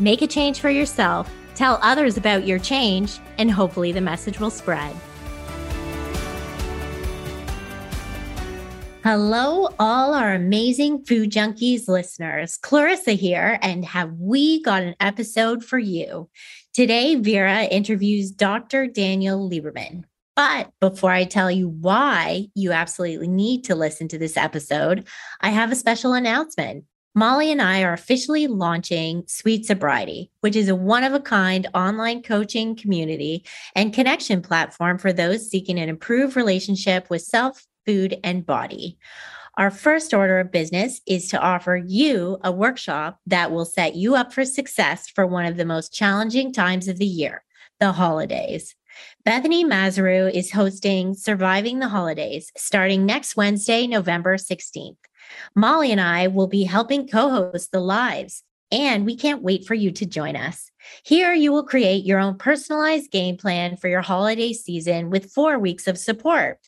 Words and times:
make 0.00 0.22
a 0.22 0.26
change 0.26 0.60
for 0.60 0.70
yourself, 0.70 1.30
tell 1.54 1.78
others 1.82 2.16
about 2.16 2.46
your 2.46 2.58
change, 2.58 3.18
and 3.38 3.50
hopefully 3.50 3.92
the 3.92 4.00
message 4.00 4.40
will 4.40 4.50
spread. 4.50 4.94
Hello, 9.04 9.68
all 9.78 10.14
our 10.14 10.32
amazing 10.32 11.04
Food 11.04 11.30
Junkies 11.30 11.88
listeners. 11.88 12.56
Clarissa 12.56 13.12
here, 13.12 13.58
and 13.60 13.84
have 13.84 14.14
we 14.18 14.62
got 14.62 14.82
an 14.82 14.94
episode 14.98 15.62
for 15.62 15.78
you? 15.78 16.30
Today, 16.72 17.14
Vera 17.16 17.64
interviews 17.64 18.30
Dr. 18.30 18.86
Daniel 18.86 19.48
Lieberman. 19.48 20.04
But 20.36 20.70
before 20.80 21.10
I 21.10 21.24
tell 21.24 21.50
you 21.50 21.68
why 21.68 22.48
you 22.54 22.72
absolutely 22.72 23.28
need 23.28 23.64
to 23.64 23.74
listen 23.74 24.08
to 24.08 24.18
this 24.18 24.38
episode, 24.38 25.06
I 25.40 25.50
have 25.50 25.70
a 25.70 25.76
special 25.76 26.14
announcement. 26.14 26.84
Molly 27.14 27.52
and 27.52 27.62
I 27.62 27.82
are 27.82 27.92
officially 27.92 28.48
launching 28.48 29.22
Sweet 29.26 29.66
Sobriety, 29.66 30.30
which 30.40 30.56
is 30.56 30.68
a 30.68 30.74
one 30.74 31.04
of 31.04 31.14
a 31.14 31.20
kind 31.20 31.68
online 31.74 32.22
coaching 32.22 32.74
community 32.74 33.44
and 33.74 33.94
connection 33.94 34.42
platform 34.42 34.98
for 34.98 35.12
those 35.12 35.48
seeking 35.48 35.78
an 35.78 35.88
improved 35.88 36.34
relationship 36.34 37.08
with 37.10 37.22
self 37.22 37.64
food, 37.84 38.18
and 38.24 38.46
body. 38.46 38.98
Our 39.56 39.70
first 39.70 40.12
order 40.12 40.40
of 40.40 40.50
business 40.50 41.00
is 41.06 41.28
to 41.28 41.40
offer 41.40 41.76
you 41.76 42.38
a 42.42 42.50
workshop 42.50 43.20
that 43.26 43.52
will 43.52 43.64
set 43.64 43.94
you 43.94 44.16
up 44.16 44.32
for 44.32 44.44
success 44.44 45.08
for 45.08 45.26
one 45.26 45.46
of 45.46 45.56
the 45.56 45.64
most 45.64 45.92
challenging 45.92 46.52
times 46.52 46.88
of 46.88 46.98
the 46.98 47.06
year, 47.06 47.44
the 47.78 47.92
holidays. 47.92 48.74
Bethany 49.24 49.64
Mazaru 49.64 50.32
is 50.32 50.52
hosting 50.52 51.14
Surviving 51.14 51.78
the 51.78 51.88
Holidays 51.88 52.50
starting 52.56 53.06
next 53.06 53.36
Wednesday, 53.36 53.86
November 53.86 54.36
16th. 54.36 54.96
Molly 55.54 55.92
and 55.92 56.00
I 56.00 56.26
will 56.28 56.46
be 56.46 56.64
helping 56.64 57.08
co 57.08 57.30
host 57.30 57.72
the 57.72 57.80
lives, 57.80 58.42
and 58.70 59.04
we 59.04 59.16
can't 59.16 59.42
wait 59.42 59.64
for 59.64 59.74
you 59.74 59.90
to 59.92 60.06
join 60.06 60.36
us. 60.36 60.70
Here, 61.04 61.32
you 61.32 61.52
will 61.52 61.64
create 61.64 62.04
your 62.04 62.18
own 62.18 62.36
personalized 62.36 63.10
game 63.10 63.36
plan 63.36 63.76
for 63.76 63.88
your 63.88 64.02
holiday 64.02 64.52
season 64.52 65.10
with 65.10 65.32
four 65.32 65.58
weeks 65.58 65.86
of 65.86 65.98
support. 65.98 66.58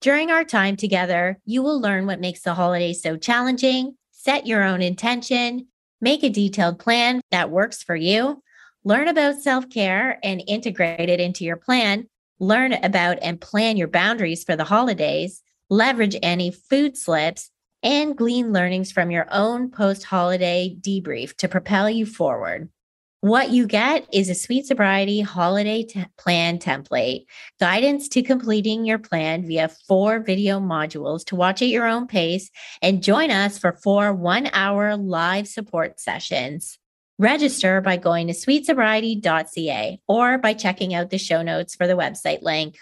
During 0.00 0.30
our 0.30 0.44
time 0.44 0.76
together, 0.76 1.40
you 1.44 1.62
will 1.62 1.80
learn 1.80 2.06
what 2.06 2.20
makes 2.20 2.42
the 2.42 2.54
holidays 2.54 3.00
so 3.00 3.16
challenging, 3.16 3.96
set 4.10 4.46
your 4.46 4.62
own 4.62 4.82
intention, 4.82 5.68
make 6.00 6.22
a 6.22 6.28
detailed 6.28 6.78
plan 6.78 7.20
that 7.30 7.50
works 7.50 7.82
for 7.82 7.96
you, 7.96 8.42
learn 8.84 9.08
about 9.08 9.40
self 9.40 9.70
care 9.70 10.18
and 10.22 10.42
integrate 10.46 11.08
it 11.08 11.20
into 11.20 11.44
your 11.44 11.56
plan, 11.56 12.06
learn 12.38 12.74
about 12.74 13.18
and 13.22 13.40
plan 13.40 13.76
your 13.76 13.88
boundaries 13.88 14.44
for 14.44 14.56
the 14.56 14.64
holidays, 14.64 15.42
leverage 15.70 16.16
any 16.22 16.50
food 16.50 16.96
slips, 16.96 17.50
and 17.84 18.16
glean 18.16 18.52
learnings 18.52 18.90
from 18.90 19.10
your 19.10 19.28
own 19.30 19.70
post 19.70 20.02
holiday 20.02 20.74
debrief 20.80 21.36
to 21.36 21.48
propel 21.48 21.88
you 21.88 22.06
forward. 22.06 22.70
What 23.20 23.50
you 23.50 23.66
get 23.66 24.06
is 24.12 24.28
a 24.28 24.34
sweet 24.34 24.66
sobriety 24.66 25.20
holiday 25.20 25.84
t- 25.84 26.04
plan 26.18 26.58
template, 26.58 27.24
guidance 27.60 28.08
to 28.10 28.22
completing 28.22 28.84
your 28.84 28.98
plan 28.98 29.46
via 29.46 29.70
four 29.86 30.20
video 30.20 30.60
modules 30.60 31.24
to 31.26 31.36
watch 31.36 31.62
at 31.62 31.68
your 31.68 31.86
own 31.86 32.06
pace, 32.06 32.50
and 32.82 33.02
join 33.02 33.30
us 33.30 33.56
for 33.56 33.78
four 33.82 34.12
one 34.12 34.50
hour 34.52 34.96
live 34.96 35.48
support 35.48 36.00
sessions. 36.00 36.78
Register 37.18 37.80
by 37.80 37.96
going 37.96 38.26
to 38.26 38.34
sweetsobriety.ca 38.34 40.00
or 40.08 40.38
by 40.38 40.52
checking 40.52 40.94
out 40.94 41.10
the 41.10 41.18
show 41.18 41.42
notes 41.42 41.74
for 41.74 41.86
the 41.86 41.94
website 41.94 42.42
link. 42.42 42.76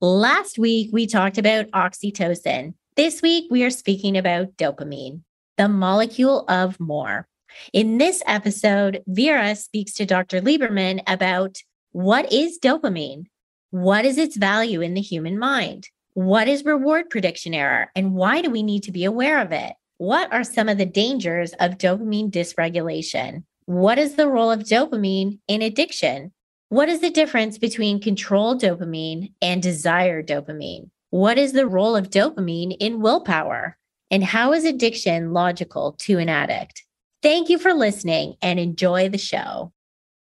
Last 0.00 0.58
week, 0.58 0.90
we 0.92 1.06
talked 1.06 1.38
about 1.38 1.70
oxytocin. 1.70 2.74
This 2.96 3.22
week, 3.22 3.46
we 3.50 3.64
are 3.64 3.70
speaking 3.70 4.16
about 4.16 4.56
dopamine, 4.56 5.22
the 5.56 5.68
molecule 5.68 6.44
of 6.46 6.78
more. 6.78 7.26
In 7.72 7.98
this 7.98 8.22
episode, 8.24 9.02
Vera 9.08 9.56
speaks 9.56 9.94
to 9.94 10.06
Dr. 10.06 10.40
Lieberman 10.40 11.02
about 11.08 11.58
what 11.90 12.32
is 12.32 12.60
dopamine? 12.62 13.24
What 13.70 14.04
is 14.04 14.16
its 14.16 14.36
value 14.36 14.80
in 14.80 14.94
the 14.94 15.00
human 15.00 15.40
mind? 15.40 15.88
What 16.12 16.46
is 16.46 16.64
reward 16.64 17.10
prediction 17.10 17.52
error? 17.52 17.90
And 17.96 18.14
why 18.14 18.42
do 18.42 18.48
we 18.48 18.62
need 18.62 18.84
to 18.84 18.92
be 18.92 19.02
aware 19.02 19.40
of 19.40 19.50
it? 19.50 19.72
What 19.98 20.32
are 20.32 20.44
some 20.44 20.68
of 20.68 20.78
the 20.78 20.86
dangers 20.86 21.52
of 21.54 21.78
dopamine 21.78 22.30
dysregulation? 22.30 23.42
What 23.66 23.98
is 23.98 24.14
the 24.14 24.28
role 24.28 24.52
of 24.52 24.60
dopamine 24.60 25.40
in 25.48 25.62
addiction? 25.62 26.32
What 26.68 26.88
is 26.88 27.00
the 27.00 27.10
difference 27.10 27.58
between 27.58 28.00
controlled 28.00 28.62
dopamine 28.62 29.32
and 29.42 29.60
desired 29.60 30.28
dopamine? 30.28 30.90
What 31.14 31.38
is 31.38 31.52
the 31.52 31.68
role 31.68 31.94
of 31.94 32.10
dopamine 32.10 32.76
in 32.80 33.00
willpower? 33.00 33.78
And 34.10 34.24
how 34.24 34.52
is 34.52 34.64
addiction 34.64 35.32
logical 35.32 35.92
to 36.00 36.18
an 36.18 36.28
addict? 36.28 36.82
Thank 37.22 37.48
you 37.48 37.56
for 37.56 37.72
listening 37.72 38.34
and 38.42 38.58
enjoy 38.58 39.08
the 39.08 39.16
show. 39.16 39.72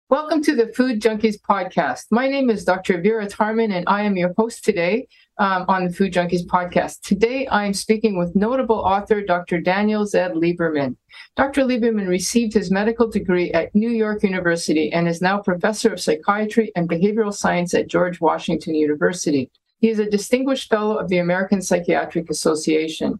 Welcome 0.09 0.41
to 0.43 0.55
the 0.55 0.67
Food 0.67 1.01
Junkies 1.01 1.35
podcast. 1.41 2.05
My 2.11 2.29
name 2.29 2.49
is 2.49 2.63
Dr. 2.63 3.01
Vera 3.01 3.27
Tarman, 3.27 3.73
and 3.73 3.83
I 3.89 4.03
am 4.03 4.15
your 4.15 4.31
host 4.37 4.63
today 4.63 5.09
um, 5.37 5.65
on 5.67 5.83
the 5.83 5.91
Food 5.91 6.13
Junkies 6.13 6.45
podcast. 6.45 7.01
Today, 7.01 7.45
I 7.47 7.65
am 7.65 7.73
speaking 7.73 8.17
with 8.17 8.33
notable 8.33 8.79
author 8.79 9.21
Dr. 9.21 9.59
Daniel 9.59 10.05
Z. 10.05 10.17
Lieberman. 10.33 10.95
Dr. 11.35 11.63
Lieberman 11.63 12.07
received 12.07 12.53
his 12.53 12.71
medical 12.71 13.09
degree 13.09 13.51
at 13.51 13.75
New 13.75 13.91
York 13.91 14.23
University 14.23 14.93
and 14.93 15.09
is 15.09 15.21
now 15.21 15.41
professor 15.41 15.91
of 15.91 15.99
psychiatry 15.99 16.71
and 16.77 16.87
behavioral 16.87 17.33
science 17.33 17.73
at 17.73 17.89
George 17.89 18.21
Washington 18.21 18.75
University. 18.75 19.51
He 19.79 19.89
is 19.89 19.99
a 19.99 20.09
distinguished 20.09 20.69
fellow 20.69 20.97
of 20.97 21.07
the 21.07 21.19
American 21.19 21.61
Psychiatric 21.61 22.29
Association. 22.29 23.19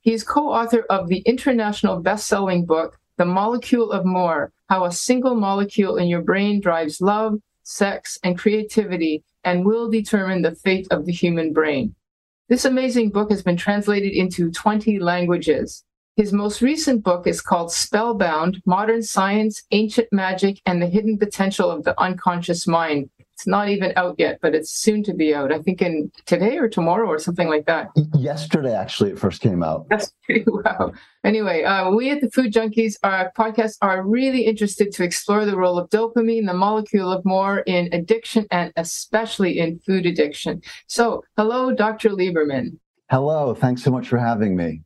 He 0.00 0.12
is 0.12 0.22
co 0.22 0.48
author 0.52 0.86
of 0.88 1.08
the 1.08 1.18
international 1.26 2.00
best 2.00 2.26
selling 2.26 2.64
book, 2.64 2.98
The 3.16 3.24
Molecule 3.24 3.90
of 3.90 4.04
More 4.04 4.52
How 4.68 4.84
a 4.84 4.92
Single 4.92 5.34
Molecule 5.34 5.96
in 5.96 6.06
Your 6.06 6.22
Brain 6.22 6.60
Drives 6.60 7.00
Love, 7.00 7.40
Sex, 7.64 8.18
and 8.22 8.38
Creativity 8.38 9.24
and 9.42 9.66
Will 9.66 9.90
Determine 9.90 10.42
the 10.42 10.54
Fate 10.54 10.86
of 10.90 11.06
the 11.06 11.12
Human 11.12 11.52
Brain. 11.52 11.94
This 12.48 12.64
amazing 12.64 13.10
book 13.10 13.30
has 13.30 13.42
been 13.42 13.56
translated 13.56 14.12
into 14.12 14.50
20 14.50 15.00
languages. 15.00 15.84
His 16.16 16.32
most 16.32 16.62
recent 16.62 17.02
book 17.02 17.26
is 17.26 17.40
called 17.40 17.72
Spellbound 17.72 18.62
Modern 18.64 19.02
Science, 19.02 19.62
Ancient 19.70 20.08
Magic, 20.12 20.60
and 20.66 20.80
the 20.80 20.86
Hidden 20.86 21.18
Potential 21.18 21.70
of 21.70 21.84
the 21.84 22.00
Unconscious 22.00 22.66
Mind 22.66 23.10
it's 23.40 23.46
not 23.46 23.70
even 23.70 23.94
out 23.96 24.16
yet, 24.18 24.38
but 24.42 24.54
it's 24.54 24.70
soon 24.70 25.02
to 25.02 25.14
be 25.14 25.34
out. 25.34 25.50
I 25.50 25.60
think 25.60 25.80
in 25.80 26.12
today 26.26 26.58
or 26.58 26.68
tomorrow 26.68 27.08
or 27.08 27.18
something 27.18 27.48
like 27.48 27.64
that. 27.64 27.88
Yesterday, 28.14 28.74
actually, 28.74 29.12
it 29.12 29.18
first 29.18 29.40
came 29.40 29.62
out. 29.62 29.88
That's 29.88 30.12
pretty 30.24 30.44
wow. 30.46 30.92
Anyway, 31.24 31.62
uh, 31.62 31.90
we 31.90 32.10
at 32.10 32.20
the 32.20 32.30
Food 32.30 32.52
Junkies, 32.52 32.96
our 33.02 33.32
podcast, 33.38 33.78
are 33.80 34.06
really 34.06 34.42
interested 34.42 34.92
to 34.92 35.04
explore 35.04 35.46
the 35.46 35.56
role 35.56 35.78
of 35.78 35.88
dopamine, 35.88 36.46
the 36.46 36.52
molecule 36.52 37.10
of 37.10 37.24
more, 37.24 37.60
in 37.60 37.88
addiction 37.94 38.46
and 38.50 38.74
especially 38.76 39.58
in 39.58 39.78
food 39.78 40.04
addiction. 40.04 40.60
So, 40.86 41.24
hello, 41.38 41.74
Dr. 41.74 42.10
Lieberman. 42.10 42.78
Hello. 43.10 43.54
Thanks 43.54 43.82
so 43.82 43.90
much 43.90 44.06
for 44.06 44.18
having 44.18 44.54
me. 44.54 44.82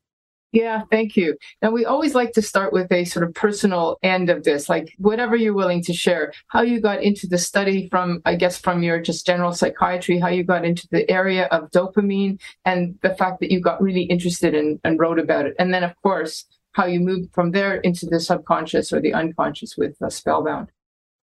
Yeah, 0.55 0.83
thank 0.89 1.17
you. 1.17 1.37
Now, 1.63 1.73
we 1.73 1.85
always 1.85 2.15
like 2.15 2.31
to 2.35 2.43
start 2.43 2.73
with 2.73 2.93
a 2.93 3.05
sort 3.07 3.27
of 3.27 3.35
personal 3.35 3.99
end 4.05 4.31
of 4.31 4.45
this, 4.45 4.69
like 4.69 4.95
whatever 4.99 5.35
you're 5.35 5.53
willing 5.53 5.83
to 5.83 5.93
share, 5.93 6.33
how 6.47 6.63
you 6.63 6.81
got 6.81 7.03
into 7.03 7.27
the 7.27 7.39
study 7.39 7.89
from, 7.91 8.23
I 8.25 8.37
guess, 8.37 8.57
from 8.57 8.85
your 8.85 9.01
just 9.01 9.27
general 9.27 9.53
psychiatry, 9.53 10.21
how 10.21 10.29
you 10.29 10.45
got 10.45 10.65
into 10.65 10.87
the 10.93 11.11
area 11.11 11.47
of 11.47 11.73
dopamine, 11.73 12.41
and 12.65 12.97
the 13.03 13.17
fact 13.17 13.41
that 13.41 13.51
you 13.51 13.61
got 13.61 13.83
really 13.83 14.03
interested 14.03 14.55
in 14.55 14.79
and 14.85 15.01
wrote 15.01 15.19
about 15.19 15.47
it. 15.47 15.57
And 15.59 15.75
then, 15.75 15.83
of 15.83 16.01
course, 16.05 16.45
how 16.75 16.87
you 16.87 17.01
moved 17.01 17.35
from 17.35 17.51
there 17.51 17.79
into 17.79 18.07
the 18.07 18.21
subconscious 18.21 18.93
or 18.93 19.01
the 19.01 19.13
unconscious 19.13 19.77
with 19.77 20.01
uh, 20.01 20.09
Spellbound. 20.09 20.69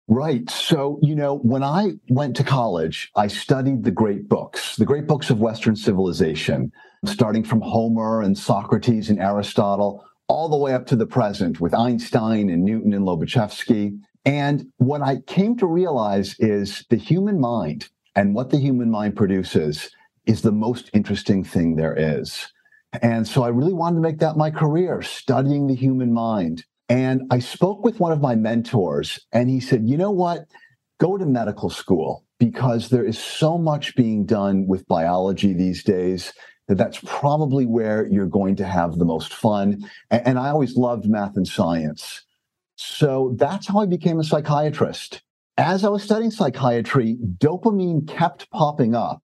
Right. 0.07 0.49
So, 0.49 0.99
you 1.01 1.15
know, 1.15 1.37
when 1.37 1.63
I 1.63 1.93
went 2.09 2.35
to 2.37 2.43
college, 2.43 3.11
I 3.15 3.27
studied 3.27 3.83
the 3.83 3.91
great 3.91 4.27
books, 4.27 4.75
the 4.75 4.85
great 4.85 5.07
books 5.07 5.29
of 5.29 5.39
Western 5.39 5.75
civilization 5.75 6.71
starting 7.05 7.43
from 7.43 7.61
Homer 7.61 8.21
and 8.21 8.37
Socrates 8.37 9.09
and 9.09 9.19
Aristotle, 9.19 10.05
all 10.27 10.49
the 10.49 10.57
way 10.57 10.73
up 10.73 10.85
to 10.87 10.95
the 10.95 11.05
present 11.05 11.59
with 11.59 11.73
Einstein 11.73 12.49
and 12.49 12.63
Newton 12.63 12.93
and 12.93 13.05
Lobachevsky. 13.05 13.97
And 14.25 14.67
what 14.77 15.01
I 15.01 15.19
came 15.27 15.57
to 15.57 15.65
realize 15.65 16.35
is 16.39 16.85
the 16.89 16.95
human 16.97 17.39
mind 17.39 17.89
and 18.15 18.35
what 18.35 18.49
the 18.49 18.59
human 18.59 18.91
mind 18.91 19.15
produces 19.15 19.89
is 20.25 20.41
the 20.41 20.51
most 20.51 20.89
interesting 20.93 21.43
thing 21.43 21.75
there 21.75 21.95
is. 21.97 22.51
And 23.01 23.27
so 23.27 23.43
I 23.43 23.49
really 23.49 23.73
wanted 23.73 23.95
to 23.95 24.01
make 24.01 24.19
that 24.19 24.37
my 24.37 24.51
career, 24.51 25.01
studying 25.01 25.67
the 25.67 25.75
human 25.75 26.13
mind. 26.13 26.65
And 26.91 27.21
I 27.31 27.39
spoke 27.39 27.85
with 27.85 28.01
one 28.01 28.11
of 28.11 28.19
my 28.19 28.35
mentors, 28.35 29.17
and 29.31 29.49
he 29.49 29.61
said, 29.61 29.87
You 29.87 29.95
know 29.95 30.11
what? 30.11 30.41
Go 30.99 31.17
to 31.17 31.25
medical 31.25 31.69
school 31.69 32.25
because 32.37 32.89
there 32.89 33.05
is 33.05 33.17
so 33.17 33.57
much 33.57 33.95
being 33.95 34.25
done 34.25 34.67
with 34.67 34.85
biology 34.89 35.53
these 35.53 35.85
days 35.85 36.33
that 36.67 36.77
that's 36.77 36.99
probably 37.05 37.65
where 37.65 38.07
you're 38.07 38.25
going 38.25 38.57
to 38.57 38.65
have 38.65 38.97
the 38.97 39.05
most 39.05 39.33
fun. 39.33 39.89
And, 40.09 40.37
I 40.37 40.49
always 40.49 40.75
loved 40.75 41.09
math 41.09 41.37
and 41.37 41.47
science. 41.47 42.23
So 42.75 43.35
that's 43.37 43.67
how 43.67 43.79
I 43.79 43.85
became 43.85 44.19
a 44.19 44.23
psychiatrist. 44.25 45.21
As 45.57 45.85
I 45.85 45.89
was 45.89 46.03
studying 46.03 46.29
psychiatry, 46.29 47.17
dopamine 47.37 48.05
kept 48.05 48.49
popping 48.51 48.95
up, 48.95 49.23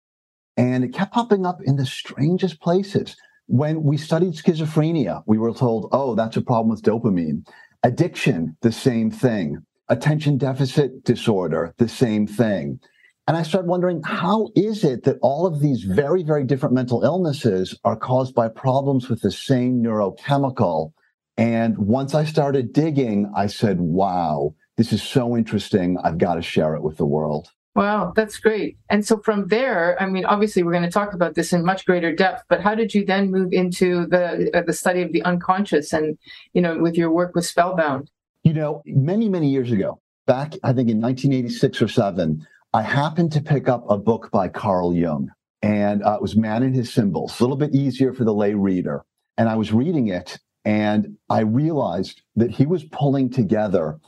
and 0.58 0.84
it 0.84 0.92
kept 0.92 1.14
popping 1.14 1.46
up 1.46 1.62
in 1.64 1.76
the 1.76 1.86
strangest 1.86 2.60
places. 2.60 3.16
When 3.46 3.82
we 3.82 3.96
studied 3.98 4.34
schizophrenia, 4.34 5.22
we 5.26 5.38
were 5.38 5.52
told, 5.52 5.88
oh, 5.92 6.14
that's 6.14 6.36
a 6.36 6.42
problem 6.42 6.70
with 6.70 6.82
dopamine. 6.82 7.46
Addiction, 7.82 8.56
the 8.62 8.72
same 8.72 9.10
thing. 9.10 9.58
Attention 9.88 10.38
deficit 10.38 11.04
disorder, 11.04 11.74
the 11.76 11.88
same 11.88 12.26
thing. 12.26 12.80
And 13.26 13.36
I 13.36 13.42
started 13.42 13.68
wondering, 13.68 14.02
how 14.02 14.50
is 14.54 14.84
it 14.84 15.04
that 15.04 15.18
all 15.20 15.46
of 15.46 15.60
these 15.60 15.82
very, 15.84 16.22
very 16.22 16.44
different 16.44 16.74
mental 16.74 17.02
illnesses 17.04 17.78
are 17.84 17.96
caused 17.96 18.34
by 18.34 18.48
problems 18.48 19.08
with 19.08 19.20
the 19.20 19.30
same 19.30 19.82
neurochemical? 19.82 20.92
And 21.36 21.76
once 21.78 22.14
I 22.14 22.24
started 22.24 22.72
digging, 22.72 23.30
I 23.34 23.46
said, 23.46 23.80
wow, 23.80 24.54
this 24.76 24.92
is 24.92 25.02
so 25.02 25.36
interesting. 25.36 25.98
I've 26.02 26.18
got 26.18 26.34
to 26.34 26.42
share 26.42 26.74
it 26.76 26.82
with 26.82 26.96
the 26.96 27.06
world. 27.06 27.48
Wow, 27.74 28.12
that's 28.14 28.38
great. 28.38 28.76
And 28.88 29.04
so 29.04 29.18
from 29.18 29.48
there, 29.48 30.00
I 30.00 30.06
mean, 30.06 30.24
obviously, 30.24 30.62
we're 30.62 30.72
going 30.72 30.84
to 30.84 30.90
talk 30.90 31.12
about 31.12 31.34
this 31.34 31.52
in 31.52 31.64
much 31.64 31.84
greater 31.84 32.14
depth. 32.14 32.44
But 32.48 32.60
how 32.60 32.76
did 32.76 32.94
you 32.94 33.04
then 33.04 33.32
move 33.32 33.52
into 33.52 34.06
the 34.06 34.56
uh, 34.56 34.62
the 34.62 34.72
study 34.72 35.02
of 35.02 35.12
the 35.12 35.22
unconscious, 35.24 35.92
and 35.92 36.16
you 36.52 36.62
know, 36.62 36.78
with 36.78 36.96
your 36.96 37.10
work 37.10 37.34
with 37.34 37.44
Spellbound? 37.44 38.10
You 38.44 38.52
know, 38.52 38.82
many 38.86 39.28
many 39.28 39.48
years 39.50 39.72
ago, 39.72 40.00
back 40.26 40.54
I 40.62 40.72
think 40.72 40.88
in 40.88 41.00
1986 41.00 41.82
or 41.82 41.88
seven, 41.88 42.46
I 42.72 42.82
happened 42.82 43.32
to 43.32 43.40
pick 43.40 43.68
up 43.68 43.84
a 43.88 43.98
book 43.98 44.30
by 44.30 44.48
Carl 44.48 44.94
Jung, 44.94 45.32
and 45.60 46.04
uh, 46.04 46.14
it 46.14 46.22
was 46.22 46.36
Man 46.36 46.62
and 46.62 46.76
His 46.76 46.92
Symbols, 46.92 47.40
a 47.40 47.42
little 47.42 47.56
bit 47.56 47.74
easier 47.74 48.12
for 48.12 48.22
the 48.22 48.34
lay 48.34 48.54
reader. 48.54 49.04
And 49.36 49.48
I 49.48 49.56
was 49.56 49.72
reading 49.72 50.06
it, 50.06 50.38
and 50.64 51.16
I 51.28 51.40
realized 51.40 52.22
that 52.36 52.52
he 52.52 52.66
was 52.66 52.84
pulling 52.84 53.30
together 53.30 53.98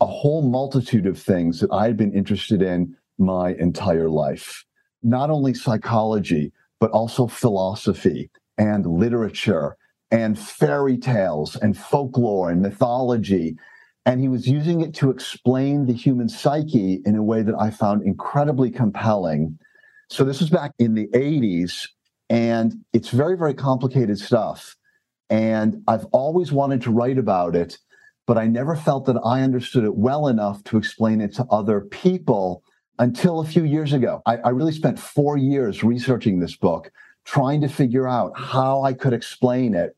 a 0.00 0.06
whole 0.06 0.42
multitude 0.42 1.06
of 1.06 1.16
things 1.16 1.60
that 1.60 1.70
I 1.70 1.86
had 1.86 1.96
been 1.96 2.12
interested 2.12 2.60
in 2.60 2.96
my 3.18 3.54
entire 3.54 4.08
life. 4.08 4.64
Not 5.02 5.30
only 5.30 5.54
psychology, 5.54 6.52
but 6.80 6.90
also 6.90 7.26
philosophy 7.26 8.30
and 8.58 8.86
literature 8.86 9.76
and 10.10 10.38
fairy 10.38 10.96
tales 10.96 11.56
and 11.56 11.76
folklore 11.76 12.50
and 12.50 12.62
mythology 12.62 13.56
and 14.06 14.20
he 14.20 14.28
was 14.28 14.46
using 14.46 14.80
it 14.82 14.94
to 14.94 15.10
explain 15.10 15.86
the 15.86 15.92
human 15.92 16.28
psyche 16.28 17.00
in 17.04 17.16
a 17.16 17.22
way 17.22 17.42
that 17.42 17.54
I 17.58 17.70
found 17.70 18.02
incredibly 18.02 18.70
compelling. 18.70 19.58
So 20.10 20.24
this 20.24 20.40
was 20.40 20.50
back 20.50 20.72
in 20.78 20.94
the 20.94 21.06
80s, 21.08 21.88
and 22.28 22.74
it's 22.92 23.08
very, 23.08 23.36
very 23.36 23.54
complicated 23.54 24.18
stuff. 24.18 24.76
And 25.30 25.82
I've 25.88 26.04
always 26.06 26.52
wanted 26.52 26.82
to 26.82 26.90
write 26.90 27.16
about 27.16 27.56
it, 27.56 27.78
but 28.26 28.36
I 28.36 28.46
never 28.46 28.76
felt 28.76 29.06
that 29.06 29.20
I 29.24 29.40
understood 29.40 29.84
it 29.84 29.96
well 29.96 30.28
enough 30.28 30.62
to 30.64 30.76
explain 30.76 31.22
it 31.22 31.34
to 31.36 31.46
other 31.50 31.80
people 31.80 32.62
until 32.98 33.40
a 33.40 33.46
few 33.46 33.64
years 33.64 33.92
ago. 33.92 34.22
I, 34.26 34.36
I 34.38 34.48
really 34.50 34.72
spent 34.72 34.98
four 34.98 35.36
years 35.36 35.82
researching 35.82 36.40
this 36.40 36.56
book, 36.56 36.90
trying 37.24 37.60
to 37.62 37.68
figure 37.68 38.08
out 38.08 38.38
how 38.38 38.82
I 38.82 38.92
could 38.92 39.12
explain 39.12 39.74
it. 39.74 39.96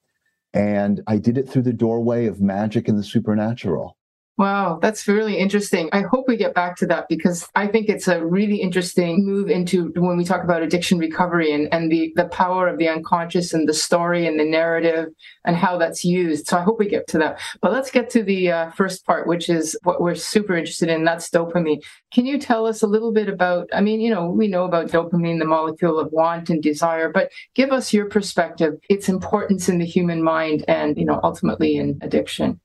And 0.55 1.03
I 1.07 1.19
did 1.19 1.37
it 1.37 1.49
through 1.49 1.63
the 1.63 1.73
doorway 1.73 2.27
of 2.27 2.41
magic 2.41 2.89
and 2.89 2.99
the 2.99 3.05
supernatural. 3.05 3.96
Wow, 4.39 4.79
that's 4.83 5.09
really 5.09 5.39
interesting. 5.39 5.89
I 5.93 6.03
hope 6.03 6.29
we 6.29 6.37
get 6.37 6.53
back 6.53 6.77
to 6.77 6.87
that 6.89 7.09
because 7.09 7.49
I 7.55 7.67
think 7.67 7.89
it's 7.89 8.07
a 8.07 8.23
really 8.23 8.57
interesting 8.57 9.25
move 9.25 9.49
into 9.49 9.93
when 9.97 10.19
we 10.19 10.25
talk 10.25 10.45
about 10.45 10.63
addiction 10.63 10.99
recovery 10.99 11.53
and, 11.53 11.73
and 11.73 11.91
the, 11.91 12.13
the 12.17 12.27
power 12.27 12.69
of 12.69 12.77
the 12.77 12.87
unconscious 12.87 13.55
and 13.55 13.67
the 13.67 13.73
story 13.73 14.27
and 14.27 14.39
the 14.39 14.45
narrative 14.45 15.09
and 15.47 15.57
how 15.57 15.79
that's 15.79 16.05
used. 16.05 16.49
So 16.49 16.59
I 16.59 16.61
hope 16.61 16.79
we 16.79 16.87
get 16.87 17.07
to 17.09 17.19
that. 17.19 17.41
But 17.63 17.73
let's 17.73 17.91
get 17.91 18.11
to 18.11 18.23
the 18.23 18.53
uh, 18.53 18.71
first 18.73 19.07
part, 19.07 19.27
which 19.27 19.49
is 19.49 19.75
what 19.85 20.03
we're 20.03 20.15
super 20.15 20.55
interested 20.55 20.91
in. 20.91 21.03
That's 21.03 21.31
dopamine. 21.31 21.83
Can 22.13 22.27
you 22.27 22.39
tell 22.39 22.67
us 22.67 22.83
a 22.83 22.87
little 22.87 23.15
bit 23.15 23.31
about, 23.31 23.71
I 23.73 23.81
mean, 23.81 24.03
you 24.03 24.11
know, 24.11 24.29
we 24.29 24.49
know 24.49 24.65
about 24.65 24.89
dopamine, 24.89 25.39
the 25.39 25.47
molecule 25.47 25.99
of 25.99 26.13
want 26.13 26.51
and 26.51 26.63
desire, 26.63 27.11
but 27.11 27.33
give 27.55 27.73
us 27.73 27.91
your 27.91 28.11
perspective, 28.11 28.75
its 28.91 29.09
importance 29.09 29.71
in 29.71 29.79
the 29.79 29.87
human 29.87 30.23
mind 30.23 30.63
and, 30.69 30.99
you 30.99 31.07
know, 31.07 31.21
ultimately 31.23 31.79
in 31.79 31.99
addiction. 32.03 32.61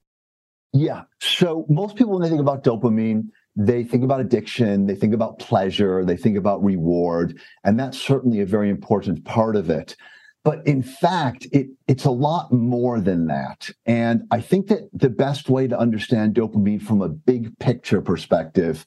Yeah. 0.73 1.03
So 1.19 1.65
most 1.69 1.95
people, 1.95 2.13
when 2.13 2.21
they 2.21 2.29
think 2.29 2.41
about 2.41 2.63
dopamine, 2.63 3.27
they 3.55 3.83
think 3.83 4.03
about 4.03 4.21
addiction, 4.21 4.87
they 4.87 4.95
think 4.95 5.13
about 5.13 5.39
pleasure, 5.39 6.05
they 6.05 6.15
think 6.15 6.37
about 6.37 6.63
reward, 6.63 7.39
and 7.63 7.77
that's 7.77 7.99
certainly 7.99 8.39
a 8.39 8.45
very 8.45 8.69
important 8.69 9.25
part 9.25 9.55
of 9.55 9.69
it. 9.69 9.95
But 10.43 10.65
in 10.65 10.81
fact, 10.81 11.47
it, 11.51 11.67
it's 11.87 12.05
a 12.05 12.11
lot 12.11 12.51
more 12.51 12.99
than 12.99 13.27
that. 13.27 13.69
And 13.85 14.23
I 14.31 14.41
think 14.41 14.67
that 14.67 14.89
the 14.93 15.09
best 15.09 15.49
way 15.49 15.67
to 15.67 15.77
understand 15.77 16.33
dopamine 16.33 16.81
from 16.81 17.01
a 17.01 17.09
big 17.09 17.57
picture 17.59 18.01
perspective 18.01 18.85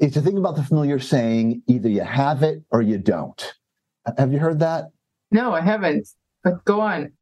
is 0.00 0.12
to 0.14 0.22
think 0.22 0.38
about 0.38 0.56
the 0.56 0.62
familiar 0.62 0.98
saying 0.98 1.62
either 1.66 1.88
you 1.88 2.02
have 2.02 2.42
it 2.42 2.62
or 2.70 2.80
you 2.80 2.98
don't. 2.98 3.54
Have 4.16 4.32
you 4.32 4.38
heard 4.38 4.60
that? 4.60 4.86
No, 5.30 5.52
I 5.52 5.60
haven't. 5.60 6.08
But 6.42 6.64
go 6.64 6.80
on. 6.80 7.12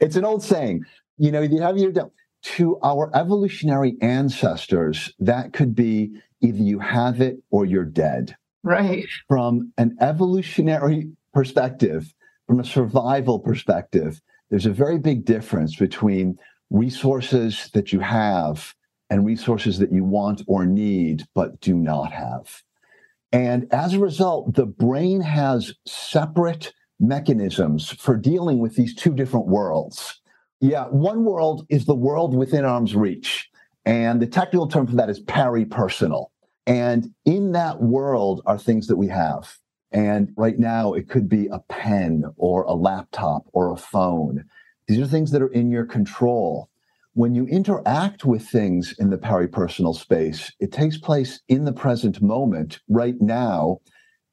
It's 0.00 0.16
an 0.16 0.24
old 0.24 0.42
saying. 0.42 0.84
You 1.18 1.32
know, 1.32 1.42
you 1.42 1.60
have 1.60 1.76
it 1.76 1.80
or 1.80 1.82
you 1.82 1.92
don't 1.92 2.12
to 2.42 2.78
our 2.82 3.10
evolutionary 3.14 3.96
ancestors, 4.00 5.12
that 5.18 5.52
could 5.52 5.74
be 5.74 6.12
either 6.40 6.62
you 6.62 6.78
have 6.78 7.20
it 7.20 7.38
or 7.50 7.64
you're 7.64 7.84
dead. 7.84 8.36
Right. 8.62 9.06
From 9.28 9.72
an 9.78 9.96
evolutionary 10.00 11.10
perspective, 11.32 12.12
from 12.46 12.60
a 12.60 12.64
survival 12.64 13.38
perspective, 13.38 14.20
there's 14.50 14.66
a 14.66 14.72
very 14.72 14.98
big 14.98 15.24
difference 15.24 15.76
between 15.76 16.38
resources 16.70 17.70
that 17.74 17.92
you 17.92 18.00
have 18.00 18.74
and 19.10 19.24
resources 19.24 19.78
that 19.78 19.92
you 19.92 20.04
want 20.04 20.42
or 20.46 20.66
need 20.66 21.24
but 21.34 21.60
do 21.60 21.74
not 21.74 22.12
have. 22.12 22.62
And 23.32 23.66
as 23.72 23.94
a 23.94 24.00
result, 24.00 24.54
the 24.54 24.66
brain 24.66 25.20
has 25.20 25.74
separate 25.86 26.72
mechanisms 26.98 27.90
for 27.90 28.16
dealing 28.16 28.58
with 28.58 28.74
these 28.74 28.94
two 28.94 29.14
different 29.14 29.46
worlds. 29.46 30.20
Yeah, 30.60 30.86
one 30.86 31.24
world 31.24 31.66
is 31.68 31.86
the 31.86 31.94
world 31.94 32.34
within 32.34 32.64
arm's 32.64 32.96
reach. 32.96 33.48
And 33.84 34.20
the 34.20 34.26
technical 34.26 34.66
term 34.66 34.86
for 34.86 34.96
that 34.96 35.08
is 35.08 35.22
peripersonal. 35.22 36.26
And 36.66 37.14
in 37.24 37.52
that 37.52 37.80
world 37.80 38.42
are 38.44 38.58
things 38.58 38.86
that 38.88 38.96
we 38.96 39.08
have. 39.08 39.56
And 39.92 40.32
right 40.36 40.58
now, 40.58 40.92
it 40.92 41.08
could 41.08 41.28
be 41.28 41.46
a 41.46 41.60
pen 41.70 42.24
or 42.36 42.64
a 42.64 42.74
laptop 42.74 43.44
or 43.52 43.72
a 43.72 43.76
phone. 43.76 44.44
These 44.86 45.00
are 45.00 45.06
things 45.06 45.30
that 45.30 45.42
are 45.42 45.52
in 45.52 45.70
your 45.70 45.86
control. 45.86 46.68
When 47.14 47.34
you 47.34 47.46
interact 47.46 48.24
with 48.24 48.46
things 48.46 48.94
in 48.98 49.10
the 49.10 49.16
peripersonal 49.16 49.96
space, 49.96 50.52
it 50.60 50.72
takes 50.72 50.98
place 50.98 51.40
in 51.48 51.64
the 51.64 51.72
present 51.72 52.20
moment, 52.20 52.80
right 52.88 53.18
now, 53.20 53.80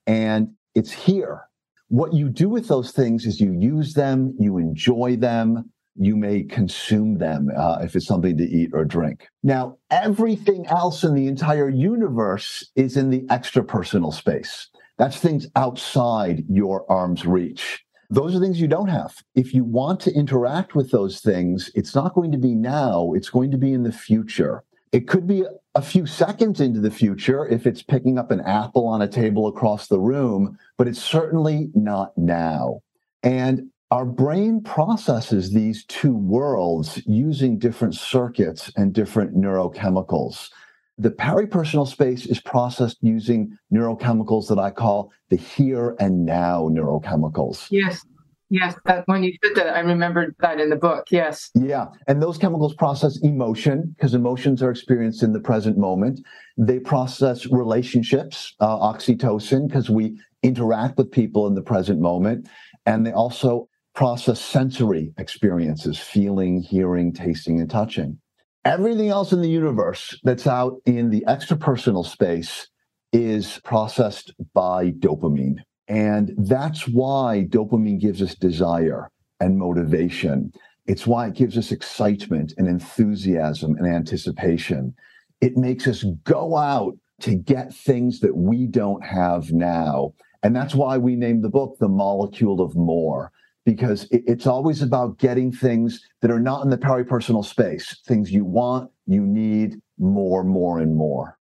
and 0.06 0.54
it's 0.76 0.92
here. 0.92 1.44
What 1.88 2.14
you 2.14 2.30
do 2.30 2.50
with 2.50 2.68
those 2.68 2.92
things 2.92 3.26
is 3.26 3.40
you 3.40 3.54
use 3.54 3.94
them, 3.94 4.36
you 4.38 4.58
enjoy 4.58 5.16
them, 5.16 5.72
you 5.96 6.16
may 6.16 6.44
consume 6.44 7.18
them 7.18 7.50
uh, 7.56 7.80
if 7.82 7.96
it's 7.96 8.06
something 8.06 8.38
to 8.38 8.44
eat 8.44 8.72
or 8.74 8.86
drink. 8.86 9.28
Now, 9.44 9.78
everything 9.92 10.66
else 10.68 11.04
in 11.04 11.14
the 11.14 11.28
entire 11.28 11.70
universe 11.70 12.70
is 12.76 12.98
in 12.98 13.10
the 13.10 13.22
extrapersonal 13.24 14.14
space. 14.14 14.70
That's 14.98 15.18
things 15.18 15.48
outside 15.56 16.44
your 16.50 16.90
arm's 16.92 17.26
reach. 17.26 17.84
Those 18.10 18.36
are 18.36 18.40
things 18.40 18.62
you 18.62 18.68
don't 18.68 18.88
have. 18.88 19.16
If 19.34 19.54
you 19.54 19.64
want 19.64 20.00
to 20.02 20.14
interact 20.14 20.76
with 20.76 20.92
those 20.92 21.22
things, 21.22 21.72
it's 21.76 21.96
not 21.96 22.14
going 22.14 22.32
to 22.32 22.38
be 22.38 22.54
now, 22.54 23.14
it's 23.14 23.30
going 23.30 23.52
to 23.52 23.58
be 23.58 23.74
in 23.74 23.84
the 23.84 23.92
future. 23.92 24.64
It 24.92 25.08
could 25.08 25.28
be 25.28 25.44
a 25.74 25.82
few 25.82 26.06
seconds 26.06 26.62
into 26.62 26.80
the 26.80 26.92
future 26.92 27.48
if 27.48 27.68
it's 27.68 27.82
picking 27.82 28.18
up 28.18 28.32
an 28.32 28.42
apple 28.42 28.88
on 28.88 29.02
a 29.02 29.08
table 29.08 29.48
across 29.48 29.88
the 29.88 30.00
room, 30.00 30.58
but 30.78 30.88
it's 30.88 31.02
certainly 31.02 31.70
not 31.74 32.18
now. 32.18 32.82
And 33.24 33.70
our 33.92 34.06
brain 34.06 34.62
processes 34.62 35.52
these 35.52 35.86
two 35.86 36.16
worlds 36.16 37.02
using 37.06 37.60
different 37.60 37.96
circuits 37.96 38.72
and 38.76 38.94
different 38.94 39.36
neurochemicals. 39.38 40.50
The 40.98 41.12
peripersonal 41.12 41.88
space 41.88 42.26
is 42.26 42.40
processed 42.40 42.98
using 43.02 43.58
neurochemicals 43.74 44.48
that 44.48 44.58
I 44.58 44.72
call 44.72 45.12
the 45.30 45.36
here 45.36 45.96
and 46.00 46.26
now 46.26 46.70
neurochemicals. 46.70 47.68
Yes. 47.70 48.04
Yes, 48.50 48.76
that 48.86 49.04
when 49.08 49.24
you 49.24 49.34
said 49.44 49.56
that, 49.56 49.76
I 49.76 49.80
remembered 49.80 50.36
that 50.40 50.60
in 50.60 50.70
the 50.70 50.76
book. 50.76 51.08
Yes. 51.10 51.50
Yeah. 51.56 51.88
And 52.08 52.22
those 52.22 52.38
chemicals 52.38 52.76
process 52.76 53.20
emotion 53.24 53.96
because 53.96 54.14
emotions 54.14 54.62
are 54.62 54.70
experienced 54.70 55.24
in 55.24 55.34
the 55.34 55.40
present 55.40 55.78
moment. 55.78 56.22
They 56.56 56.80
process 56.80 57.48
relationships, 57.48 58.54
uh, 58.60 58.78
oxytocin, 58.78 59.68
because 59.68 59.90
we 59.90 60.20
interact 60.44 60.98
with 60.98 61.12
people 61.12 61.48
in 61.48 61.56
the 61.56 61.62
present 61.64 62.00
moment. 62.00 62.48
And 62.86 63.06
they 63.06 63.12
also 63.12 63.68
process 63.96 64.42
sensory 64.42 65.14
experiences 65.18 65.98
feeling, 65.98 66.62
hearing, 66.62 67.14
tasting, 67.14 67.60
and 67.60 67.70
touching. 67.70 68.20
Everything 68.66 69.10
else 69.10 69.32
in 69.32 69.42
the 69.42 69.50
universe 69.50 70.20
that's 70.24 70.48
out 70.48 70.82
in 70.86 71.10
the 71.10 71.24
extrapersonal 71.28 72.06
space 72.06 72.68
is 73.14 73.60
processed 73.64 74.34
by 74.54 74.92
dopamine. 74.92 75.58
And 75.88 76.34
that's 76.38 76.88
why 76.88 77.46
dopamine 77.50 78.00
gives 78.00 78.22
us 78.22 78.36
desire 78.36 79.10
and 79.40 79.58
motivation. 79.58 80.52
It's 80.88 81.08
why 81.08 81.28
it 81.28 81.36
gives 81.36 81.58
us 81.58 81.72
excitement 81.72 82.54
and 82.58 82.68
enthusiasm 82.68 83.76
and 83.78 83.88
anticipation. 83.88 84.94
It 85.42 85.58
makes 85.58 85.88
us 85.88 86.04
go 86.24 86.58
out 86.58 86.98
to 87.22 87.36
get 87.36 87.74
things 87.74 88.20
that 88.20 88.36
we 88.36 88.66
don't 88.66 89.04
have 89.06 89.52
now. 89.52 90.14
And 90.44 90.56
that's 90.56 90.76
why 90.76 90.98
we 90.98 91.16
named 91.16 91.44
the 91.44 91.50
book 91.50 91.78
The 91.80 91.88
Molecule 91.88 92.62
of 92.62 92.76
More, 92.76 93.32
because 93.66 94.08
it's 94.12 94.46
always 94.46 94.82
about 94.82 95.18
getting 95.18 95.52
things 95.52 96.08
that 96.22 96.32
are 96.32 96.40
not 96.40 96.64
in 96.64 96.70
the 96.70 96.78
peripersonal 96.78 97.44
space, 97.44 98.00
things 98.06 98.32
you 98.32 98.46
want, 98.46 98.92
you 99.08 99.26
need 99.26 99.82
more, 99.98 100.44
more, 100.44 100.80
and 100.80 100.96
more. 100.96 101.38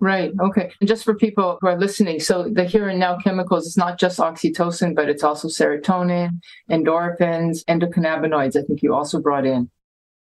Right. 0.00 0.32
Okay. 0.40 0.72
And 0.80 0.88
just 0.88 1.04
for 1.04 1.14
people 1.14 1.58
who 1.60 1.68
are 1.68 1.78
listening, 1.78 2.18
so 2.18 2.48
the 2.48 2.64
here 2.64 2.88
and 2.88 2.98
now 2.98 3.18
chemicals, 3.18 3.68
it's 3.68 3.76
not 3.76 4.00
just 4.00 4.18
oxytocin, 4.18 4.96
but 4.96 5.08
it's 5.08 5.22
also 5.22 5.46
serotonin, 5.46 6.40
endorphins, 6.68 7.64
endocannabinoids, 7.66 8.56
I 8.56 8.62
think 8.62 8.82
you 8.82 8.92
also 8.92 9.20
brought 9.20 9.46
in. 9.46 9.70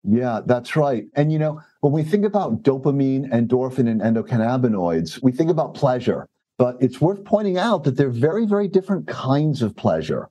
Yeah, 0.05 0.41
that's 0.45 0.77
right. 0.77 1.05
And 1.15 1.33
you 1.33 1.39
know, 1.39 1.63
when 1.81 1.95
we 1.95 2.03
think 2.03 2.27
about 2.27 2.63
dopamine, 2.63 3.31
endorphin, 3.33 3.89
and 3.89 4.03
endocannabinoids, 4.03 5.23
we 5.23 5.33
think 5.33 5.51
about 5.51 5.73
pleasure. 5.73 6.29
But 6.59 6.77
it's 6.81 7.01
worth 7.01 7.25
pointing 7.25 7.57
out 7.57 7.85
that 7.85 7.97
they're 7.97 8.11
very, 8.11 8.45
very 8.45 8.69
different 8.69 9.07
kinds 9.07 9.63
of 9.63 9.75
pleasure. 9.75 10.29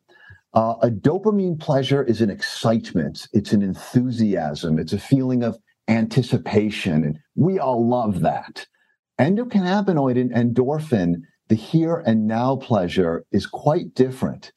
Uh, 0.53 0.75
a 0.81 0.89
dopamine 0.89 1.59
pleasure 1.59 2.03
is 2.03 2.21
an 2.21 2.29
excitement, 2.29 3.27
it's 3.33 3.53
an 3.53 3.61
enthusiasm, 3.61 4.79
it's 4.79 4.93
a 4.93 4.99
feeling 4.99 5.43
of 5.43 5.57
anticipation. 5.87 7.03
And 7.03 7.19
we 7.35 7.59
all 7.59 7.87
love 7.87 8.21
that. 8.21 8.65
Endocannabinoid 9.19 10.19
and 10.19 10.31
endorphin, 10.31 11.21
the 11.49 11.55
here 11.55 12.03
and 12.05 12.25
now 12.25 12.55
pleasure 12.55 13.25
is 13.31 13.45
quite 13.45 13.93
different. 13.93 14.51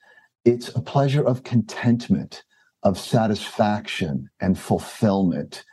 It's 0.45 0.69
a 0.71 0.81
pleasure 0.81 1.25
of 1.25 1.43
contentment, 1.43 2.43
of 2.83 2.99
satisfaction 2.99 4.31
and 4.41 4.59
fulfillment. 4.59 5.65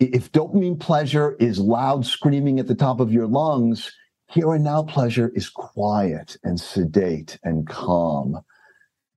If 0.00 0.32
dopamine 0.32 0.78
pleasure 0.80 1.36
is 1.40 1.58
loud 1.58 2.06
screaming 2.06 2.58
at 2.58 2.68
the 2.68 2.74
top 2.74 3.00
of 3.00 3.12
your 3.12 3.26
lungs, 3.26 3.92
here 4.28 4.52
and 4.52 4.64
now 4.64 4.82
pleasure 4.82 5.30
is 5.34 5.48
quiet 5.48 6.36
and 6.42 6.60
sedate 6.60 7.38
and 7.42 7.66
calm. 7.66 8.40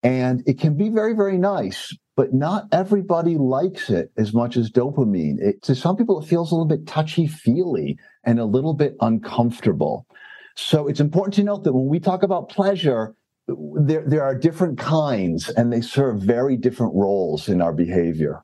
And 0.03 0.43
it 0.47 0.59
can 0.59 0.75
be 0.75 0.89
very, 0.89 1.13
very 1.13 1.37
nice, 1.37 1.95
but 2.15 2.33
not 2.33 2.67
everybody 2.71 3.37
likes 3.37 3.89
it 3.89 4.11
as 4.17 4.33
much 4.33 4.57
as 4.57 4.71
dopamine. 4.71 5.39
It, 5.39 5.61
to 5.63 5.75
some 5.75 5.95
people, 5.95 6.21
it 6.21 6.27
feels 6.27 6.51
a 6.51 6.55
little 6.55 6.67
bit 6.67 6.87
touchy 6.87 7.27
feely 7.27 7.97
and 8.23 8.39
a 8.39 8.45
little 8.45 8.73
bit 8.73 8.95
uncomfortable. 9.01 10.07
So 10.55 10.87
it's 10.87 10.99
important 10.99 11.35
to 11.35 11.43
note 11.43 11.63
that 11.63 11.73
when 11.73 11.87
we 11.87 11.99
talk 11.99 12.23
about 12.23 12.49
pleasure, 12.49 13.15
there, 13.47 14.03
there 14.05 14.23
are 14.23 14.35
different 14.35 14.77
kinds 14.77 15.49
and 15.49 15.71
they 15.71 15.81
serve 15.81 16.19
very 16.21 16.57
different 16.57 16.93
roles 16.95 17.47
in 17.47 17.61
our 17.61 17.73
behavior. 17.73 18.43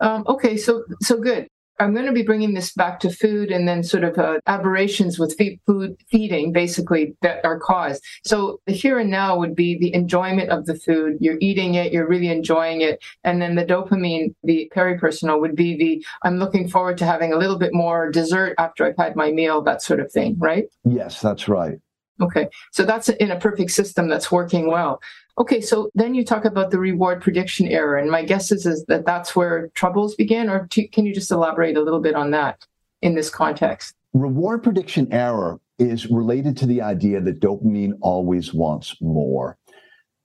Um, 0.00 0.24
okay, 0.28 0.56
so 0.56 0.84
so 1.00 1.18
good. 1.18 1.48
I'm 1.78 1.94
going 1.94 2.06
to 2.06 2.12
be 2.12 2.22
bringing 2.22 2.54
this 2.54 2.72
back 2.72 3.00
to 3.00 3.10
food 3.10 3.50
and 3.50 3.68
then 3.68 3.82
sort 3.82 4.04
of 4.04 4.18
uh, 4.18 4.38
aberrations 4.46 5.18
with 5.18 5.38
food 5.66 5.96
feeding, 6.10 6.52
basically, 6.52 7.14
that 7.22 7.44
are 7.44 7.58
caused. 7.58 8.02
So 8.24 8.60
the 8.66 8.72
here 8.72 8.98
and 8.98 9.10
now 9.10 9.38
would 9.38 9.54
be 9.54 9.78
the 9.78 9.94
enjoyment 9.94 10.50
of 10.50 10.66
the 10.66 10.74
food. 10.74 11.18
You're 11.20 11.38
eating 11.40 11.74
it, 11.74 11.92
you're 11.92 12.08
really 12.08 12.28
enjoying 12.28 12.80
it. 12.80 13.02
And 13.24 13.40
then 13.40 13.54
the 13.54 13.64
dopamine, 13.64 14.34
the 14.42 14.70
peripersonal, 14.74 15.40
would 15.40 15.56
be 15.56 15.76
the 15.76 16.04
I'm 16.22 16.38
looking 16.38 16.68
forward 16.68 16.98
to 16.98 17.06
having 17.06 17.32
a 17.32 17.38
little 17.38 17.58
bit 17.58 17.72
more 17.72 18.10
dessert 18.10 18.54
after 18.58 18.84
I've 18.84 18.96
had 18.96 19.16
my 19.16 19.30
meal, 19.30 19.62
that 19.62 19.82
sort 19.82 20.00
of 20.00 20.10
thing, 20.10 20.36
right? 20.38 20.64
Yes, 20.84 21.20
that's 21.20 21.48
right. 21.48 21.78
Okay, 22.20 22.48
so 22.72 22.84
that's 22.84 23.08
in 23.08 23.30
a 23.30 23.38
perfect 23.38 23.70
system 23.70 24.08
that's 24.08 24.32
working 24.32 24.68
well. 24.68 25.00
Okay, 25.38 25.60
so 25.60 25.88
then 25.94 26.14
you 26.14 26.24
talk 26.24 26.44
about 26.44 26.72
the 26.72 26.78
reward 26.78 27.22
prediction 27.22 27.68
error, 27.68 27.96
and 27.96 28.10
my 28.10 28.24
guess 28.24 28.50
is, 28.50 28.66
is 28.66 28.84
that 28.88 29.06
that's 29.06 29.36
where 29.36 29.68
troubles 29.74 30.16
begin, 30.16 30.50
or 30.50 30.66
to, 30.68 30.88
can 30.88 31.06
you 31.06 31.14
just 31.14 31.30
elaborate 31.30 31.76
a 31.76 31.82
little 31.82 32.00
bit 32.00 32.16
on 32.16 32.32
that 32.32 32.66
in 33.02 33.14
this 33.14 33.30
context? 33.30 33.94
Reward 34.14 34.64
prediction 34.64 35.06
error 35.12 35.60
is 35.78 36.06
related 36.06 36.56
to 36.56 36.66
the 36.66 36.82
idea 36.82 37.20
that 37.20 37.40
dopamine 37.40 37.92
always 38.00 38.52
wants 38.52 38.96
more. 39.00 39.56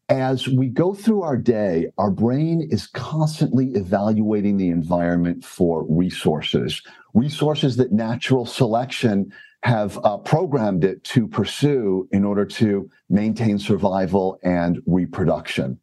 As 0.09 0.47
we 0.47 0.67
go 0.67 0.93
through 0.93 1.21
our 1.21 1.37
day, 1.37 1.91
our 1.97 2.11
brain 2.11 2.67
is 2.71 2.87
constantly 2.87 3.67
evaluating 3.73 4.57
the 4.57 4.69
environment 4.69 5.45
for 5.45 5.85
resources, 5.87 6.81
resources 7.13 7.77
that 7.77 7.91
natural 7.91 8.45
selection 8.45 9.31
have 9.63 9.97
uh, 10.03 10.17
programmed 10.17 10.83
it 10.83 11.03
to 11.05 11.27
pursue 11.27 12.07
in 12.11 12.25
order 12.25 12.45
to 12.45 12.89
maintain 13.09 13.57
survival 13.57 14.37
and 14.43 14.81
reproduction. 14.85 15.79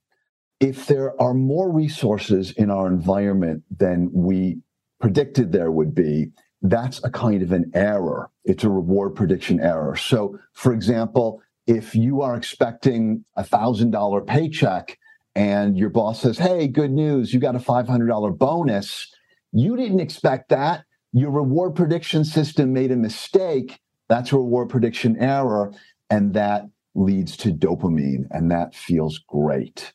If 0.61 0.87
there 0.87 1.21
are 1.21 1.33
more 1.33 1.73
resources 1.73 2.53
in 2.53 2.71
our 2.71 2.87
environment 2.87 3.63
than 3.75 4.11
we 4.13 4.59
predicted 5.01 5.53
there 5.53 5.71
would 5.71 5.95
be, 5.95 6.31
that's 6.61 7.03
a 7.05 7.11
kind 7.11 7.43
of 7.43 7.53
an 7.53 7.71
error. 7.75 8.31
It's 8.45 8.65
a 8.65 8.69
reward 8.69 9.15
prediction 9.15 9.61
error. 9.61 9.97
So, 9.97 10.39
for 10.53 10.75
example, 10.75 11.41
if 11.67 11.95
you 11.95 12.21
are 12.21 12.37
expecting 12.37 13.25
a 13.37 13.45
thousand 13.45 13.93
dollar 13.93 14.21
paycheck 14.21 14.99
and 15.35 15.79
your 15.79 15.89
boss 15.89 16.21
says, 16.21 16.37
Hey, 16.37 16.69
good 16.69 16.91
news, 16.91 17.33
you 17.33 17.41
got 17.41 17.57
a 17.57 17.61
$500 17.61 18.37
bonus. 18.37 19.11
You 19.53 19.75
didn't 19.77 20.01
expect 20.01 20.51
that 20.51 20.85
your 21.13 21.31
reward 21.31 21.75
prediction 21.75 22.25
system 22.25 22.73
made 22.73 22.91
a 22.91 22.97
mistake, 22.97 23.81
that's 24.09 24.33
a 24.33 24.37
reward 24.37 24.69
prediction 24.69 25.17
error, 25.19 25.73
and 26.09 26.35
that 26.35 26.69
leads 26.95 27.37
to 27.39 27.53
dopamine, 27.53 28.27
and 28.31 28.51
that 28.51 28.75
feels 28.75 29.19
great. 29.19 29.93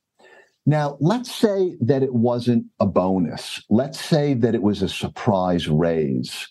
Now, 0.65 0.97
let's 0.99 1.33
say 1.33 1.75
that 1.81 2.01
it 2.01 2.13
wasn't 2.13 2.65
a 2.79 2.87
bonus. 2.87 3.63
Let's 3.69 3.99
say 3.99 4.33
that 4.35 4.55
it 4.55 4.63
was 4.63 4.81
a 4.81 4.89
surprise 4.89 5.67
raise. 5.67 6.47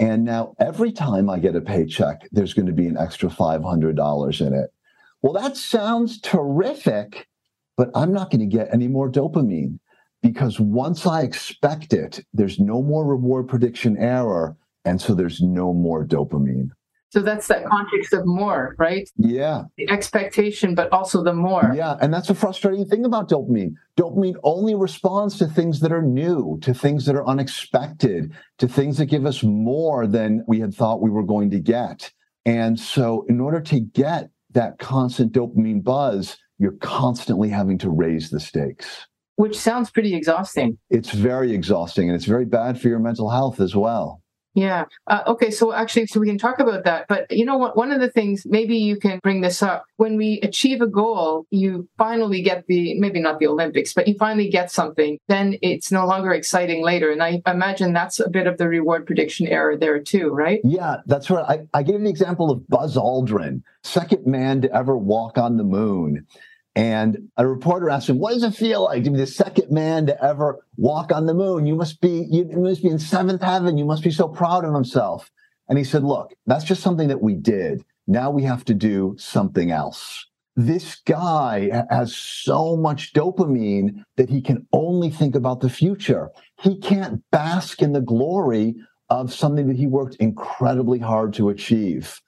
And 0.00 0.24
now 0.24 0.54
every 0.58 0.90
time 0.90 1.30
I 1.30 1.38
get 1.38 1.54
a 1.54 1.60
paycheck, 1.60 2.28
there's 2.32 2.54
going 2.54 2.66
to 2.66 2.72
be 2.72 2.88
an 2.88 2.98
extra 2.98 3.28
$500 3.28 4.46
in 4.46 4.54
it. 4.54 4.72
Well, 5.20 5.34
that 5.34 5.56
sounds 5.56 6.20
terrific, 6.20 7.28
but 7.76 7.90
I'm 7.94 8.12
not 8.12 8.30
going 8.30 8.40
to 8.40 8.56
get 8.56 8.72
any 8.72 8.88
more 8.88 9.08
dopamine 9.10 9.78
because 10.22 10.60
once 10.60 11.06
I 11.06 11.22
expect 11.22 11.92
it, 11.92 12.24
there's 12.32 12.58
no 12.58 12.80
more 12.82 13.04
reward 13.04 13.48
prediction 13.48 13.96
error. 13.98 14.56
And 14.84 15.00
so 15.00 15.14
there's 15.14 15.40
no 15.40 15.72
more 15.72 16.04
dopamine. 16.04 16.70
So 17.10 17.20
that's 17.20 17.46
that 17.48 17.66
context 17.66 18.14
of 18.14 18.24
more, 18.24 18.74
right? 18.78 19.08
Yeah. 19.18 19.64
The 19.76 19.90
expectation, 19.90 20.74
but 20.74 20.90
also 20.92 21.22
the 21.22 21.34
more. 21.34 21.70
Yeah. 21.74 21.96
And 22.00 22.14
that's 22.14 22.30
a 22.30 22.34
frustrating 22.34 22.86
thing 22.86 23.04
about 23.04 23.28
dopamine. 23.28 23.74
Dopamine 23.98 24.36
only 24.44 24.74
responds 24.74 25.36
to 25.38 25.46
things 25.46 25.80
that 25.80 25.92
are 25.92 26.00
new, 26.00 26.58
to 26.62 26.72
things 26.72 27.04
that 27.04 27.14
are 27.14 27.26
unexpected, 27.26 28.32
to 28.58 28.66
things 28.66 28.96
that 28.96 29.06
give 29.06 29.26
us 29.26 29.42
more 29.42 30.06
than 30.06 30.42
we 30.48 30.60
had 30.60 30.74
thought 30.74 31.02
we 31.02 31.10
were 31.10 31.22
going 31.22 31.50
to 31.50 31.60
get. 31.60 32.10
And 32.46 32.80
so, 32.80 33.26
in 33.28 33.40
order 33.40 33.60
to 33.60 33.78
get 33.78 34.30
that 34.52 34.78
constant 34.78 35.32
dopamine 35.32 35.84
buzz, 35.84 36.38
you're 36.58 36.78
constantly 36.80 37.50
having 37.50 37.76
to 37.78 37.90
raise 37.90 38.30
the 38.30 38.40
stakes 38.40 39.06
which 39.42 39.58
sounds 39.58 39.90
pretty 39.90 40.14
exhausting. 40.14 40.78
It's 40.88 41.10
very 41.10 41.52
exhausting 41.52 42.08
and 42.08 42.14
it's 42.14 42.26
very 42.26 42.44
bad 42.44 42.80
for 42.80 42.86
your 42.86 43.00
mental 43.00 43.28
health 43.28 43.58
as 43.58 43.74
well. 43.74 44.22
Yeah. 44.54 44.84
Uh, 45.08 45.22
okay. 45.26 45.50
So 45.50 45.72
actually, 45.72 46.06
so 46.06 46.20
we 46.20 46.28
can 46.28 46.38
talk 46.38 46.60
about 46.60 46.84
that. 46.84 47.06
But 47.08 47.28
you 47.28 47.44
know 47.44 47.56
what? 47.56 47.76
One 47.76 47.90
of 47.90 48.00
the 48.00 48.08
things, 48.08 48.44
maybe 48.46 48.76
you 48.76 49.00
can 49.00 49.18
bring 49.20 49.40
this 49.40 49.60
up. 49.60 49.84
When 49.96 50.16
we 50.16 50.38
achieve 50.44 50.80
a 50.80 50.86
goal, 50.86 51.46
you 51.50 51.88
finally 51.98 52.40
get 52.40 52.66
the, 52.68 52.96
maybe 53.00 53.18
not 53.18 53.40
the 53.40 53.48
Olympics, 53.48 53.92
but 53.92 54.06
you 54.06 54.14
finally 54.16 54.48
get 54.48 54.70
something. 54.70 55.18
Then 55.26 55.56
it's 55.60 55.90
no 55.90 56.06
longer 56.06 56.32
exciting 56.32 56.84
later. 56.84 57.10
And 57.10 57.20
I 57.20 57.42
imagine 57.44 57.92
that's 57.92 58.20
a 58.20 58.30
bit 58.30 58.46
of 58.46 58.58
the 58.58 58.68
reward 58.68 59.06
prediction 59.06 59.48
error 59.48 59.76
there 59.76 60.00
too, 60.00 60.28
right? 60.28 60.60
Yeah, 60.62 60.98
that's 61.06 61.30
right. 61.30 61.66
I, 61.74 61.78
I 61.78 61.82
gave 61.82 61.96
an 61.96 62.06
example 62.06 62.52
of 62.52 62.68
Buzz 62.68 62.94
Aldrin, 62.94 63.62
second 63.82 64.24
man 64.24 64.60
to 64.60 64.72
ever 64.72 64.96
walk 64.96 65.36
on 65.36 65.56
the 65.56 65.64
moon. 65.64 66.28
And 66.74 67.28
a 67.36 67.46
reporter 67.46 67.90
asked 67.90 68.08
him, 68.08 68.18
"What 68.18 68.32
does 68.32 68.42
it 68.42 68.54
feel 68.54 68.84
like 68.84 69.04
to 69.04 69.10
be 69.10 69.18
the 69.18 69.26
second 69.26 69.70
man 69.70 70.06
to 70.06 70.24
ever 70.24 70.64
walk 70.76 71.12
on 71.12 71.26
the 71.26 71.34
moon? 71.34 71.66
You 71.66 71.74
must 71.74 72.00
be 72.00 72.26
you 72.30 72.46
must 72.56 72.82
be 72.82 72.88
in 72.88 72.98
seventh 72.98 73.42
heaven. 73.42 73.76
You 73.76 73.84
must 73.84 74.02
be 74.02 74.10
so 74.10 74.28
proud 74.28 74.64
of 74.64 74.72
himself." 74.72 75.30
And 75.68 75.76
he 75.76 75.84
said, 75.84 76.02
"Look, 76.02 76.32
that's 76.46 76.64
just 76.64 76.82
something 76.82 77.08
that 77.08 77.22
we 77.22 77.34
did. 77.34 77.84
Now 78.06 78.30
we 78.30 78.44
have 78.44 78.64
to 78.64 78.74
do 78.74 79.14
something 79.18 79.70
else." 79.70 80.26
This 80.56 80.96
guy 81.06 81.84
has 81.88 82.14
so 82.14 82.76
much 82.76 83.12
dopamine 83.14 84.02
that 84.16 84.30
he 84.30 84.40
can 84.42 84.66
only 84.72 85.08
think 85.10 85.34
about 85.34 85.60
the 85.60 85.70
future. 85.70 86.30
He 86.60 86.76
can't 86.76 87.22
bask 87.30 87.80
in 87.80 87.92
the 87.92 88.02
glory 88.02 88.76
of 89.08 89.32
something 89.32 89.68
that 89.68 89.76
he 89.76 89.86
worked 89.86 90.16
incredibly 90.16 90.98
hard 90.98 91.34
to 91.34 91.48
achieve. 91.48 92.20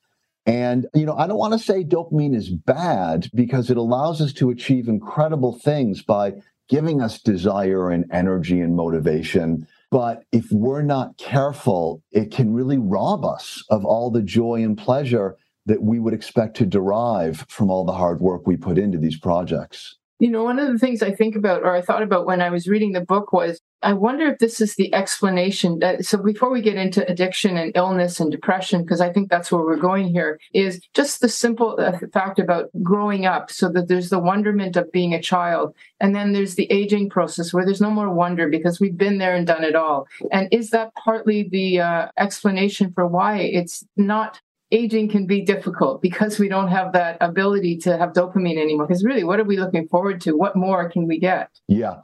And, 0.46 0.86
you 0.94 1.06
know, 1.06 1.16
I 1.16 1.26
don't 1.26 1.38
want 1.38 1.54
to 1.54 1.58
say 1.58 1.84
dopamine 1.84 2.34
is 2.34 2.50
bad 2.50 3.30
because 3.34 3.70
it 3.70 3.76
allows 3.76 4.20
us 4.20 4.32
to 4.34 4.50
achieve 4.50 4.88
incredible 4.88 5.58
things 5.58 6.02
by 6.02 6.34
giving 6.68 7.00
us 7.00 7.20
desire 7.20 7.90
and 7.90 8.04
energy 8.12 8.60
and 8.60 8.76
motivation. 8.76 9.66
But 9.90 10.24
if 10.32 10.46
we're 10.50 10.82
not 10.82 11.16
careful, 11.18 12.02
it 12.10 12.30
can 12.30 12.52
really 12.52 12.78
rob 12.78 13.24
us 13.24 13.64
of 13.70 13.84
all 13.84 14.10
the 14.10 14.22
joy 14.22 14.62
and 14.62 14.76
pleasure 14.76 15.36
that 15.66 15.82
we 15.82 15.98
would 15.98 16.12
expect 16.12 16.56
to 16.58 16.66
derive 16.66 17.46
from 17.48 17.70
all 17.70 17.84
the 17.84 17.92
hard 17.92 18.20
work 18.20 18.46
we 18.46 18.56
put 18.56 18.76
into 18.76 18.98
these 18.98 19.18
projects. 19.18 19.96
You 20.20 20.30
know, 20.30 20.44
one 20.44 20.58
of 20.58 20.72
the 20.72 20.78
things 20.78 21.02
I 21.02 21.10
think 21.10 21.34
about 21.34 21.62
or 21.62 21.74
I 21.74 21.82
thought 21.82 22.02
about 22.02 22.26
when 22.26 22.40
I 22.40 22.50
was 22.50 22.68
reading 22.68 22.92
the 22.92 23.00
book 23.00 23.32
was 23.32 23.60
I 23.84 23.92
wonder 23.92 24.26
if 24.26 24.38
this 24.38 24.60
is 24.60 24.76
the 24.76 24.92
explanation. 24.94 25.78
That, 25.80 26.06
so 26.06 26.16
before 26.18 26.50
we 26.50 26.62
get 26.62 26.76
into 26.76 27.06
addiction 27.08 27.56
and 27.56 27.72
illness 27.74 28.18
and 28.18 28.32
depression, 28.32 28.82
because 28.82 29.00
I 29.00 29.12
think 29.12 29.28
that's 29.28 29.52
where 29.52 29.62
we're 29.62 29.76
going 29.76 30.08
here, 30.08 30.40
is 30.54 30.80
just 30.94 31.20
the 31.20 31.28
simple 31.28 31.76
uh, 31.78 31.98
fact 32.12 32.38
about 32.38 32.70
growing 32.82 33.26
up. 33.26 33.50
So 33.50 33.68
that 33.70 33.88
there's 33.88 34.08
the 34.08 34.18
wonderment 34.18 34.76
of 34.76 34.90
being 34.90 35.12
a 35.12 35.20
child, 35.20 35.74
and 36.00 36.14
then 36.14 36.32
there's 36.32 36.54
the 36.54 36.70
aging 36.72 37.10
process 37.10 37.52
where 37.52 37.64
there's 37.64 37.80
no 37.80 37.90
more 37.90 38.10
wonder 38.10 38.48
because 38.48 38.80
we've 38.80 38.96
been 38.96 39.18
there 39.18 39.34
and 39.34 39.46
done 39.46 39.64
it 39.64 39.76
all. 39.76 40.06
And 40.32 40.48
is 40.50 40.70
that 40.70 40.94
partly 40.94 41.48
the 41.50 41.80
uh, 41.80 42.08
explanation 42.18 42.92
for 42.94 43.06
why 43.06 43.38
it's 43.38 43.84
not 43.96 44.40
aging 44.74 45.08
can 45.08 45.26
be 45.26 45.40
difficult 45.40 46.02
because 46.02 46.38
we 46.38 46.48
don't 46.48 46.68
have 46.68 46.92
that 46.92 47.16
ability 47.20 47.78
to 47.78 47.96
have 47.96 48.12
dopamine 48.12 48.58
anymore. 48.58 48.86
Because 48.86 49.04
really, 49.04 49.24
what 49.24 49.40
are 49.40 49.44
we 49.44 49.56
looking 49.56 49.88
forward 49.88 50.20
to? 50.22 50.32
What 50.36 50.56
more 50.56 50.90
can 50.90 51.06
we 51.06 51.18
get? 51.18 51.48
Yeah 51.68 51.94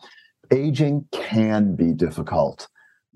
aging 0.50 1.06
can 1.12 1.74
be 1.74 1.92
difficult, 1.92 2.68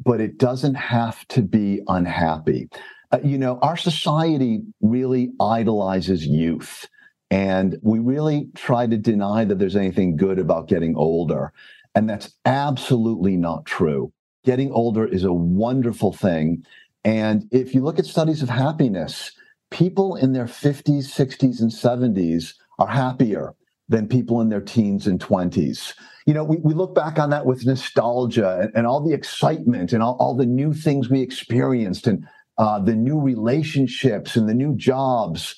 but 0.02 0.20
it 0.20 0.38
doesn't 0.38 0.74
have 0.74 1.26
to 1.28 1.42
be 1.42 1.80
unhappy. 1.88 2.68
Uh, 3.10 3.18
you 3.22 3.38
know, 3.38 3.58
our 3.60 3.76
society 3.76 4.62
really 4.80 5.30
idolizes 5.40 6.26
youth, 6.26 6.88
and 7.30 7.76
we 7.82 7.98
really 7.98 8.48
try 8.54 8.86
to 8.86 8.96
deny 8.96 9.44
that 9.44 9.58
there's 9.58 9.76
anything 9.76 10.16
good 10.16 10.38
about 10.38 10.68
getting 10.68 10.96
older. 10.96 11.52
And 11.94 12.08
that's 12.08 12.34
absolutely 12.44 13.36
not 13.36 13.66
true. 13.66 14.12
Getting 14.44 14.72
older 14.72 15.06
is 15.06 15.24
a 15.24 15.32
wonderful 15.32 16.12
thing. 16.12 16.64
And 17.04 17.46
if 17.50 17.74
you 17.74 17.82
look 17.82 17.98
at 17.98 18.06
studies 18.06 18.42
of 18.42 18.48
happiness, 18.48 19.32
people 19.74 20.14
in 20.14 20.32
their 20.32 20.46
50s, 20.46 21.06
60s, 21.06 21.60
and 21.60 21.70
70s 21.70 22.54
are 22.78 22.86
happier 22.86 23.54
than 23.88 24.06
people 24.06 24.40
in 24.40 24.48
their 24.48 24.60
teens 24.60 25.08
and 25.08 25.18
20s. 25.18 25.94
You 26.26 26.32
know, 26.32 26.44
we, 26.44 26.58
we 26.58 26.74
look 26.74 26.94
back 26.94 27.18
on 27.18 27.30
that 27.30 27.44
with 27.44 27.66
nostalgia 27.66 28.60
and, 28.60 28.70
and 28.76 28.86
all 28.86 29.04
the 29.04 29.12
excitement 29.12 29.92
and 29.92 30.00
all, 30.00 30.16
all 30.20 30.36
the 30.36 30.46
new 30.46 30.72
things 30.72 31.10
we 31.10 31.20
experienced 31.20 32.06
and 32.06 32.24
uh, 32.56 32.78
the 32.78 32.94
new 32.94 33.20
relationships 33.20 34.36
and 34.36 34.48
the 34.48 34.54
new 34.54 34.76
jobs. 34.76 35.56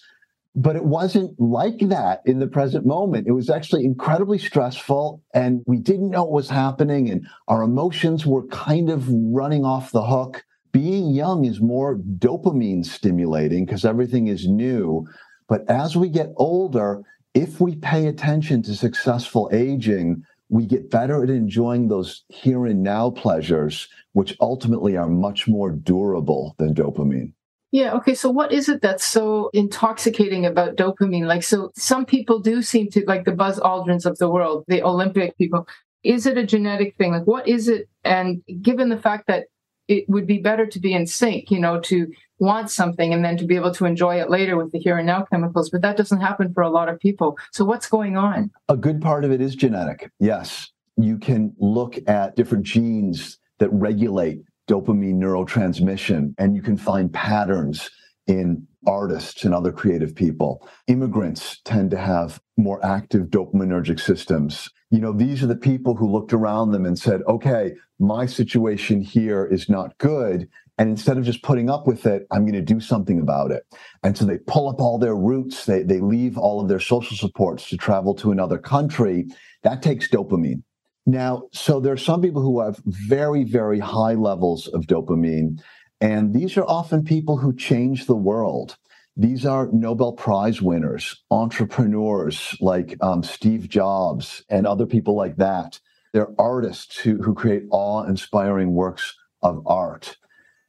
But 0.54 0.76
it 0.76 0.87
wasn't 0.87 1.38
like 1.38 1.80
that 1.80 2.23
in 2.25 2.38
the 2.38 2.46
present 2.46 2.87
moment. 2.87 3.28
It 3.28 3.32
was 3.32 3.50
actually 3.50 3.85
incredibly 3.85 4.38
stressful, 4.38 5.23
and 5.35 5.62
we 5.66 5.76
didn't 5.76 6.08
know 6.08 6.23
what 6.23 6.32
was 6.32 6.49
happening, 6.49 7.11
and 7.11 7.26
our 7.49 7.62
emotions 7.62 8.25
were 8.25 8.46
kind 8.46 8.88
of 8.88 9.06
running 9.11 9.66
off 9.66 9.92
the 9.92 10.06
hook. 10.06 10.42
Being 10.76 11.14
young 11.14 11.47
is 11.47 11.59
more 11.59 11.97
dopamine 11.97 12.85
stimulating 12.85 13.64
because 13.64 13.87
everything 13.87 14.26
is 14.26 14.47
new. 14.47 15.06
But 15.49 15.62
as 15.71 15.97
we 15.97 16.11
get 16.11 16.35
older, 16.37 17.02
if 17.33 17.62
we 17.62 17.76
pay 17.76 18.09
attention 18.09 18.61
to 18.64 18.75
successful 18.75 19.49
aging, 19.54 20.23
we 20.50 20.66
get 20.66 20.90
better 20.90 21.25
at 21.25 21.30
enjoying 21.30 21.88
those 21.88 22.25
here 22.28 22.66
and 22.66 22.83
now 22.83 23.09
pleasures, 23.09 23.88
which 24.12 24.37
ultimately 24.38 24.99
are 24.99 25.09
much 25.09 25.49
more 25.49 25.71
durable 25.71 26.54
than 26.59 26.75
dopamine. 26.75 27.33
Yeah. 27.73 27.95
Okay. 27.95 28.14
So, 28.14 28.28
what 28.28 28.52
is 28.52 28.68
it 28.68 28.83
that's 28.83 29.06
so 29.06 29.49
intoxicating 29.54 30.45
about 30.45 30.76
dopamine? 30.76 31.25
Like, 31.25 31.42
so 31.42 31.73
some 31.75 32.04
people 32.04 32.38
do 32.38 32.61
seem 32.61 32.90
to, 32.90 33.02
like 33.06 33.25
the 33.25 33.33
Buzz 33.33 33.59
Aldrins 33.61 34.04
of 34.04 34.18
the 34.18 34.28
world, 34.28 34.64
the 34.68 34.83
Olympic 34.83 35.38
people. 35.38 35.66
Is 36.02 36.26
it 36.26 36.37
a 36.37 36.45
genetic 36.45 36.97
thing? 36.99 37.12
Like, 37.12 37.26
what 37.26 37.49
is 37.49 37.66
it? 37.66 37.88
And 38.04 38.42
given 38.61 38.90
the 38.90 38.99
fact 38.99 39.26
that 39.28 39.47
it 39.88 40.09
would 40.09 40.26
be 40.26 40.38
better 40.38 40.66
to 40.66 40.81
be 40.81 40.93
in 40.93 41.07
sync, 41.07 41.50
you 41.50 41.61
know, 41.61 41.81
to 41.81 42.12
want 42.38 42.71
something 42.71 43.12
and 43.14 43.25
then 43.25 43.37
to 43.37 43.47
be 43.47 43.57
able 43.57 43.73
to 43.73 43.87
enjoy 43.87 44.21
it 44.21 44.31
later 44.31 44.57
with 44.57 44.73
the 44.73 44.78
here 44.78 44.99
and 44.99 45.07
now 45.07 45.22
chemicals. 45.22 45.70
But 45.70 45.83
that 45.83 45.96
doesn't 45.96 46.20
happen 46.20 46.53
for 46.53 46.62
a 46.62 46.70
lot 46.70 46.88
of 46.88 47.01
people. 47.01 47.38
So 47.53 47.64
what's 47.64 47.88
going 47.88 48.16
on? 48.16 48.51
A 48.68 48.77
good 48.77 49.01
part 49.01 49.25
of 49.25 49.31
it 49.31 49.40
is 49.40 49.55
genetic. 49.55 50.11
Yes. 50.18 50.70
You 50.96 51.18
can 51.18 51.55
look 51.59 51.99
at 52.09 52.37
different 52.37 52.64
genes 52.64 53.38
that 53.59 53.70
regulate 53.70 54.42
dopamine 54.68 55.16
neurotransmission, 55.16 56.35
and 56.38 56.57
you 56.57 56.62
can 56.62 56.77
find 56.77 57.12
patterns 57.12 57.90
in 58.27 58.67
artists 58.87 59.45
and 59.45 59.55
other 59.55 59.73
creative 59.73 60.15
people. 60.15 60.67
Immigrants 60.87 61.61
tend 61.65 61.91
to 61.91 61.99
have 61.99 62.41
more 62.57 62.85
active 62.85 63.27
dopaminergic 63.27 64.01
systems. 64.01 64.71
You 64.91 65.01
know, 65.01 65.12
these 65.12 65.43
are 65.43 65.49
the 65.49 65.57
people 65.57 65.95
who 65.95 66.11
looked 66.11 66.33
around 66.33 66.71
them 66.71 66.87
and 66.87 66.99
said, 66.99 67.23
okay, 67.29 67.75
my 67.99 68.27
situation 68.27 69.01
here 69.01 69.45
is 69.45 69.69
not 69.69 69.97
good. 69.99 70.49
And 70.79 70.91
instead 70.91 71.17
of 71.17 71.25
just 71.25 71.43
putting 71.43 71.71
up 71.71 71.87
with 71.87 72.07
it, 72.07 72.27
I'm 72.31 72.43
going 72.43 72.53
to 72.53 72.61
do 72.61 72.81
something 72.81 73.19
about 73.19 73.51
it. 73.51 73.65
And 74.03 74.17
so 74.17 74.25
they 74.25 74.39
pull 74.39 74.69
up 74.69 74.81
all 74.81 74.99
their 74.99 75.17
roots, 75.17 75.65
they, 75.65 75.83
they 75.83 76.01
leave 76.01 76.37
all 76.37 76.61
of 76.61 76.69
their 76.69 76.81
social 76.81 77.17
supports 77.17 77.69
to 77.71 77.77
travel 77.77 78.15
to 78.17 78.31
another 78.31 78.59
country. 78.59 79.27
That 79.62 79.83
takes 79.83 80.09
dopamine. 80.09 80.62
Now, 81.07 81.45
so 81.53 81.81
there 81.81 81.93
are 81.93 81.97
some 81.97 82.21
people 82.21 82.43
who 82.43 82.61
have 82.61 82.81
very, 82.85 83.45
very 83.45 83.79
high 83.79 84.15
levels 84.15 84.67
of 84.69 84.83
dopamine. 84.83 85.62
And 86.00 86.35
these 86.35 86.56
are 86.56 86.64
often 86.64 87.04
people 87.04 87.38
who 87.38 87.54
change 87.54 88.06
the 88.06 88.16
world. 88.16 88.76
These 89.16 89.46
are 89.46 89.68
Nobel 89.72 90.12
Prize 90.12 90.61
winners, 90.61 91.24
entrepreneurs 91.30 92.54
like 92.61 92.96
um, 93.00 93.22
Steve 93.22 93.68
Jobs 93.68 94.44
and 94.50 94.66
other 94.66 94.85
people 94.85 95.16
like 95.16 95.37
that. 95.37 95.80
They're 96.12 96.38
artists 96.38 96.98
who, 96.98 97.22
who 97.22 97.35
create 97.35 97.64
awe 97.70 98.04
inspiring 98.04 98.74
works 98.74 99.16
of 99.42 99.62
art. 99.66 100.16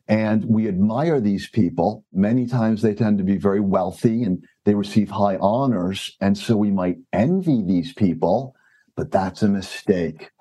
And 0.07 0.45
we 0.45 0.69
admire 0.69 1.19
these 1.19 1.49
people. 1.49 2.05
Many 2.13 2.47
times 2.47 2.81
they 2.81 2.93
tend 2.93 3.17
to 3.17 3.25
be 3.25 3.37
very 3.37 3.59
wealthy 3.59 4.23
and 4.23 4.43
they 4.63 4.75
receive 4.75 5.09
high 5.09 5.35
honors. 5.37 6.15
And 6.21 6.37
so 6.37 6.55
we 6.55 6.71
might 6.71 6.97
envy 7.11 7.61
these 7.61 7.93
people, 7.93 8.55
but 8.95 9.11
that's 9.11 9.41
a 9.41 9.49
mistake 9.49 10.31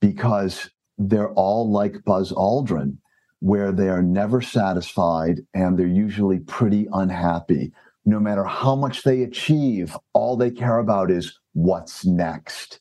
because 0.00 0.68
they're 0.98 1.32
all 1.32 1.70
like 1.70 2.04
Buzz 2.04 2.32
Aldrin, 2.32 2.98
where 3.40 3.72
they 3.72 3.88
are 3.88 4.02
never 4.02 4.40
satisfied 4.40 5.40
and 5.54 5.78
they're 5.78 5.86
usually 5.86 6.40
pretty 6.40 6.86
unhappy. 6.92 7.72
No 8.06 8.20
matter 8.20 8.44
how 8.44 8.74
much 8.74 9.02
they 9.02 9.22
achieve, 9.22 9.96
all 10.12 10.36
they 10.36 10.50
care 10.50 10.78
about 10.78 11.10
is 11.10 11.38
what's 11.52 12.04
next. 12.04 12.80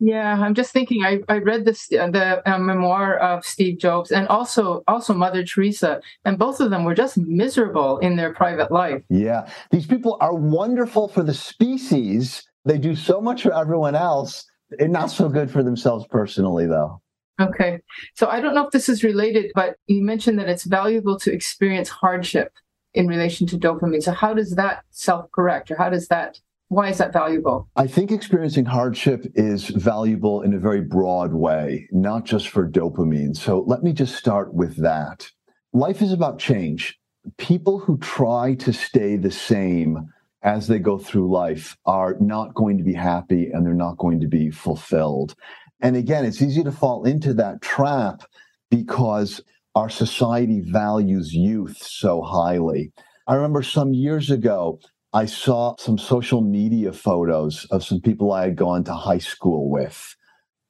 Yeah, 0.00 0.32
I'm 0.32 0.54
just 0.54 0.72
thinking. 0.72 1.04
I, 1.04 1.20
I 1.28 1.38
read 1.38 1.66
this 1.66 1.92
uh, 1.92 2.10
the 2.10 2.42
uh, 2.50 2.58
memoir 2.58 3.18
of 3.18 3.44
Steve 3.44 3.78
Jobs 3.78 4.10
and 4.10 4.26
also 4.28 4.82
also 4.88 5.12
Mother 5.12 5.44
Teresa, 5.44 6.00
and 6.24 6.38
both 6.38 6.58
of 6.58 6.70
them 6.70 6.84
were 6.84 6.94
just 6.94 7.18
miserable 7.18 7.98
in 7.98 8.16
their 8.16 8.32
private 8.32 8.72
life. 8.72 9.02
Yeah, 9.10 9.46
these 9.70 9.86
people 9.86 10.16
are 10.22 10.34
wonderful 10.34 11.08
for 11.08 11.22
the 11.22 11.34
species. 11.34 12.42
They 12.64 12.78
do 12.78 12.96
so 12.96 13.20
much 13.20 13.42
for 13.42 13.54
everyone 13.54 13.94
else, 13.94 14.46
and 14.78 14.90
not 14.90 15.10
so 15.10 15.28
good 15.28 15.50
for 15.50 15.62
themselves 15.62 16.06
personally, 16.08 16.66
though. 16.66 17.02
Okay, 17.40 17.80
so 18.14 18.28
I 18.28 18.40
don't 18.40 18.54
know 18.54 18.66
if 18.66 18.72
this 18.72 18.88
is 18.88 19.02
related, 19.02 19.50
but 19.54 19.76
you 19.86 20.02
mentioned 20.02 20.38
that 20.38 20.48
it's 20.48 20.64
valuable 20.64 21.18
to 21.20 21.32
experience 21.32 21.88
hardship 21.88 22.52
in 22.92 23.06
relation 23.06 23.46
to 23.48 23.58
dopamine. 23.58 24.02
So 24.02 24.12
how 24.12 24.34
does 24.34 24.56
that 24.56 24.84
self 24.90 25.30
correct, 25.32 25.70
or 25.70 25.76
how 25.76 25.90
does 25.90 26.08
that 26.08 26.38
why 26.70 26.88
is 26.88 26.98
that 26.98 27.12
valuable? 27.12 27.68
I 27.74 27.88
think 27.88 28.12
experiencing 28.12 28.64
hardship 28.64 29.26
is 29.34 29.70
valuable 29.70 30.42
in 30.42 30.54
a 30.54 30.58
very 30.58 30.80
broad 30.80 31.34
way, 31.34 31.88
not 31.90 32.24
just 32.24 32.48
for 32.48 32.70
dopamine. 32.70 33.36
So 33.36 33.64
let 33.66 33.82
me 33.82 33.92
just 33.92 34.14
start 34.14 34.54
with 34.54 34.76
that. 34.76 35.28
Life 35.72 36.00
is 36.00 36.12
about 36.12 36.38
change. 36.38 36.96
People 37.38 37.80
who 37.80 37.98
try 37.98 38.54
to 38.54 38.72
stay 38.72 39.16
the 39.16 39.32
same 39.32 40.08
as 40.42 40.68
they 40.68 40.78
go 40.78 40.96
through 40.96 41.28
life 41.28 41.76
are 41.86 42.16
not 42.20 42.54
going 42.54 42.78
to 42.78 42.84
be 42.84 42.94
happy 42.94 43.50
and 43.50 43.66
they're 43.66 43.74
not 43.74 43.98
going 43.98 44.20
to 44.20 44.28
be 44.28 44.52
fulfilled. 44.52 45.34
And 45.82 45.96
again, 45.96 46.24
it's 46.24 46.42
easy 46.42 46.62
to 46.62 46.72
fall 46.72 47.04
into 47.04 47.34
that 47.34 47.62
trap 47.62 48.22
because 48.70 49.40
our 49.74 49.88
society 49.88 50.60
values 50.60 51.32
youth 51.32 51.78
so 51.80 52.22
highly. 52.22 52.92
I 53.26 53.34
remember 53.34 53.62
some 53.62 53.92
years 53.94 54.30
ago, 54.30 54.80
I 55.12 55.26
saw 55.26 55.74
some 55.78 55.98
social 55.98 56.40
media 56.40 56.92
photos 56.92 57.64
of 57.70 57.84
some 57.84 58.00
people 58.00 58.32
I 58.32 58.44
had 58.44 58.56
gone 58.56 58.84
to 58.84 58.94
high 58.94 59.18
school 59.18 59.70
with. 59.70 60.16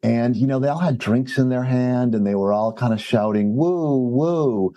And, 0.03 0.35
you 0.35 0.47
know, 0.47 0.59
they 0.59 0.69
all 0.69 0.79
had 0.79 0.99
drinks 0.99 1.37
in 1.37 1.51
their 1.51 1.65
hand 1.65 2.15
and 2.15 2.27
they 2.27 2.35
were 2.35 2.53
all 2.53 2.73
kind 2.73 2.93
of 2.93 3.03
shouting, 3.03 3.55
woo, 3.55 3.99
woo, 3.99 4.73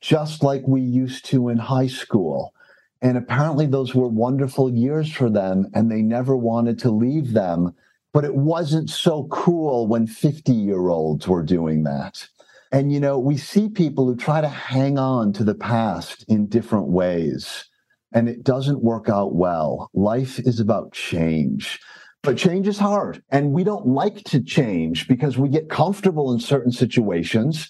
just 0.00 0.42
like 0.42 0.62
we 0.66 0.80
used 0.80 1.26
to 1.26 1.50
in 1.50 1.58
high 1.58 1.88
school. 1.88 2.54
And 3.02 3.18
apparently 3.18 3.66
those 3.66 3.94
were 3.94 4.08
wonderful 4.08 4.72
years 4.72 5.12
for 5.12 5.28
them 5.28 5.66
and 5.74 5.90
they 5.90 6.00
never 6.00 6.36
wanted 6.36 6.78
to 6.80 6.90
leave 6.90 7.32
them. 7.32 7.74
But 8.12 8.24
it 8.24 8.34
wasn't 8.34 8.90
so 8.90 9.26
cool 9.30 9.86
when 9.86 10.06
50 10.06 10.52
year 10.52 10.88
olds 10.88 11.26
were 11.26 11.42
doing 11.42 11.84
that. 11.84 12.28
And, 12.70 12.92
you 12.92 13.00
know, 13.00 13.18
we 13.18 13.36
see 13.36 13.68
people 13.68 14.06
who 14.06 14.16
try 14.16 14.40
to 14.40 14.48
hang 14.48 14.98
on 14.98 15.32
to 15.34 15.44
the 15.44 15.54
past 15.54 16.24
in 16.28 16.46
different 16.46 16.88
ways 16.88 17.64
and 18.12 18.28
it 18.28 18.44
doesn't 18.44 18.82
work 18.82 19.08
out 19.08 19.34
well. 19.34 19.90
Life 19.94 20.38
is 20.38 20.60
about 20.60 20.92
change. 20.92 21.80
But 22.22 22.36
change 22.36 22.68
is 22.68 22.78
hard. 22.78 23.22
And 23.30 23.52
we 23.52 23.64
don't 23.64 23.86
like 23.86 24.22
to 24.24 24.40
change 24.40 25.08
because 25.08 25.38
we 25.38 25.48
get 25.48 25.68
comfortable 25.68 26.32
in 26.32 26.38
certain 26.38 26.70
situations. 26.70 27.68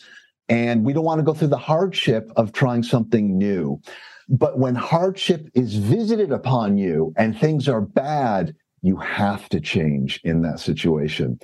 And 0.49 0.85
we 0.85 0.93
don't 0.93 1.05
want 1.05 1.21
to 1.21 1.25
go 1.25 1.33
through 1.33 1.49
the 1.49 1.57
hardship 1.57 2.31
of 2.37 2.53
trying 2.53 2.83
something 2.83 3.39
new. 3.39 3.81
But 4.29 4.59
when 4.59 4.75
hardship 4.75 5.49
is 5.55 5.77
visited 5.77 6.33
upon 6.33 6.77
you 6.77 7.15
and 7.17 7.39
things 7.39 7.69
are 7.69 7.81
bad, 7.81 8.55
you 8.83 8.97
have 8.97 9.49
to 9.51 9.61
change 9.61 10.21
in 10.25 10.43
that 10.43 10.61
situation. 10.61 11.39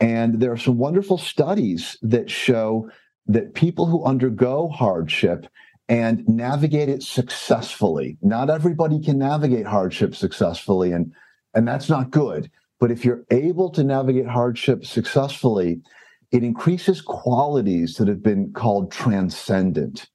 And 0.00 0.40
there 0.40 0.52
are 0.52 0.58
some 0.58 0.78
wonderful 0.78 1.18
studies 1.18 1.96
that 2.02 2.30
show 2.30 2.90
that 3.26 3.54
people 3.54 3.86
who 3.86 4.04
undergo 4.04 4.68
hardship 4.68 5.46
and 5.88 6.26
navigate 6.28 6.88
it 6.88 7.02
successfully, 7.02 8.16
not 8.22 8.50
everybody 8.50 9.00
can 9.00 9.18
navigate 9.18 9.66
hardship 9.66 10.14
successfully, 10.14 10.92
and, 10.92 11.12
and 11.54 11.68
that's 11.68 11.88
not 11.88 12.10
good. 12.10 12.50
But 12.80 12.90
if 12.90 13.04
you're 13.04 13.24
able 13.30 13.70
to 13.70 13.84
navigate 13.84 14.26
hardship 14.26 14.84
successfully, 14.84 15.80
it 16.32 16.42
increases 16.42 17.00
qualities 17.00 17.96
that 17.96 18.08
have 18.08 18.22
been 18.22 18.52
called 18.52 18.90
transcendent. 18.90 20.08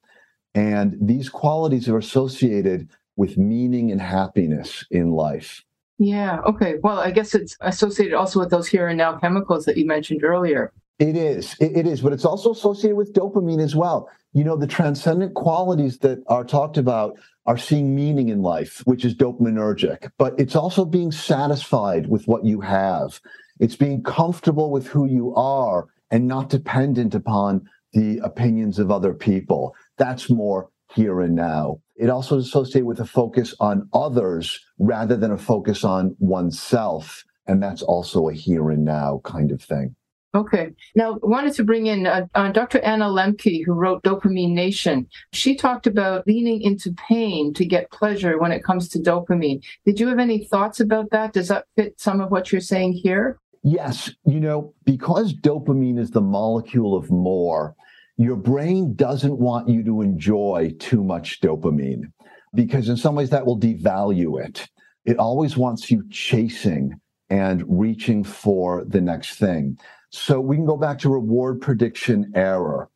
And 0.53 0.97
these 0.99 1.29
qualities 1.29 1.87
are 1.87 1.97
associated 1.97 2.89
with 3.15 3.37
meaning 3.37 3.91
and 3.91 4.01
happiness 4.01 4.85
in 4.91 5.11
life. 5.11 5.63
Yeah. 5.99 6.39
Okay. 6.45 6.75
Well, 6.81 6.97
I 6.97 7.11
guess 7.11 7.35
it's 7.35 7.57
associated 7.59 8.15
also 8.15 8.39
with 8.39 8.49
those 8.49 8.67
here 8.67 8.87
and 8.87 8.97
now 8.97 9.17
chemicals 9.17 9.65
that 9.65 9.77
you 9.77 9.85
mentioned 9.85 10.23
earlier. 10.23 10.71
It 10.97 11.15
is. 11.15 11.55
It, 11.59 11.85
is. 11.85 12.01
But 12.01 12.13
it's 12.13 12.25
also 12.25 12.51
associated 12.51 12.95
with 12.95 13.13
dopamine 13.13 13.61
as 13.61 13.75
well. 13.75 14.09
You 14.33 14.43
know, 14.43 14.55
the 14.55 14.67
transcendent 14.67 15.33
qualities 15.33 15.99
that 15.99 16.19
are 16.27 16.43
talked 16.43 16.77
about 16.77 17.17
are 17.45 17.57
seeing 17.57 17.95
meaning 17.95 18.29
in 18.29 18.41
life, 18.41 18.81
which 18.85 19.03
is 19.03 19.15
dopaminergic, 19.15 20.09
but 20.17 20.39
it's 20.39 20.55
also 20.55 20.85
being 20.85 21.11
satisfied 21.11 22.07
with 22.07 22.27
what 22.27 22.45
you 22.45 22.61
have. 22.61 23.19
It's 23.59 23.75
being 23.75 24.03
comfortable 24.03 24.71
with 24.71 24.87
who 24.87 25.05
you 25.05 25.33
are 25.35 25.87
and 26.11 26.27
not 26.27 26.49
dependent 26.49 27.15
upon 27.15 27.67
the 27.93 28.19
opinions 28.23 28.77
of 28.77 28.91
other 28.91 29.13
people. 29.13 29.75
That's 29.97 30.29
more 30.29 30.69
here 30.93 31.21
and 31.21 31.35
now. 31.35 31.79
It 31.99 32.09
also 32.09 32.37
is 32.37 32.47
associated 32.47 32.85
with 32.85 33.01
a 33.01 33.05
focus 33.05 33.53
on 33.59 33.89
others 33.93 34.59
rather 34.79 35.17
than 35.17 35.31
a 35.31 35.37
focus 35.37 35.83
on 35.83 36.15
oneself. 36.19 37.25
And 37.45 37.61
that's 37.61 37.81
also 37.81 38.29
a 38.29 38.33
here 38.33 38.69
and 38.71 38.85
now 38.85 39.21
kind 39.25 39.51
of 39.51 39.61
thing. 39.61 39.95
Okay. 40.33 40.69
Now, 40.95 41.15
I 41.15 41.17
wanted 41.23 41.53
to 41.55 41.63
bring 41.63 41.87
in 41.87 42.05
uh, 42.05 42.27
uh, 42.35 42.51
Dr. 42.51 42.79
Anna 42.81 43.05
Lembke, 43.05 43.65
who 43.65 43.73
wrote 43.73 44.03
Dopamine 44.03 44.53
Nation. 44.53 45.07
She 45.33 45.55
talked 45.55 45.87
about 45.87 46.25
leaning 46.27 46.61
into 46.61 46.93
pain 46.93 47.53
to 47.55 47.65
get 47.65 47.91
pleasure 47.91 48.39
when 48.39 48.51
it 48.51 48.63
comes 48.63 48.87
to 48.89 48.99
dopamine. 48.99 49.61
Did 49.85 49.99
you 49.99 50.07
have 50.07 50.19
any 50.19 50.45
thoughts 50.45 50.79
about 50.79 51.09
that? 51.09 51.33
Does 51.33 51.47
that 51.47 51.65
fit 51.75 51.99
some 51.99 52.21
of 52.21 52.29
what 52.29 52.51
you're 52.51 52.61
saying 52.61 52.93
here? 52.93 53.39
Yes. 53.63 54.11
You 54.23 54.39
know, 54.39 54.73
because 54.85 55.33
dopamine 55.33 55.99
is 55.99 56.11
the 56.11 56.21
molecule 56.21 56.95
of 56.95 57.09
more, 57.09 57.75
your 58.19 58.35
brain 58.35 58.93
doesn't 58.95 59.39
want 59.39 59.69
you 59.69 59.81
to 59.81 60.01
enjoy 60.01 60.73
too 60.77 61.01
much 61.01 61.39
dopamine 61.39 62.11
because 62.53 62.89
in 62.89 62.97
some 62.97 63.15
ways 63.15 63.29
that 63.29 63.45
will 63.45 63.57
devalue 63.57 64.45
it. 64.45 64.67
It 65.05 65.17
always 65.17 65.55
wants 65.55 65.89
you 65.89 66.03
chasing 66.11 66.99
and 67.29 67.63
reaching 67.65 68.25
for 68.25 68.83
the 68.85 68.99
next 68.99 69.39
thing. 69.39 69.77
So 70.09 70.41
we 70.41 70.57
can 70.57 70.65
go 70.65 70.75
back 70.75 70.99
to 70.99 71.09
reward 71.09 71.61
prediction 71.61 72.29
error. 72.35 72.89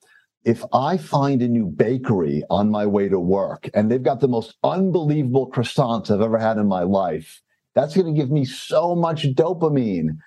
If 0.43 0.61
I 0.73 0.97
find 0.97 1.41
a 1.41 1.47
new 1.47 1.67
bakery 1.67 2.43
on 2.49 2.69
my 2.69 2.85
way 2.85 3.07
to 3.07 3.19
work 3.19 3.69
and 3.73 3.89
they've 3.89 4.03
got 4.03 4.19
the 4.19 4.27
most 4.27 4.57
unbelievable 4.61 5.49
croissants 5.49 6.11
I've 6.11 6.19
ever 6.19 6.37
had 6.37 6.57
in 6.57 6.67
my 6.67 6.83
life, 6.83 7.41
that's 7.75 7.95
going 7.95 8.13
to 8.13 8.19
give 8.19 8.29
me 8.29 8.43
so 8.43 8.93
much 8.93 9.23
dopamine 9.35 10.17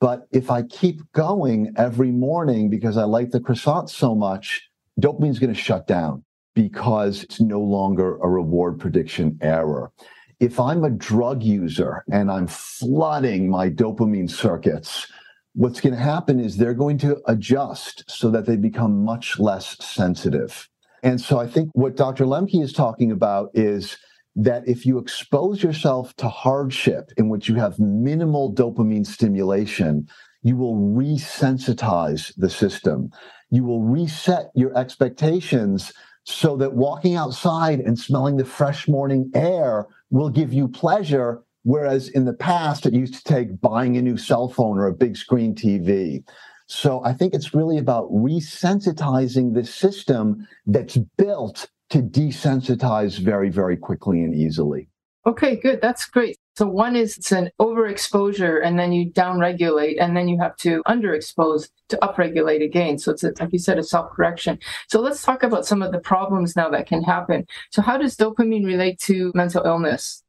but 0.00 0.26
if 0.30 0.50
I 0.50 0.62
keep 0.62 1.00
going 1.12 1.72
every 1.76 2.10
morning 2.10 2.68
because 2.68 2.96
I 2.96 3.04
like 3.04 3.30
the 3.30 3.40
croissant 3.40 3.90
so 3.90 4.14
much, 4.14 4.68
dopamine 5.00 5.30
is 5.30 5.38
going 5.38 5.54
to 5.54 5.60
shut 5.60 5.86
down 5.86 6.24
because 6.54 7.22
it's 7.22 7.40
no 7.40 7.60
longer 7.60 8.16
a 8.16 8.28
reward 8.28 8.78
prediction 8.78 9.38
error. 9.40 9.92
If 10.38 10.60
I'm 10.60 10.84
a 10.84 10.90
drug 10.90 11.42
user 11.42 12.04
and 12.10 12.30
I'm 12.30 12.46
flooding 12.46 13.48
my 13.48 13.70
dopamine 13.70 14.30
circuits, 14.30 15.10
what's 15.54 15.80
going 15.80 15.94
to 15.94 16.00
happen 16.00 16.40
is 16.40 16.56
they're 16.56 16.74
going 16.74 16.98
to 16.98 17.18
adjust 17.26 18.04
so 18.06 18.30
that 18.30 18.44
they 18.44 18.56
become 18.56 19.02
much 19.02 19.38
less 19.38 19.76
sensitive. 19.84 20.68
And 21.02 21.20
so 21.20 21.38
I 21.38 21.46
think 21.46 21.70
what 21.72 21.96
Dr. 21.96 22.24
Lembke 22.24 22.62
is 22.62 22.72
talking 22.72 23.10
about 23.10 23.50
is 23.54 23.96
that 24.36 24.68
if 24.68 24.84
you 24.84 24.98
expose 24.98 25.62
yourself 25.62 26.14
to 26.16 26.28
hardship 26.28 27.10
in 27.16 27.28
which 27.28 27.48
you 27.48 27.54
have 27.54 27.78
minimal 27.78 28.52
dopamine 28.54 29.06
stimulation, 29.06 30.06
you 30.42 30.56
will 30.56 30.76
resensitize 30.76 32.32
the 32.36 32.50
system. 32.50 33.10
You 33.50 33.64
will 33.64 33.82
reset 33.82 34.50
your 34.54 34.76
expectations 34.76 35.92
so 36.24 36.56
that 36.56 36.74
walking 36.74 37.14
outside 37.14 37.80
and 37.80 37.98
smelling 37.98 38.36
the 38.36 38.44
fresh 38.44 38.86
morning 38.86 39.30
air 39.34 39.86
will 40.10 40.28
give 40.28 40.52
you 40.52 40.68
pleasure. 40.68 41.42
Whereas 41.62 42.08
in 42.08 42.26
the 42.26 42.34
past, 42.34 42.84
it 42.84 42.92
used 42.92 43.14
to 43.14 43.24
take 43.24 43.60
buying 43.60 43.96
a 43.96 44.02
new 44.02 44.18
cell 44.18 44.48
phone 44.48 44.78
or 44.78 44.86
a 44.86 44.94
big 44.94 45.16
screen 45.16 45.54
TV. 45.54 46.22
So 46.68 47.02
I 47.04 47.12
think 47.12 47.32
it's 47.32 47.54
really 47.54 47.78
about 47.78 48.10
resensitizing 48.10 49.54
the 49.54 49.64
system 49.64 50.46
that's 50.66 50.96
built 51.16 51.68
to 51.90 52.02
desensitize 52.02 53.18
very, 53.18 53.48
very 53.48 53.76
quickly 53.76 54.22
and 54.22 54.34
easily. 54.34 54.88
Okay, 55.26 55.56
good. 55.56 55.80
That's 55.80 56.06
great. 56.06 56.36
So 56.56 56.66
one 56.66 56.94
is 56.94 57.18
it's 57.18 57.32
an 57.32 57.50
overexposure 57.60 58.64
and 58.64 58.78
then 58.78 58.92
you 58.92 59.10
downregulate 59.10 59.96
and 60.00 60.16
then 60.16 60.28
you 60.28 60.38
have 60.38 60.56
to 60.58 60.82
underexpose 60.86 61.68
to 61.88 61.96
upregulate 61.98 62.64
again. 62.64 62.98
So 62.98 63.10
it's 63.12 63.24
a, 63.24 63.32
like 63.40 63.52
you 63.52 63.58
said, 63.58 63.78
a 63.78 63.82
self-correction. 63.82 64.60
So 64.88 65.00
let's 65.00 65.22
talk 65.22 65.42
about 65.42 65.66
some 65.66 65.82
of 65.82 65.90
the 65.90 65.98
problems 65.98 66.54
now 66.54 66.70
that 66.70 66.86
can 66.86 67.02
happen. 67.02 67.44
So 67.72 67.82
how 67.82 67.98
does 67.98 68.16
dopamine 68.16 68.64
relate 68.64 69.00
to 69.00 69.32
mental 69.34 69.64
illness? 69.66 70.22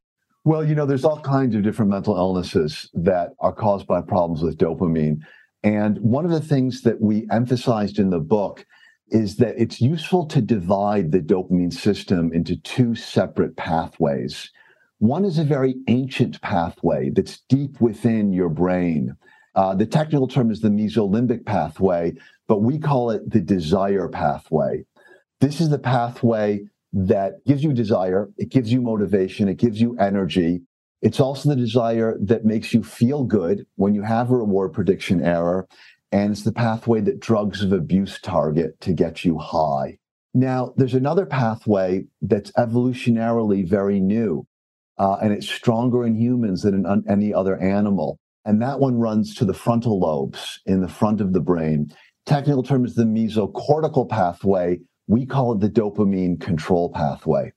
Well, 0.43 0.65
you 0.65 0.75
know, 0.75 0.85
there's 0.85 1.05
all 1.05 1.19
kinds 1.19 1.55
of 1.55 1.63
different 1.63 1.91
mental 1.91 2.15
illnesses 2.15 2.89
that 2.93 3.33
are 3.39 3.53
caused 3.53 3.85
by 3.85 4.01
problems 4.01 4.41
with 4.41 4.57
dopamine. 4.57 5.19
And 5.63 5.99
one 5.99 6.25
of 6.25 6.31
the 6.31 6.41
things 6.41 6.81
that 6.81 6.99
we 7.01 7.27
emphasized 7.31 7.99
in 7.99 8.09
the 8.09 8.19
book 8.19 8.65
is 9.09 9.37
that 9.37 9.55
it's 9.57 9.81
useful 9.81 10.25
to 10.25 10.41
divide 10.41 11.11
the 11.11 11.19
dopamine 11.19 11.73
system 11.73 12.31
into 12.33 12.57
two 12.57 12.95
separate 12.95 13.55
pathways. 13.55 14.51
One 14.99 15.25
is 15.25 15.37
a 15.37 15.43
very 15.43 15.75
ancient 15.87 16.41
pathway 16.41 17.11
that's 17.11 17.41
deep 17.49 17.79
within 17.79 18.33
your 18.33 18.49
brain. 18.49 19.15
Uh, 19.55 19.75
the 19.75 19.85
technical 19.85 20.27
term 20.27 20.51
is 20.51 20.61
the 20.61 20.69
mesolimbic 20.69 21.45
pathway, 21.45 22.13
but 22.47 22.61
we 22.61 22.79
call 22.79 23.11
it 23.11 23.29
the 23.29 23.39
desire 23.41 24.07
pathway. 24.07 24.85
This 25.39 25.61
is 25.61 25.69
the 25.69 25.79
pathway 25.79 26.61
that 26.93 27.45
gives 27.45 27.63
you 27.63 27.73
desire, 27.73 28.29
it 28.37 28.49
gives 28.49 28.71
you 28.71 28.81
motivation, 28.81 29.47
it 29.47 29.57
gives 29.57 29.79
you 29.79 29.95
energy. 29.99 30.61
It's 31.01 31.19
also 31.19 31.49
the 31.49 31.55
desire 31.55 32.17
that 32.21 32.45
makes 32.45 32.73
you 32.73 32.83
feel 32.83 33.23
good 33.23 33.67
when 33.75 33.93
you 33.93 34.01
have 34.01 34.31
a 34.31 34.37
reward 34.37 34.73
prediction 34.73 35.21
error. 35.23 35.67
And 36.11 36.31
it's 36.31 36.43
the 36.43 36.53
pathway 36.53 37.01
that 37.01 37.19
drugs 37.19 37.61
of 37.61 37.73
abuse 37.73 38.19
target 38.21 38.79
to 38.81 38.93
get 38.93 39.25
you 39.25 39.37
high. 39.37 39.97
Now, 40.33 40.73
there's 40.77 40.93
another 40.93 41.25
pathway 41.25 42.05
that's 42.21 42.51
evolutionarily 42.51 43.67
very 43.67 43.99
new, 43.99 44.45
uh, 44.97 45.17
and 45.21 45.33
it's 45.33 45.49
stronger 45.49 46.05
in 46.05 46.15
humans 46.15 46.61
than 46.61 46.85
in 46.85 47.03
any 47.09 47.33
other 47.33 47.57
animal. 47.57 48.19
And 48.45 48.61
that 48.61 48.79
one 48.79 48.97
runs 48.97 49.35
to 49.35 49.45
the 49.45 49.53
frontal 49.53 49.99
lobes 49.99 50.61
in 50.65 50.81
the 50.81 50.87
front 50.87 51.19
of 51.19 51.33
the 51.33 51.41
brain. 51.41 51.91
Technical 52.25 52.63
term 52.63 52.85
is 52.85 52.95
the 52.95 53.03
mesocortical 53.03 54.07
pathway. 54.07 54.79
We 55.07 55.25
call 55.25 55.53
it 55.53 55.59
the 55.59 55.69
dopamine 55.69 56.39
control 56.39 56.91
pathway. 56.91 57.51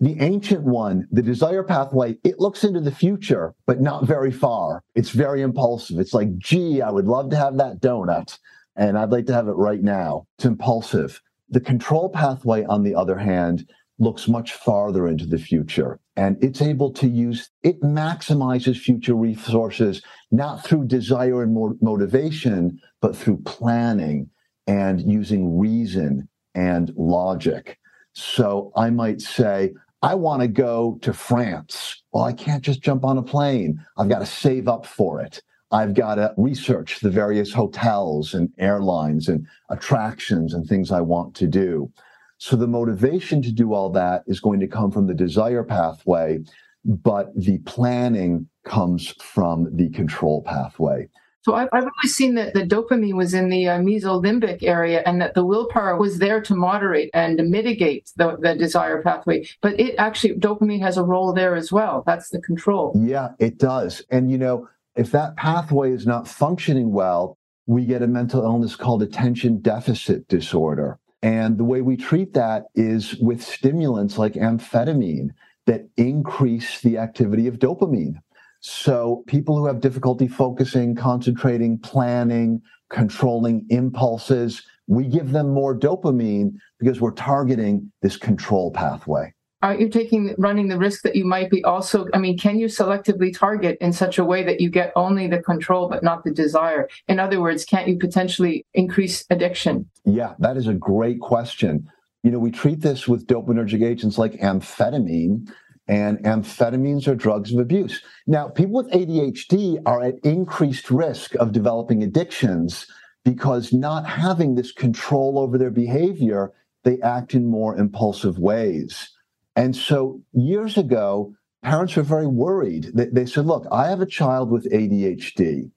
The 0.00 0.20
ancient 0.20 0.62
one, 0.62 1.06
the 1.10 1.22
desire 1.22 1.62
pathway, 1.62 2.16
it 2.24 2.40
looks 2.40 2.64
into 2.64 2.80
the 2.80 2.94
future, 2.94 3.54
but 3.66 3.80
not 3.80 4.06
very 4.06 4.30
far. 4.30 4.82
It's 4.94 5.10
very 5.10 5.42
impulsive. 5.42 5.98
It's 5.98 6.14
like, 6.14 6.36
gee, 6.38 6.82
I 6.82 6.90
would 6.90 7.06
love 7.06 7.30
to 7.30 7.36
have 7.36 7.56
that 7.58 7.80
donut, 7.80 8.38
and 8.76 8.98
I'd 8.98 9.10
like 9.10 9.26
to 9.26 9.34
have 9.34 9.48
it 9.48 9.52
right 9.52 9.82
now. 9.82 10.26
It's 10.38 10.44
impulsive. 10.44 11.20
The 11.48 11.60
control 11.60 12.08
pathway, 12.08 12.64
on 12.64 12.82
the 12.82 12.94
other 12.94 13.18
hand, 13.18 13.68
looks 13.98 14.26
much 14.26 14.54
farther 14.54 15.06
into 15.06 15.26
the 15.26 15.38
future 15.38 16.00
and 16.16 16.36
it's 16.42 16.60
able 16.60 16.92
to 16.92 17.06
use 17.06 17.50
it 17.62 17.80
maximizes 17.82 18.76
future 18.76 19.14
resources 19.14 20.02
not 20.30 20.64
through 20.64 20.84
desire 20.86 21.42
and 21.42 21.78
motivation 21.80 22.78
but 23.00 23.14
through 23.14 23.36
planning 23.42 24.28
and 24.66 25.00
using 25.00 25.58
reason 25.58 26.28
and 26.54 26.92
logic 26.96 27.78
so 28.12 28.72
I 28.76 28.90
might 28.90 29.20
say, 29.20 29.72
I 30.02 30.14
want 30.14 30.42
to 30.42 30.48
go 30.48 30.98
to 31.02 31.12
France. 31.12 32.02
Well, 32.12 32.24
I 32.24 32.32
can't 32.32 32.62
just 32.62 32.82
jump 32.82 33.04
on 33.04 33.18
a 33.18 33.22
plane. 33.22 33.84
I've 33.96 34.08
got 34.08 34.18
to 34.18 34.26
save 34.26 34.68
up 34.68 34.84
for 34.84 35.20
it. 35.20 35.42
I've 35.70 35.94
got 35.94 36.16
to 36.16 36.34
research 36.36 37.00
the 37.00 37.10
various 37.10 37.52
hotels 37.52 38.34
and 38.34 38.50
airlines 38.58 39.28
and 39.28 39.46
attractions 39.70 40.52
and 40.52 40.66
things 40.66 40.90
I 40.90 41.00
want 41.00 41.34
to 41.36 41.46
do. 41.46 41.90
So 42.36 42.56
the 42.56 42.66
motivation 42.66 43.40
to 43.42 43.52
do 43.52 43.72
all 43.72 43.88
that 43.90 44.24
is 44.26 44.40
going 44.40 44.60
to 44.60 44.66
come 44.66 44.90
from 44.90 45.06
the 45.06 45.14
desire 45.14 45.62
pathway, 45.62 46.40
but 46.84 47.32
the 47.36 47.58
planning 47.58 48.48
comes 48.64 49.14
from 49.22 49.68
the 49.74 49.88
control 49.90 50.42
pathway. 50.42 51.08
So 51.42 51.54
I've, 51.54 51.68
I've 51.72 51.82
always 51.82 52.14
seen 52.14 52.36
that 52.36 52.54
the 52.54 52.62
dopamine 52.62 53.14
was 53.14 53.34
in 53.34 53.48
the 53.48 53.68
uh, 53.68 53.78
mesolimbic 53.78 54.62
area 54.62 55.02
and 55.04 55.20
that 55.20 55.34
the 55.34 55.44
willpower 55.44 55.96
was 55.96 56.18
there 56.18 56.40
to 56.40 56.54
moderate 56.54 57.10
and 57.14 57.36
mitigate 57.50 58.10
the, 58.16 58.36
the 58.40 58.54
desire 58.54 59.02
pathway. 59.02 59.48
But 59.60 59.78
it 59.78 59.96
actually, 59.98 60.34
dopamine 60.34 60.80
has 60.80 60.96
a 60.96 61.02
role 61.02 61.32
there 61.32 61.56
as 61.56 61.72
well. 61.72 62.04
That's 62.06 62.28
the 62.30 62.40
control. 62.40 62.92
Yeah, 62.96 63.30
it 63.40 63.58
does. 63.58 64.02
And, 64.10 64.30
you 64.30 64.38
know, 64.38 64.68
if 64.94 65.10
that 65.12 65.36
pathway 65.36 65.90
is 65.92 66.06
not 66.06 66.28
functioning 66.28 66.92
well, 66.92 67.36
we 67.66 67.86
get 67.86 68.02
a 68.02 68.06
mental 68.06 68.42
illness 68.42 68.76
called 68.76 69.02
attention 69.02 69.60
deficit 69.60 70.28
disorder. 70.28 70.98
And 71.22 71.58
the 71.58 71.64
way 71.64 71.80
we 71.80 71.96
treat 71.96 72.34
that 72.34 72.66
is 72.74 73.16
with 73.16 73.42
stimulants 73.42 74.18
like 74.18 74.34
amphetamine 74.34 75.30
that 75.66 75.88
increase 75.96 76.80
the 76.80 76.98
activity 76.98 77.46
of 77.46 77.58
dopamine. 77.58 78.16
So 78.62 79.24
people 79.26 79.58
who 79.58 79.66
have 79.66 79.80
difficulty 79.80 80.28
focusing, 80.28 80.94
concentrating, 80.94 81.78
planning, 81.78 82.62
controlling 82.90 83.66
impulses, 83.70 84.62
we 84.86 85.08
give 85.08 85.32
them 85.32 85.50
more 85.50 85.76
dopamine 85.76 86.54
because 86.78 87.00
we're 87.00 87.10
targeting 87.10 87.90
this 88.02 88.16
control 88.16 88.70
pathway. 88.70 89.34
Aren't 89.62 89.80
you 89.80 89.88
taking 89.88 90.34
running 90.38 90.68
the 90.68 90.78
risk 90.78 91.02
that 91.02 91.16
you 91.16 91.24
might 91.24 91.50
be 91.50 91.62
also? 91.64 92.06
I 92.14 92.18
mean, 92.18 92.38
can 92.38 92.58
you 92.58 92.66
selectively 92.66 93.36
target 93.36 93.78
in 93.80 93.92
such 93.92 94.18
a 94.18 94.24
way 94.24 94.44
that 94.44 94.60
you 94.60 94.70
get 94.70 94.92
only 94.94 95.26
the 95.26 95.42
control 95.42 95.88
but 95.88 96.04
not 96.04 96.22
the 96.22 96.32
desire? 96.32 96.88
In 97.08 97.18
other 97.18 97.40
words, 97.40 97.64
can't 97.64 97.88
you 97.88 97.98
potentially 97.98 98.64
increase 98.74 99.24
addiction? 99.28 99.88
Yeah, 100.04 100.34
that 100.38 100.56
is 100.56 100.68
a 100.68 100.74
great 100.74 101.20
question. 101.20 101.88
You 102.22 102.30
know, 102.30 102.38
we 102.38 102.52
treat 102.52 102.80
this 102.80 103.08
with 103.08 103.26
dopaminergic 103.26 103.84
agents 103.84 104.18
like 104.18 104.34
amphetamine, 104.34 105.48
and 105.88 106.18
amphetamines 106.18 107.08
are 107.08 107.14
drugs 107.14 107.52
of 107.52 107.58
abuse. 107.58 108.02
Now, 108.26 108.48
people 108.48 108.74
with 108.74 108.92
ADHD 108.92 109.82
are 109.84 110.02
at 110.02 110.18
increased 110.22 110.90
risk 110.90 111.34
of 111.36 111.52
developing 111.52 112.02
addictions 112.02 112.86
because 113.24 113.72
not 113.72 114.06
having 114.06 114.54
this 114.54 114.72
control 114.72 115.38
over 115.38 115.58
their 115.58 115.70
behavior, 115.70 116.52
they 116.84 117.00
act 117.00 117.34
in 117.34 117.46
more 117.46 117.76
impulsive 117.76 118.38
ways. 118.38 119.10
And 119.54 119.76
so 119.76 120.20
years 120.32 120.76
ago, 120.76 121.34
parents 121.62 121.96
were 121.96 122.02
very 122.02 122.26
worried. 122.26 122.90
They, 122.94 123.06
they 123.06 123.26
said, 123.26 123.46
look, 123.46 123.66
I 123.70 123.88
have 123.88 124.00
a 124.00 124.06
child 124.06 124.50
with 124.50 124.70
ADHD, 124.72 125.70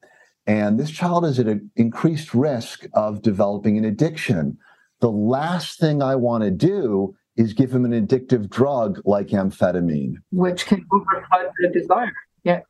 and 0.48 0.80
this 0.80 0.92
child 0.92 1.26
is 1.26 1.40
at 1.40 1.48
an 1.48 1.72
increased 1.76 2.34
risk 2.34 2.86
of 2.94 3.22
developing 3.22 3.78
an 3.78 3.86
addiction. 3.86 4.58
The 5.02 5.12
last 5.12 5.80
thing 5.80 6.02
I 6.02 6.16
want 6.16 6.44
to 6.44 6.52
do 6.52 7.16
is 7.38 7.54
give 7.54 7.74
him 7.74 7.86
an 7.86 7.92
addictive 7.92 8.50
drug 8.50 9.02
like 9.06 9.28
amphetamine, 9.28 10.16
which 10.32 10.66
can 10.66 10.86
override 10.92 11.52
the 11.60 11.70
desire. 11.70 12.12
Yeah. 12.44 12.62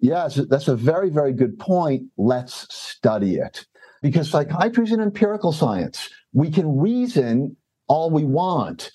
Yes, 0.00 0.36
that's 0.48 0.68
a 0.68 0.76
very, 0.76 1.10
very 1.10 1.32
good 1.32 1.58
point. 1.58 2.04
Let's 2.16 2.66
study 2.74 3.36
it. 3.36 3.66
Because 4.02 4.30
psychiatry 4.30 4.84
is 4.84 4.92
an 4.92 5.00
empirical 5.00 5.52
science. 5.52 6.08
We 6.32 6.50
can 6.50 6.78
reason 6.78 7.56
all 7.86 8.10
we 8.10 8.24
want, 8.24 8.90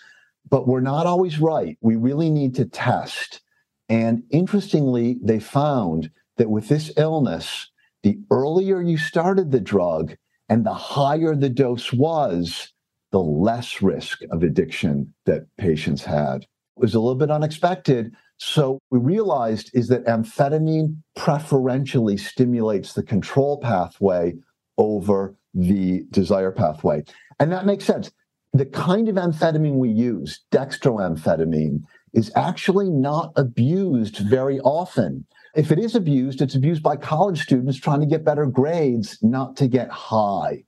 but 0.49 0.67
we're 0.67 0.81
not 0.81 1.05
always 1.05 1.39
right. 1.39 1.77
We 1.81 1.95
really 1.95 2.29
need 2.29 2.55
to 2.55 2.65
test. 2.65 3.41
And 3.87 4.23
interestingly, 4.31 5.17
they 5.21 5.39
found 5.39 6.09
that 6.37 6.49
with 6.49 6.69
this 6.69 6.91
illness, 6.97 7.69
the 8.01 8.17
earlier 8.31 8.81
you 8.81 8.97
started 8.97 9.51
the 9.51 9.59
drug 9.59 10.15
and 10.49 10.65
the 10.65 10.73
higher 10.73 11.35
the 11.35 11.49
dose 11.49 11.93
was, 11.93 12.73
the 13.15 13.21
less 13.21 13.81
risk 13.81 14.23
of 14.29 14.43
addiction 14.43 15.13
that 15.25 15.47
patients 15.57 16.03
had. 16.03 16.41
It 16.41 16.81
was 16.81 16.95
a 16.95 16.99
little 16.99 17.15
bit 17.15 17.31
unexpected. 17.31 18.13
So 18.39 18.77
we 18.91 18.99
realized 18.99 19.71
is 19.73 19.87
that 19.87 20.03
amphetamine 20.03 20.97
preferentially 21.15 22.17
stimulates 22.17 22.91
the 22.91 23.03
control 23.03 23.57
pathway 23.61 24.33
over 24.77 25.33
the 25.53 26.03
desire 26.11 26.51
pathway. 26.51 27.05
And 27.39 27.53
that 27.53 27.65
makes 27.65 27.85
sense. 27.85 28.11
The 28.51 28.65
kind 28.65 29.07
of 29.07 29.15
amphetamine 29.15 29.75
we 29.75 29.91
use, 29.91 30.41
dextroamphetamine, 30.51 31.83
is 32.13 32.33
actually 32.35 32.89
not 32.89 33.31
abused 33.37 34.17
very 34.17 34.59
often. 34.59 35.25
If 35.55 35.71
it 35.71 35.79
is 35.79 35.95
abused, 35.95 36.41
it's 36.41 36.55
abused 36.55 36.83
by 36.83 36.97
college 36.97 37.41
students 37.41 37.79
trying 37.79 38.01
to 38.01 38.07
get 38.07 38.25
better 38.25 38.45
grades, 38.45 39.17
not 39.21 39.55
to 39.55 39.69
get 39.69 39.89
high. 39.89 40.64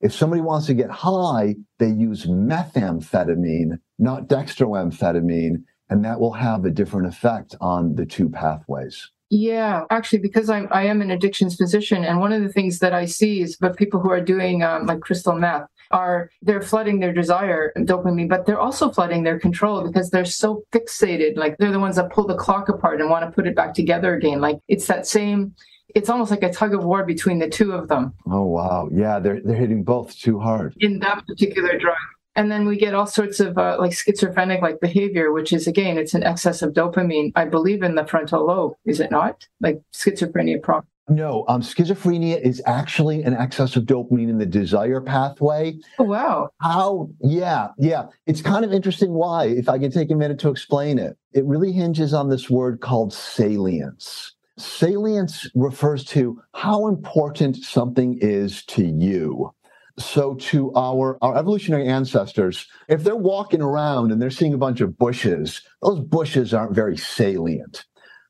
If 0.00 0.14
somebody 0.14 0.40
wants 0.40 0.66
to 0.66 0.74
get 0.74 0.90
high, 0.90 1.56
they 1.78 1.90
use 1.90 2.26
methamphetamine, 2.26 3.78
not 3.98 4.28
dextroamphetamine, 4.28 5.62
and 5.90 6.04
that 6.04 6.20
will 6.20 6.32
have 6.32 6.64
a 6.64 6.70
different 6.70 7.08
effect 7.08 7.54
on 7.60 7.94
the 7.96 8.06
two 8.06 8.28
pathways. 8.28 9.10
Yeah, 9.32 9.84
actually, 9.90 10.18
because 10.18 10.50
I'm 10.50 10.66
I 10.72 10.86
am 10.86 11.00
an 11.02 11.12
addictions 11.12 11.54
physician, 11.54 12.04
and 12.04 12.18
one 12.18 12.32
of 12.32 12.42
the 12.42 12.48
things 12.48 12.80
that 12.80 12.92
I 12.92 13.04
see 13.04 13.42
is, 13.42 13.56
but 13.56 13.76
people 13.76 14.00
who 14.00 14.10
are 14.10 14.20
doing 14.20 14.64
um, 14.64 14.86
like 14.86 15.00
crystal 15.00 15.34
meth 15.34 15.68
are 15.92 16.30
they're 16.42 16.62
flooding 16.62 16.98
their 16.98 17.12
desire 17.12 17.72
dopamine, 17.76 18.28
but 18.28 18.46
they're 18.46 18.58
also 18.58 18.90
flooding 18.90 19.22
their 19.22 19.38
control 19.38 19.86
because 19.86 20.10
they're 20.10 20.24
so 20.24 20.64
fixated. 20.72 21.36
Like 21.36 21.58
they're 21.58 21.70
the 21.70 21.78
ones 21.78 21.94
that 21.94 22.10
pull 22.10 22.26
the 22.26 22.34
clock 22.34 22.68
apart 22.68 23.00
and 23.00 23.08
want 23.08 23.24
to 23.24 23.30
put 23.30 23.46
it 23.46 23.54
back 23.54 23.72
together 23.72 24.14
again. 24.14 24.40
Like 24.40 24.58
it's 24.66 24.88
that 24.88 25.06
same 25.06 25.54
it's 25.94 26.08
almost 26.08 26.30
like 26.30 26.42
a 26.42 26.52
tug 26.52 26.74
of 26.74 26.84
war 26.84 27.04
between 27.04 27.38
the 27.38 27.48
two 27.48 27.72
of 27.72 27.88
them. 27.88 28.14
Oh 28.26 28.44
wow, 28.44 28.88
yeah, 28.92 29.18
they're 29.18 29.40
they're 29.42 29.56
hitting 29.56 29.84
both 29.84 30.16
too 30.18 30.38
hard 30.38 30.74
in 30.78 30.98
that 31.00 31.26
particular 31.26 31.78
drug. 31.78 31.96
And 32.36 32.50
then 32.50 32.64
we 32.66 32.76
get 32.76 32.94
all 32.94 33.06
sorts 33.06 33.40
of 33.40 33.58
uh, 33.58 33.76
like 33.78 33.92
schizophrenic 33.92 34.62
like 34.62 34.80
behavior, 34.80 35.32
which 35.32 35.52
is 35.52 35.66
again, 35.66 35.98
it's 35.98 36.14
an 36.14 36.22
excess 36.22 36.62
of 36.62 36.72
dopamine. 36.72 37.32
I 37.34 37.44
believe 37.44 37.82
in 37.82 37.96
the 37.96 38.06
frontal 38.06 38.46
lobe, 38.46 38.74
is 38.84 39.00
it 39.00 39.10
not? 39.10 39.46
Like 39.60 39.82
schizophrenia 39.92 40.62
proper. 40.62 40.86
No, 41.10 41.44
um, 41.48 41.60
schizophrenia 41.60 42.40
is 42.40 42.62
actually 42.66 43.24
an 43.24 43.34
excess 43.34 43.74
of 43.74 43.82
dopamine 43.82 44.28
in 44.28 44.38
the 44.38 44.46
desire 44.46 45.00
pathway. 45.00 45.76
Oh, 45.98 46.04
wow. 46.04 46.50
How? 46.60 47.10
Yeah, 47.20 47.68
yeah. 47.78 48.06
It's 48.26 48.40
kind 48.40 48.64
of 48.64 48.72
interesting 48.72 49.12
why, 49.12 49.46
if 49.46 49.68
I 49.68 49.76
can 49.80 49.90
take 49.90 50.12
a 50.12 50.14
minute 50.14 50.38
to 50.38 50.50
explain 50.50 51.00
it. 51.00 51.18
It 51.32 51.44
really 51.46 51.72
hinges 51.72 52.14
on 52.14 52.28
this 52.28 52.48
word 52.48 52.80
called 52.80 53.12
salience. 53.12 54.36
Salience 54.60 55.48
refers 55.54 56.04
to 56.06 56.42
how 56.54 56.86
important 56.86 57.56
something 57.56 58.18
is 58.20 58.64
to 58.66 58.84
you. 58.84 59.52
So 59.98 60.34
to 60.34 60.72
our, 60.74 61.18
our 61.22 61.36
evolutionary 61.36 61.86
ancestors, 61.86 62.66
if 62.88 63.04
they're 63.04 63.16
walking 63.16 63.60
around 63.60 64.12
and 64.12 64.20
they're 64.20 64.30
seeing 64.30 64.54
a 64.54 64.58
bunch 64.58 64.80
of 64.80 64.96
bushes, 64.96 65.62
those 65.82 66.00
bushes 66.00 66.54
aren't 66.54 66.74
very 66.74 66.96
salient. 66.96 67.84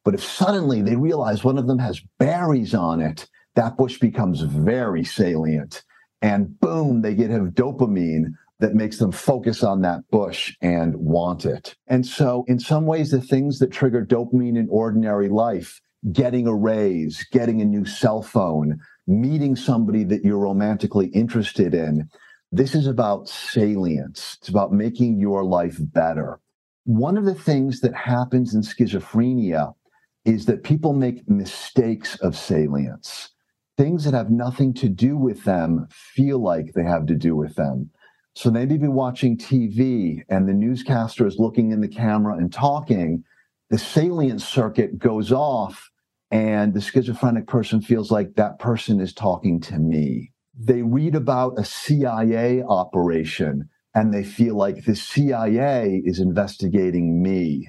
But 0.05 0.14
if 0.14 0.25
suddenly 0.25 0.83
they 0.83 0.97
realize 0.97 1.45
one 1.45 1.59
of 1.59 1.66
them 1.66 1.79
has 1.79 2.01
berries 2.19 2.75
on 2.75 3.01
it, 3.01 3.29
that 3.55 3.77
bush 3.77 3.99
becomes 3.99 4.40
very 4.40 5.05
salient. 5.05 5.85
And 6.23 6.59
boom, 6.61 7.03
they 7.03 7.14
get 7.14 7.31
have 7.31 7.55
dopamine 7.55 8.33
that 8.59 8.75
makes 8.75 8.99
them 8.99 9.12
focus 9.12 9.62
on 9.62 9.83
that 9.83 10.01
bush 10.11 10.55
and 10.61 10.95
want 10.97 11.45
it. 11.45 11.75
And 11.87 12.07
so, 12.07 12.45
in 12.47 12.59
some 12.59 12.87
ways, 12.87 13.11
the 13.11 13.21
things 13.21 13.59
that 13.59 13.71
trigger 13.73 14.05
dopamine 14.05 14.59
in 14.59 14.69
ordinary 14.71 15.29
life 15.29 15.81
getting 16.12 16.46
a 16.46 16.54
raise, 16.54 17.24
getting 17.30 17.60
a 17.60 17.64
new 17.64 17.84
cell 17.84 18.22
phone, 18.22 18.80
meeting 19.06 19.56
somebody 19.56 20.04
that 20.04 20.24
you're 20.24 20.38
romantically 20.38 21.08
interested 21.08 21.74
in. 21.74 22.08
This 22.52 22.74
is 22.74 22.86
about 22.86 23.28
salience. 23.28 24.36
It's 24.40 24.48
about 24.48 24.72
making 24.72 25.18
your 25.18 25.44
life 25.44 25.76
better. 25.78 26.40
One 26.84 27.16
of 27.16 27.24
the 27.24 27.34
things 27.34 27.80
that 27.80 27.94
happens 27.94 28.54
in 28.54 28.62
schizophrenia 28.62 29.74
is 30.24 30.46
that 30.46 30.64
people 30.64 30.92
make 30.92 31.28
mistakes 31.28 32.16
of 32.20 32.36
salience. 32.36 33.30
Things 33.76 34.04
that 34.04 34.14
have 34.14 34.30
nothing 34.30 34.74
to 34.74 34.88
do 34.88 35.16
with 35.16 35.44
them 35.44 35.86
feel 35.90 36.38
like 36.38 36.72
they 36.72 36.82
have 36.82 37.06
to 37.06 37.14
do 37.14 37.36
with 37.36 37.54
them. 37.54 37.90
So 38.34 38.50
they 38.50 38.66
may 38.66 38.76
be 38.76 38.88
watching 38.88 39.36
TV 39.36 40.22
and 40.28 40.48
the 40.48 40.52
newscaster 40.52 41.26
is 41.26 41.38
looking 41.38 41.72
in 41.72 41.80
the 41.80 41.88
camera 41.88 42.36
and 42.36 42.52
talking. 42.52 43.24
The 43.70 43.78
salient 43.78 44.42
circuit 44.42 44.98
goes 44.98 45.33
off 45.33 45.90
and 46.30 46.74
the 46.74 46.80
schizophrenic 46.80 47.46
person 47.46 47.80
feels 47.80 48.11
like 48.11 48.35
that 48.35 48.59
person 48.59 49.00
is 49.00 49.12
talking 49.12 49.61
to 49.62 49.78
me. 49.78 50.33
They 50.59 50.83
read 50.83 51.14
about 51.14 51.59
a 51.59 51.64
CIA 51.64 52.62
operation 52.62 53.68
and 53.94 54.12
they 54.12 54.24
feel 54.24 54.56
like 54.56 54.85
the 54.85 54.94
CIA 54.94 56.02
is 56.04 56.20
investigating 56.20 57.22
me. 57.22 57.68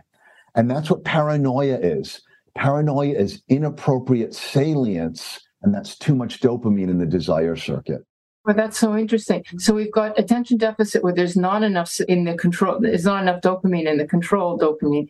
And 0.55 0.69
that's 0.69 0.89
what 0.89 1.03
paranoia 1.03 1.77
is. 1.77 2.21
Paranoia 2.55 3.13
is 3.13 3.41
inappropriate 3.47 4.35
salience, 4.35 5.39
and 5.61 5.73
that's 5.73 5.97
too 5.97 6.15
much 6.15 6.41
dopamine 6.41 6.89
in 6.89 6.97
the 6.97 7.05
desire 7.05 7.55
circuit. 7.55 8.01
Well, 8.43 8.55
that's 8.55 8.77
so 8.77 8.97
interesting. 8.97 9.43
So 9.57 9.73
we've 9.73 9.91
got 9.91 10.19
attention 10.19 10.57
deficit 10.57 11.03
where 11.03 11.13
there's 11.13 11.37
not 11.37 11.63
enough 11.63 11.99
in 12.01 12.25
the 12.25 12.35
control, 12.35 12.79
there's 12.81 13.05
not 13.05 13.21
enough 13.21 13.41
dopamine 13.41 13.87
in 13.87 13.97
the 13.97 14.07
control 14.07 14.57
dopamine. 14.57 15.09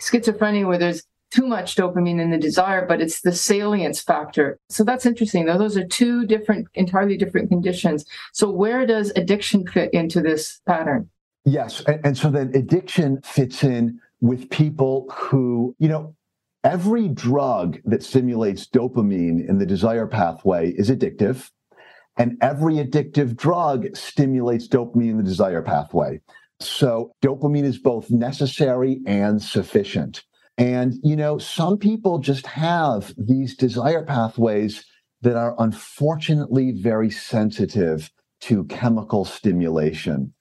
Schizophrenia 0.00 0.66
where 0.66 0.78
there's 0.78 1.04
too 1.30 1.46
much 1.46 1.76
dopamine 1.76 2.20
in 2.20 2.30
the 2.30 2.38
desire, 2.38 2.86
but 2.86 3.00
it's 3.00 3.20
the 3.20 3.32
salience 3.32 4.00
factor. 4.00 4.58
So 4.68 4.84
that's 4.84 5.06
interesting. 5.06 5.44
Though 5.44 5.58
those 5.58 5.76
are 5.76 5.86
two 5.86 6.26
different, 6.26 6.68
entirely 6.74 7.16
different 7.16 7.48
conditions. 7.48 8.04
So 8.32 8.50
where 8.50 8.86
does 8.86 9.12
addiction 9.16 9.66
fit 9.66 9.92
into 9.92 10.20
this 10.20 10.60
pattern? 10.66 11.10
Yes. 11.44 11.82
And, 11.86 12.00
and 12.04 12.18
so 12.18 12.30
then 12.30 12.52
addiction 12.54 13.20
fits 13.22 13.64
in 13.64 14.00
with 14.20 14.50
people 14.50 15.06
who, 15.12 15.74
you 15.78 15.88
know, 15.88 16.14
every 16.64 17.08
drug 17.08 17.78
that 17.84 18.02
stimulates 18.02 18.66
dopamine 18.66 19.48
in 19.48 19.58
the 19.58 19.66
desire 19.66 20.06
pathway 20.06 20.70
is 20.72 20.90
addictive. 20.90 21.50
And 22.18 22.38
every 22.40 22.74
addictive 22.76 23.36
drug 23.36 23.94
stimulates 23.94 24.68
dopamine 24.68 25.10
in 25.10 25.16
the 25.18 25.22
desire 25.22 25.62
pathway. 25.62 26.20
So 26.60 27.12
dopamine 27.22 27.64
is 27.64 27.78
both 27.78 28.10
necessary 28.10 29.00
and 29.06 29.42
sufficient. 29.42 30.24
And, 30.58 30.94
you 31.02 31.16
know, 31.16 31.36
some 31.38 31.76
people 31.76 32.18
just 32.18 32.46
have 32.46 33.14
these 33.18 33.56
desire 33.56 34.04
pathways 34.04 34.84
that 35.20 35.36
are 35.36 35.54
unfortunately 35.58 36.72
very 36.72 37.10
sensitive 37.10 38.10
to 38.40 38.64
chemical 38.64 39.24
stimulation. 39.24 40.32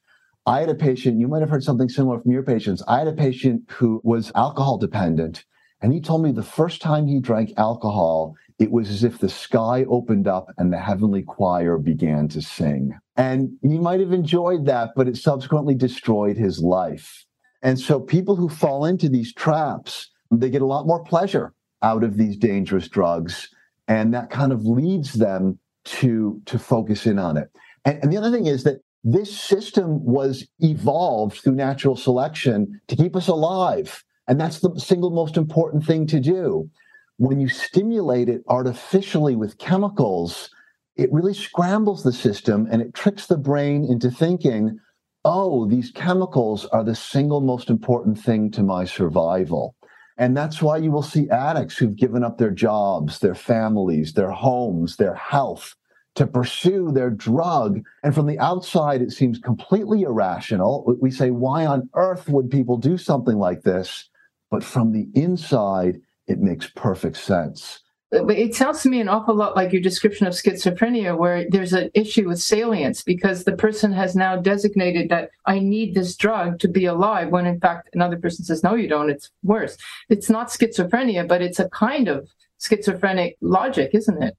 I 0.45 0.59
had 0.59 0.69
a 0.69 0.75
patient, 0.75 1.19
you 1.19 1.27
might 1.27 1.41
have 1.41 1.49
heard 1.49 1.63
something 1.63 1.89
similar 1.89 2.21
from 2.21 2.31
your 2.31 2.43
patients. 2.43 2.83
I 2.87 2.99
had 2.99 3.07
a 3.07 3.13
patient 3.13 3.63
who 3.71 3.99
was 4.03 4.31
alcohol 4.35 4.77
dependent, 4.77 5.43
and 5.81 5.91
he 5.91 5.99
told 5.99 6.21
me 6.23 6.31
the 6.31 6.43
first 6.43 6.81
time 6.81 7.07
he 7.07 7.19
drank 7.19 7.51
alcohol, 7.57 8.35
it 8.57 8.71
was 8.71 8.89
as 8.89 9.03
if 9.03 9.19
the 9.19 9.29
sky 9.29 9.85
opened 9.89 10.27
up 10.27 10.49
and 10.57 10.71
the 10.71 10.77
heavenly 10.77 11.21
choir 11.21 11.77
began 11.77 12.27
to 12.29 12.41
sing. 12.41 12.97
And 13.17 13.51
he 13.61 13.77
might 13.77 13.99
have 13.99 14.13
enjoyed 14.13 14.65
that, 14.65 14.91
but 14.95 15.07
it 15.07 15.17
subsequently 15.17 15.75
destroyed 15.75 16.37
his 16.37 16.61
life. 16.61 17.25
And 17.61 17.79
so 17.79 17.99
people 17.99 18.35
who 18.35 18.47
fall 18.47 18.85
into 18.85 19.09
these 19.09 19.33
traps, 19.33 20.09
they 20.31 20.49
get 20.49 20.61
a 20.61 20.67
lot 20.67 20.87
more 20.87 21.03
pleasure 21.03 21.53
out 21.81 22.03
of 22.03 22.17
these 22.17 22.37
dangerous 22.37 22.87
drugs. 22.87 23.49
And 23.87 24.13
that 24.13 24.29
kind 24.29 24.51
of 24.51 24.65
leads 24.65 25.13
them 25.13 25.59
to, 25.85 26.41
to 26.45 26.57
focus 26.57 27.05
in 27.05 27.19
on 27.19 27.37
it. 27.37 27.49
And, 27.83 27.99
and 28.03 28.13
the 28.13 28.17
other 28.17 28.31
thing 28.31 28.45
is 28.45 28.63
that 28.63 28.81
this 29.03 29.37
system 29.39 30.03
was 30.03 30.47
evolved 30.59 31.41
through 31.41 31.55
natural 31.55 31.95
selection 31.95 32.79
to 32.87 32.95
keep 32.95 33.15
us 33.15 33.27
alive. 33.27 34.03
And 34.27 34.39
that's 34.39 34.61
the 34.61 34.73
single 34.79 35.11
most 35.11 35.37
important 35.37 35.85
thing 35.85 36.07
to 36.07 36.19
do 36.19 36.69
when 37.17 37.39
you 37.39 37.47
stimulate 37.47 38.29
it 38.29 38.43
artificially 38.47 39.35
with 39.35 39.57
chemicals, 39.57 40.49
it 40.95 41.11
really 41.11 41.33
scrambles 41.33 42.03
the 42.03 42.13
system 42.13 42.67
and 42.71 42.81
it 42.81 42.93
tricks 42.93 43.27
the 43.27 43.37
brain 43.37 43.85
into 43.85 44.11
thinking, 44.11 44.79
oh, 45.23 45.67
these 45.67 45.91
chemicals 45.91 46.65
are 46.67 46.83
the 46.83 46.95
single 46.95 47.41
most 47.41 47.69
important 47.69 48.19
thing 48.19 48.51
to 48.51 48.63
my 48.63 48.85
survival. 48.85 49.75
And 50.17 50.35
that's 50.35 50.61
why 50.61 50.77
you 50.77 50.91
will 50.91 51.01
see 51.01 51.29
addicts 51.29 51.77
who've 51.77 51.95
given 51.95 52.23
up 52.23 52.37
their 52.37 52.51
jobs, 52.51 53.19
their 53.19 53.35
families, 53.35 54.13
their 54.13 54.31
homes, 54.31 54.95
their 54.95 55.15
health 55.15 55.75
to 56.15 56.25
pursue 56.25 56.91
their 56.91 57.09
drug. 57.09 57.81
And 58.03 58.15
from 58.15 58.25
the 58.25 58.39
outside, 58.39 59.01
it 59.01 59.11
seems 59.11 59.39
completely 59.39 60.03
irrational. 60.03 60.95
We 61.01 61.11
say, 61.11 61.31
why 61.31 61.65
on 61.65 61.89
earth 61.95 62.29
would 62.29 62.49
people 62.49 62.77
do 62.77 62.97
something 62.97 63.37
like 63.37 63.63
this? 63.63 64.09
But 64.49 64.63
from 64.63 64.93
the 64.93 65.09
inside, 65.13 65.99
it 66.27 66.39
makes 66.39 66.69
perfect 66.75 67.17
sense. 67.17 67.81
It 68.11 68.55
sounds 68.55 68.81
to 68.83 68.89
me 68.89 69.01
an 69.01 69.09
awful 69.09 69.35
lot 69.35 69.55
like 69.55 69.73
your 69.73 69.81
description 69.81 70.25
of 70.25 70.33
schizophrenia, 70.33 71.17
where 71.17 71.49
there's 71.49 71.73
an 71.73 71.89
issue 71.93 72.27
with 72.27 72.39
salience 72.39 73.03
because 73.03 73.43
the 73.43 73.57
person 73.57 73.91
has 73.91 74.15
now 74.15 74.37
designated 74.37 75.09
that 75.09 75.31
I 75.45 75.59
need 75.59 75.95
this 75.95 76.15
drug 76.15 76.59
to 76.59 76.67
be 76.67 76.85
alive, 76.85 77.29
when 77.29 77.45
in 77.45 77.59
fact 77.59 77.89
another 77.93 78.17
person 78.17 78.45
says, 78.45 78.63
No, 78.63 78.75
you 78.75 78.87
don't. 78.87 79.09
It's 79.09 79.31
worse. 79.43 79.75
It's 80.07 80.29
not 80.29 80.49
schizophrenia, 80.49 81.27
but 81.27 81.41
it's 81.41 81.59
a 81.59 81.69
kind 81.69 82.07
of 82.07 82.29
schizophrenic 82.61 83.37
logic, 83.41 83.91
isn't 83.93 84.21
it? 84.23 84.37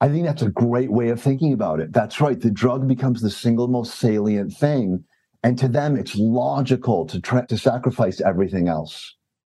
I 0.00 0.08
think 0.08 0.24
that's 0.24 0.42
a 0.42 0.50
great 0.50 0.90
way 0.90 1.10
of 1.10 1.20
thinking 1.20 1.52
about 1.52 1.80
it. 1.80 1.92
That's 1.92 2.20
right. 2.20 2.40
The 2.40 2.50
drug 2.50 2.88
becomes 2.88 3.20
the 3.20 3.30
single 3.30 3.68
most 3.68 3.96
salient 3.96 4.54
thing. 4.54 5.04
And 5.42 5.58
to 5.58 5.68
them, 5.68 5.96
it's 5.96 6.16
logical 6.16 7.06
to, 7.06 7.20
try, 7.20 7.44
to 7.44 7.58
sacrifice 7.58 8.20
everything 8.20 8.68
else. 8.68 9.16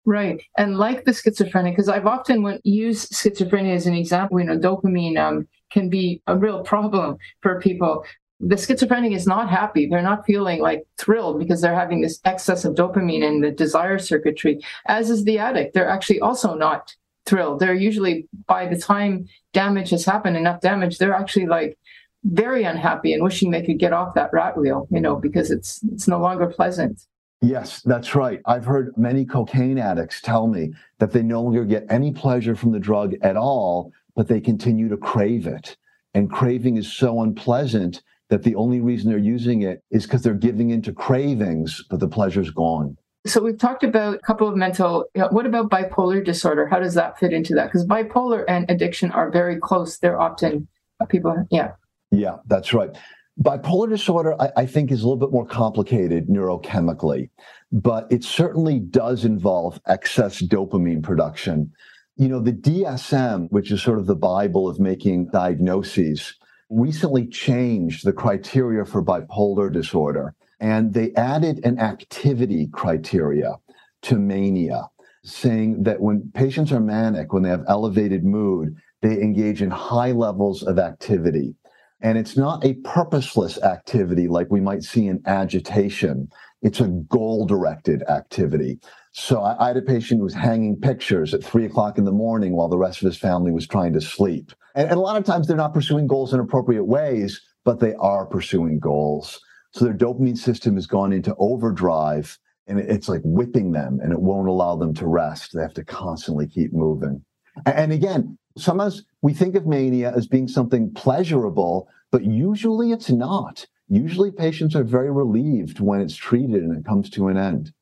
Right. 0.06 0.42
And 0.56 0.78
like 0.78 1.04
the 1.04 1.12
schizophrenic, 1.12 1.74
because 1.74 1.88
I've 1.88 2.06
often 2.06 2.58
used 2.64 3.12
schizophrenia 3.12 3.74
as 3.74 3.86
an 3.86 3.94
example, 3.94 4.40
you 4.40 4.46
know, 4.46 4.58
dopamine 4.58 5.18
um, 5.18 5.46
can 5.70 5.88
be 5.88 6.22
a 6.26 6.36
real 6.36 6.62
problem 6.62 7.18
for 7.42 7.60
people. 7.60 8.04
The 8.40 8.56
schizophrenic 8.56 9.12
is 9.12 9.26
not 9.26 9.50
happy. 9.50 9.86
They're 9.86 10.00
not 10.00 10.24
feeling 10.24 10.60
like 10.60 10.84
thrilled 10.96 11.38
because 11.38 11.60
they're 11.60 11.74
having 11.74 12.00
this 12.00 12.18
excess 12.24 12.64
of 12.64 12.74
dopamine 12.74 13.22
in 13.22 13.42
the 13.42 13.50
desire 13.50 13.98
circuitry, 13.98 14.60
as 14.86 15.10
is 15.10 15.24
the 15.24 15.38
addict. 15.38 15.74
They're 15.74 15.88
actually 15.88 16.20
also 16.20 16.54
not 16.54 16.96
thrilled. 17.26 17.60
They're 17.60 17.74
usually, 17.74 18.26
by 18.46 18.66
the 18.66 18.78
time 18.78 19.28
damage 19.52 19.90
has 19.90 20.06
happened, 20.06 20.38
enough 20.38 20.62
damage, 20.62 20.96
they're 20.96 21.14
actually 21.14 21.46
like 21.46 21.78
very 22.24 22.64
unhappy 22.64 23.12
and 23.12 23.22
wishing 23.22 23.50
they 23.50 23.62
could 23.62 23.78
get 23.78 23.92
off 23.92 24.14
that 24.14 24.32
rat 24.32 24.56
wheel, 24.56 24.88
you 24.90 25.00
know, 25.00 25.16
because 25.16 25.50
it's 25.50 25.82
it's 25.92 26.08
no 26.08 26.18
longer 26.18 26.46
pleasant. 26.46 27.06
Yes, 27.42 27.80
that's 27.82 28.14
right. 28.14 28.40
I've 28.46 28.66
heard 28.66 28.92
many 28.98 29.24
cocaine 29.24 29.78
addicts 29.78 30.20
tell 30.20 30.46
me 30.46 30.74
that 30.98 31.12
they 31.12 31.22
no 31.22 31.42
longer 31.42 31.64
get 31.64 31.86
any 31.88 32.12
pleasure 32.12 32.54
from 32.54 32.72
the 32.72 32.78
drug 32.78 33.14
at 33.22 33.36
all, 33.36 33.92
but 34.14 34.28
they 34.28 34.40
continue 34.40 34.88
to 34.88 34.96
crave 34.96 35.46
it. 35.46 35.76
And 36.12 36.30
craving 36.30 36.76
is 36.76 36.92
so 36.92 37.22
unpleasant 37.22 38.02
that 38.28 38.42
the 38.42 38.54
only 38.56 38.80
reason 38.80 39.08
they're 39.08 39.18
using 39.18 39.62
it 39.62 39.82
is 39.90 40.04
because 40.04 40.22
they're 40.22 40.34
giving 40.34 40.70
into 40.70 40.92
cravings, 40.92 41.82
but 41.88 42.00
the 42.00 42.08
pleasure's 42.08 42.50
gone. 42.50 42.96
So 43.26 43.42
we've 43.42 43.58
talked 43.58 43.84
about 43.84 44.14
a 44.14 44.18
couple 44.18 44.48
of 44.48 44.56
mental. 44.56 45.06
You 45.14 45.22
know, 45.22 45.28
what 45.28 45.46
about 45.46 45.70
bipolar 45.70 46.24
disorder? 46.24 46.66
How 46.66 46.78
does 46.78 46.94
that 46.94 47.18
fit 47.18 47.32
into 47.32 47.54
that? 47.54 47.66
Because 47.66 47.86
bipolar 47.86 48.44
and 48.48 48.70
addiction 48.70 49.10
are 49.12 49.30
very 49.30 49.58
close. 49.58 49.98
They're 49.98 50.20
often 50.20 50.68
uh, 51.00 51.06
people. 51.06 51.46
Yeah. 51.50 51.72
Yeah, 52.10 52.36
that's 52.46 52.72
right. 52.72 52.96
Bipolar 53.38 53.88
disorder, 53.88 54.40
I, 54.40 54.50
I, 54.56 54.66
think, 54.66 54.90
is 54.90 55.02
a 55.02 55.04
little 55.04 55.16
bit 55.16 55.32
more 55.32 55.46
complicated 55.46 56.28
neurochemically, 56.28 57.30
but 57.72 58.06
it 58.10 58.24
certainly 58.24 58.80
does 58.80 59.24
involve 59.24 59.80
excess 59.86 60.42
dopamine 60.42 61.02
production. 61.02 61.72
You 62.16 62.28
know, 62.28 62.40
the 62.40 62.52
DSM, 62.52 63.50
which 63.50 63.70
is 63.70 63.82
sort 63.82 63.98
of 63.98 64.06
the 64.06 64.16
Bible 64.16 64.68
of 64.68 64.78
making 64.78 65.30
diagnoses, 65.30 66.34
recently 66.68 67.26
changed 67.26 68.04
the 68.04 68.12
criteria 68.12 68.84
for 68.84 69.02
bipolar 69.02 69.72
disorder, 69.72 70.34
and 70.60 70.92
they 70.92 71.14
added 71.14 71.64
an 71.64 71.78
activity 71.78 72.68
criteria 72.72 73.54
to 74.02 74.16
mania, 74.16 74.90
saying 75.24 75.84
that 75.84 76.00
when 76.00 76.30
patients 76.34 76.72
are 76.72 76.80
manic, 76.80 77.32
when 77.32 77.42
they 77.42 77.48
have 77.48 77.64
elevated 77.68 78.24
mood, 78.24 78.76
they 79.00 79.14
engage 79.14 79.62
in 79.62 79.70
high 79.70 80.12
levels 80.12 80.62
of 80.62 80.78
activity 80.78 81.54
and 82.02 82.16
it's 82.16 82.36
not 82.36 82.64
a 82.64 82.74
purposeless 82.84 83.60
activity 83.62 84.28
like 84.28 84.48
we 84.50 84.60
might 84.60 84.82
see 84.82 85.06
in 85.06 85.22
agitation. 85.26 86.28
It's 86.62 86.80
a 86.80 86.88
goal 86.88 87.46
directed 87.46 88.02
activity. 88.08 88.78
So 89.12 89.40
I, 89.40 89.64
I, 89.64 89.68
had 89.68 89.76
a 89.76 89.82
patient 89.82 90.18
who 90.18 90.24
was 90.24 90.34
hanging 90.34 90.76
pictures 90.76 91.34
at 91.34 91.42
three 91.42 91.64
o'clock 91.64 91.98
in 91.98 92.04
the 92.04 92.12
morning 92.12 92.54
while 92.54 92.68
the 92.68 92.78
rest 92.78 93.02
of 93.02 93.06
his 93.06 93.18
family 93.18 93.50
was 93.50 93.66
trying 93.66 93.92
to 93.94 94.00
sleep. 94.00 94.52
And, 94.74 94.88
and 94.88 94.98
a 94.98 95.02
lot 95.02 95.16
of 95.16 95.24
times 95.24 95.46
they're 95.46 95.56
not 95.56 95.74
pursuing 95.74 96.06
goals 96.06 96.32
in 96.32 96.40
appropriate 96.40 96.84
ways, 96.84 97.40
but 97.64 97.80
they 97.80 97.94
are 97.94 98.26
pursuing 98.26 98.78
goals. 98.78 99.40
So 99.72 99.84
their 99.84 99.94
dopamine 99.94 100.38
system 100.38 100.74
has 100.76 100.86
gone 100.86 101.12
into 101.12 101.34
overdrive 101.38 102.38
and 102.66 102.78
it's 102.78 103.08
like 103.08 103.22
whipping 103.24 103.72
them 103.72 103.98
and 104.02 104.12
it 104.12 104.20
won't 104.20 104.48
allow 104.48 104.76
them 104.76 104.94
to 104.94 105.06
rest. 105.06 105.52
They 105.54 105.62
have 105.62 105.74
to 105.74 105.84
constantly 105.84 106.46
keep 106.46 106.72
moving. 106.72 107.24
And 107.66 107.92
again, 107.92 108.38
sometimes 108.60 109.04
we 109.22 109.32
think 109.32 109.54
of 109.54 109.66
mania 109.66 110.12
as 110.14 110.26
being 110.26 110.48
something 110.48 110.92
pleasurable, 110.92 111.88
but 112.10 112.24
usually 112.24 112.92
it's 112.92 113.10
not. 113.10 113.66
Usually 113.88 114.30
patients 114.30 114.76
are 114.76 114.84
very 114.84 115.10
relieved 115.10 115.80
when 115.80 116.00
it's 116.00 116.14
treated 116.14 116.62
and 116.62 116.76
it 116.76 116.84
comes 116.84 117.10
to 117.10 117.28
an 117.28 117.36
end. 117.36 117.72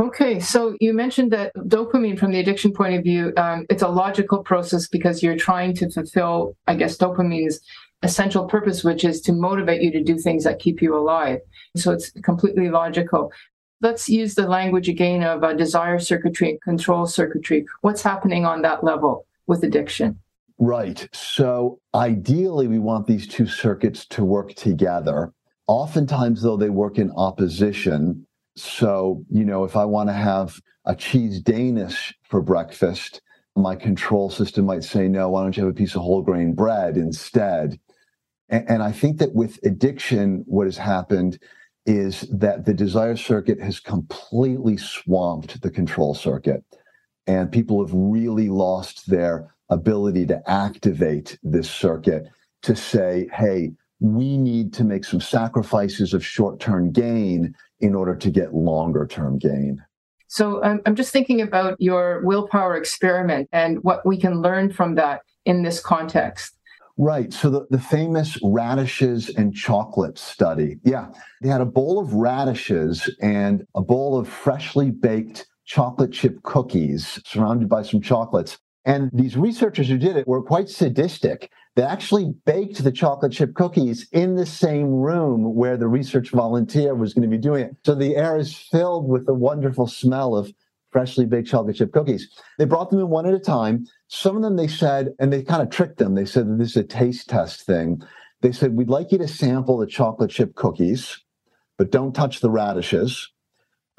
Okay, 0.00 0.40
so 0.40 0.74
you 0.80 0.94
mentioned 0.94 1.30
that 1.32 1.54
dopamine, 1.54 2.18
from 2.18 2.32
the 2.32 2.40
addiction 2.40 2.72
point 2.72 2.94
of 2.94 3.02
view, 3.02 3.32
um, 3.36 3.66
it's 3.68 3.82
a 3.82 3.88
logical 3.88 4.42
process 4.42 4.88
because 4.88 5.22
you're 5.22 5.36
trying 5.36 5.74
to 5.74 5.90
fulfill, 5.90 6.56
I 6.66 6.76
guess, 6.76 6.96
dopamine's 6.96 7.60
essential 8.02 8.46
purpose, 8.46 8.82
which 8.82 9.04
is 9.04 9.20
to 9.22 9.32
motivate 9.32 9.82
you 9.82 9.92
to 9.92 10.02
do 10.02 10.18
things 10.18 10.44
that 10.44 10.58
keep 10.58 10.80
you 10.80 10.96
alive. 10.96 11.40
So 11.76 11.92
it's 11.92 12.10
completely 12.22 12.70
logical. 12.70 13.32
Let's 13.82 14.08
use 14.08 14.34
the 14.34 14.48
language 14.48 14.88
again 14.88 15.22
of 15.22 15.44
uh, 15.44 15.52
desire 15.52 15.98
circuitry 15.98 16.50
and 16.50 16.60
control 16.62 17.06
circuitry. 17.06 17.66
What's 17.82 18.02
happening 18.02 18.46
on 18.46 18.62
that 18.62 18.82
level? 18.82 19.26
With 19.46 19.62
addiction. 19.64 20.18
Right. 20.58 21.08
So 21.12 21.80
ideally, 21.94 22.68
we 22.68 22.78
want 22.78 23.06
these 23.06 23.26
two 23.26 23.46
circuits 23.46 24.06
to 24.06 24.24
work 24.24 24.54
together. 24.54 25.32
Oftentimes, 25.66 26.42
though, 26.42 26.56
they 26.56 26.70
work 26.70 26.98
in 26.98 27.10
opposition. 27.12 28.26
So, 28.56 29.24
you 29.28 29.44
know, 29.44 29.64
if 29.64 29.76
I 29.76 29.84
want 29.84 30.08
to 30.08 30.14
have 30.14 30.60
a 30.84 30.94
cheese 30.94 31.40
Danish 31.40 32.14
for 32.22 32.40
breakfast, 32.42 33.22
my 33.56 33.76
control 33.76 34.30
system 34.30 34.66
might 34.66 34.84
say, 34.84 35.08
no, 35.08 35.30
why 35.30 35.42
don't 35.42 35.56
you 35.56 35.64
have 35.64 35.72
a 35.72 35.76
piece 35.76 35.94
of 35.94 36.02
whole 36.02 36.22
grain 36.22 36.54
bread 36.54 36.96
instead? 36.96 37.78
And, 38.48 38.68
and 38.68 38.82
I 38.82 38.92
think 38.92 39.18
that 39.18 39.34
with 39.34 39.58
addiction, 39.64 40.44
what 40.46 40.66
has 40.66 40.76
happened 40.76 41.38
is 41.86 42.22
that 42.30 42.64
the 42.64 42.74
desire 42.74 43.16
circuit 43.16 43.60
has 43.60 43.80
completely 43.80 44.76
swamped 44.76 45.60
the 45.62 45.70
control 45.70 46.14
circuit 46.14 46.62
and 47.26 47.50
people 47.50 47.84
have 47.84 47.94
really 47.94 48.48
lost 48.48 49.08
their 49.08 49.54
ability 49.70 50.26
to 50.26 50.42
activate 50.50 51.38
this 51.42 51.70
circuit 51.70 52.28
to 52.62 52.76
say, 52.76 53.28
hey, 53.32 53.72
we 54.00 54.36
need 54.36 54.72
to 54.74 54.84
make 54.84 55.04
some 55.04 55.20
sacrifices 55.20 56.12
of 56.12 56.24
short 56.24 56.60
term 56.60 56.90
gain 56.90 57.54
in 57.80 57.94
order 57.94 58.16
to 58.16 58.30
get 58.30 58.54
longer 58.54 59.06
term 59.06 59.38
gain. 59.38 59.82
So 60.28 60.64
um, 60.64 60.80
I'm 60.86 60.96
just 60.96 61.12
thinking 61.12 61.40
about 61.40 61.76
your 61.78 62.22
willpower 62.24 62.76
experiment 62.76 63.48
and 63.52 63.82
what 63.84 64.06
we 64.06 64.16
can 64.16 64.40
learn 64.40 64.72
from 64.72 64.94
that 64.94 65.22
in 65.44 65.62
this 65.62 65.78
context. 65.78 66.56
Right. 66.96 67.32
So 67.32 67.50
the, 67.50 67.66
the 67.70 67.78
famous 67.78 68.38
radishes 68.42 69.28
and 69.30 69.54
chocolate 69.54 70.18
study. 70.18 70.78
Yeah. 70.84 71.08
They 71.42 71.48
had 71.48 71.60
a 71.60 71.66
bowl 71.66 71.98
of 71.98 72.14
radishes 72.14 73.14
and 73.20 73.66
a 73.74 73.82
bowl 73.82 74.18
of 74.18 74.28
freshly 74.28 74.90
baked 74.90 75.46
chocolate 75.72 76.12
chip 76.12 76.42
cookies 76.42 77.18
surrounded 77.24 77.66
by 77.66 77.82
some 77.82 78.02
chocolates. 78.02 78.58
And 78.84 79.08
these 79.10 79.38
researchers 79.38 79.88
who 79.88 79.96
did 79.96 80.16
it 80.16 80.28
were 80.28 80.42
quite 80.42 80.68
sadistic. 80.68 81.50
They 81.76 81.82
actually 81.82 82.34
baked 82.44 82.84
the 82.84 82.92
chocolate 82.92 83.32
chip 83.32 83.54
cookies 83.54 84.06
in 84.12 84.34
the 84.34 84.44
same 84.44 84.88
room 84.90 85.54
where 85.54 85.78
the 85.78 85.88
research 85.88 86.28
volunteer 86.28 86.94
was 86.94 87.14
going 87.14 87.22
to 87.22 87.34
be 87.34 87.40
doing 87.40 87.64
it. 87.64 87.76
So 87.86 87.94
the 87.94 88.16
air 88.16 88.36
is 88.36 88.54
filled 88.54 89.08
with 89.08 89.24
the 89.24 89.32
wonderful 89.32 89.86
smell 89.86 90.36
of 90.36 90.52
freshly 90.90 91.24
baked 91.24 91.48
chocolate 91.48 91.76
chip 91.76 91.92
cookies. 91.92 92.28
They 92.58 92.66
brought 92.66 92.90
them 92.90 93.00
in 93.00 93.08
one 93.08 93.24
at 93.24 93.32
a 93.32 93.38
time. 93.38 93.86
Some 94.08 94.36
of 94.36 94.42
them 94.42 94.56
they 94.56 94.68
said, 94.68 95.14
and 95.18 95.32
they 95.32 95.42
kind 95.42 95.62
of 95.62 95.70
tricked 95.70 95.96
them. 95.96 96.14
They 96.14 96.26
said 96.26 96.48
that 96.48 96.58
this 96.58 96.72
is 96.72 96.76
a 96.76 96.84
taste 96.84 97.30
test 97.30 97.62
thing. 97.62 98.02
They 98.42 98.52
said, 98.52 98.76
We'd 98.76 98.90
like 98.90 99.10
you 99.10 99.16
to 99.18 99.28
sample 99.28 99.78
the 99.78 99.86
chocolate 99.86 100.32
chip 100.32 100.54
cookies, 100.54 101.18
but 101.78 101.90
don't 101.90 102.14
touch 102.14 102.40
the 102.40 102.50
radishes. 102.50 103.32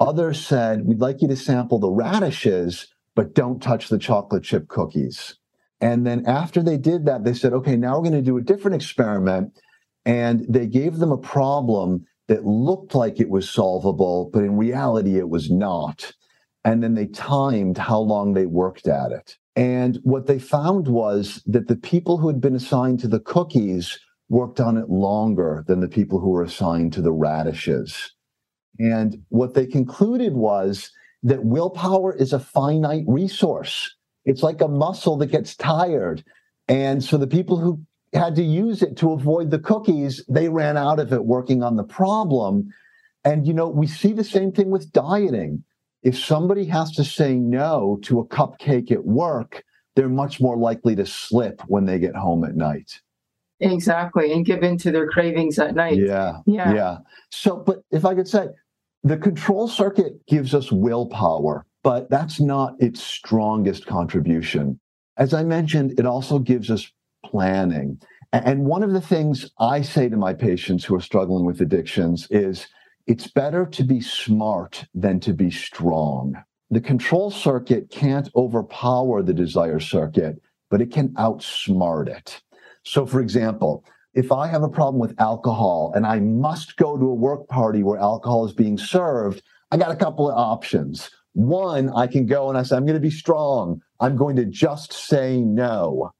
Others 0.00 0.44
said, 0.44 0.86
We'd 0.86 1.00
like 1.00 1.22
you 1.22 1.28
to 1.28 1.36
sample 1.36 1.78
the 1.78 1.90
radishes, 1.90 2.88
but 3.14 3.34
don't 3.34 3.62
touch 3.62 3.88
the 3.88 3.98
chocolate 3.98 4.44
chip 4.44 4.68
cookies. 4.68 5.36
And 5.80 6.06
then 6.06 6.24
after 6.26 6.62
they 6.62 6.78
did 6.78 7.04
that, 7.06 7.24
they 7.24 7.34
said, 7.34 7.52
okay, 7.52 7.76
now 7.76 7.96
we're 7.96 8.08
going 8.08 8.12
to 8.12 8.22
do 8.22 8.38
a 8.38 8.42
different 8.42 8.76
experiment. 8.76 9.58
And 10.06 10.46
they 10.48 10.66
gave 10.66 10.96
them 10.96 11.12
a 11.12 11.18
problem 11.18 12.06
that 12.28 12.46
looked 12.46 12.94
like 12.94 13.20
it 13.20 13.28
was 13.28 13.50
solvable, 13.50 14.30
but 14.32 14.44
in 14.44 14.56
reality, 14.56 15.18
it 15.18 15.28
was 15.28 15.50
not. 15.50 16.12
And 16.64 16.82
then 16.82 16.94
they 16.94 17.06
timed 17.06 17.76
how 17.76 17.98
long 17.98 18.32
they 18.32 18.46
worked 18.46 18.88
at 18.88 19.12
it. 19.12 19.36
And 19.56 19.98
what 20.02 20.26
they 20.26 20.38
found 20.38 20.88
was 20.88 21.42
that 21.46 21.68
the 21.68 21.76
people 21.76 22.18
who 22.18 22.28
had 22.28 22.40
been 22.40 22.56
assigned 22.56 23.00
to 23.00 23.08
the 23.08 23.20
cookies 23.20 23.98
worked 24.30 24.60
on 24.60 24.78
it 24.78 24.88
longer 24.88 25.64
than 25.66 25.80
the 25.80 25.88
people 25.88 26.18
who 26.18 26.30
were 26.30 26.42
assigned 26.42 26.94
to 26.94 27.02
the 27.02 27.12
radishes. 27.12 28.12
And 28.78 29.22
what 29.28 29.54
they 29.54 29.66
concluded 29.66 30.34
was 30.34 30.90
that 31.22 31.44
willpower 31.44 32.14
is 32.14 32.32
a 32.32 32.40
finite 32.40 33.04
resource. 33.06 33.94
It's 34.24 34.42
like 34.42 34.60
a 34.60 34.68
muscle 34.68 35.16
that 35.18 35.26
gets 35.26 35.56
tired. 35.56 36.24
And 36.68 37.02
so 37.02 37.16
the 37.18 37.26
people 37.26 37.58
who 37.58 37.80
had 38.12 38.34
to 38.36 38.42
use 38.42 38.82
it 38.82 38.96
to 38.98 39.12
avoid 39.12 39.50
the 39.50 39.58
cookies, 39.58 40.24
they 40.28 40.48
ran 40.48 40.76
out 40.76 40.98
of 40.98 41.12
it 41.12 41.24
working 41.24 41.62
on 41.62 41.76
the 41.76 41.84
problem. 41.84 42.72
And, 43.24 43.46
you 43.46 43.54
know, 43.54 43.68
we 43.68 43.86
see 43.86 44.12
the 44.12 44.24
same 44.24 44.52
thing 44.52 44.70
with 44.70 44.92
dieting 44.92 45.64
if 46.04 46.18
somebody 46.18 46.66
has 46.66 46.92
to 46.92 47.02
say 47.02 47.34
no 47.34 47.98
to 48.02 48.20
a 48.20 48.26
cupcake 48.26 48.92
at 48.92 49.04
work, 49.04 49.64
they're 49.96 50.08
much 50.08 50.40
more 50.40 50.56
likely 50.56 50.94
to 50.96 51.06
slip 51.06 51.62
when 51.66 51.86
they 51.86 51.98
get 51.98 52.14
home 52.14 52.44
at 52.44 52.54
night. 52.54 53.00
Exactly. 53.60 54.32
And 54.32 54.44
give 54.44 54.62
in 54.62 54.76
to 54.78 54.92
their 54.92 55.08
cravings 55.08 55.58
at 55.58 55.74
night. 55.74 55.96
Yeah. 55.96 56.38
Yeah. 56.44 56.74
Yeah. 56.74 56.98
So, 57.30 57.56
but 57.56 57.78
if 57.90 58.04
I 58.04 58.14
could 58.14 58.28
say, 58.28 58.48
the 59.04 59.18
control 59.18 59.68
circuit 59.68 60.26
gives 60.26 60.54
us 60.54 60.72
willpower, 60.72 61.66
but 61.82 62.08
that's 62.08 62.40
not 62.40 62.74
its 62.80 63.02
strongest 63.02 63.86
contribution. 63.86 64.80
As 65.18 65.34
I 65.34 65.44
mentioned, 65.44 66.00
it 66.00 66.06
also 66.06 66.38
gives 66.38 66.70
us 66.70 66.90
planning. 67.24 68.00
And 68.32 68.64
one 68.64 68.82
of 68.82 68.92
the 68.92 69.02
things 69.02 69.50
I 69.60 69.82
say 69.82 70.08
to 70.08 70.16
my 70.16 70.32
patients 70.32 70.84
who 70.84 70.96
are 70.96 71.00
struggling 71.00 71.44
with 71.44 71.60
addictions 71.60 72.26
is 72.30 72.66
it's 73.06 73.28
better 73.28 73.66
to 73.66 73.84
be 73.84 74.00
smart 74.00 74.86
than 74.94 75.20
to 75.20 75.34
be 75.34 75.50
strong. 75.50 76.34
The 76.70 76.80
control 76.80 77.30
circuit 77.30 77.90
can't 77.90 78.30
overpower 78.34 79.22
the 79.22 79.34
desire 79.34 79.78
circuit, 79.78 80.40
but 80.70 80.80
it 80.80 80.90
can 80.90 81.10
outsmart 81.10 82.08
it. 82.08 82.40
So, 82.84 83.04
for 83.06 83.20
example, 83.20 83.84
if 84.14 84.30
I 84.30 84.46
have 84.46 84.62
a 84.62 84.68
problem 84.68 85.00
with 85.00 85.20
alcohol 85.20 85.92
and 85.94 86.06
I 86.06 86.20
must 86.20 86.76
go 86.76 86.96
to 86.96 87.04
a 87.04 87.14
work 87.14 87.48
party 87.48 87.82
where 87.82 87.98
alcohol 87.98 88.46
is 88.46 88.52
being 88.52 88.78
served, 88.78 89.42
I 89.70 89.76
got 89.76 89.90
a 89.90 89.96
couple 89.96 90.30
of 90.30 90.38
options. 90.38 91.10
One, 91.32 91.90
I 91.90 92.06
can 92.06 92.26
go 92.26 92.48
and 92.48 92.56
I 92.56 92.62
say, 92.62 92.76
I'm 92.76 92.86
going 92.86 92.94
to 92.94 93.00
be 93.00 93.10
strong. 93.10 93.82
I'm 93.98 94.16
going 94.16 94.36
to 94.36 94.44
just 94.44 94.92
say 94.92 95.40
no. 95.40 96.12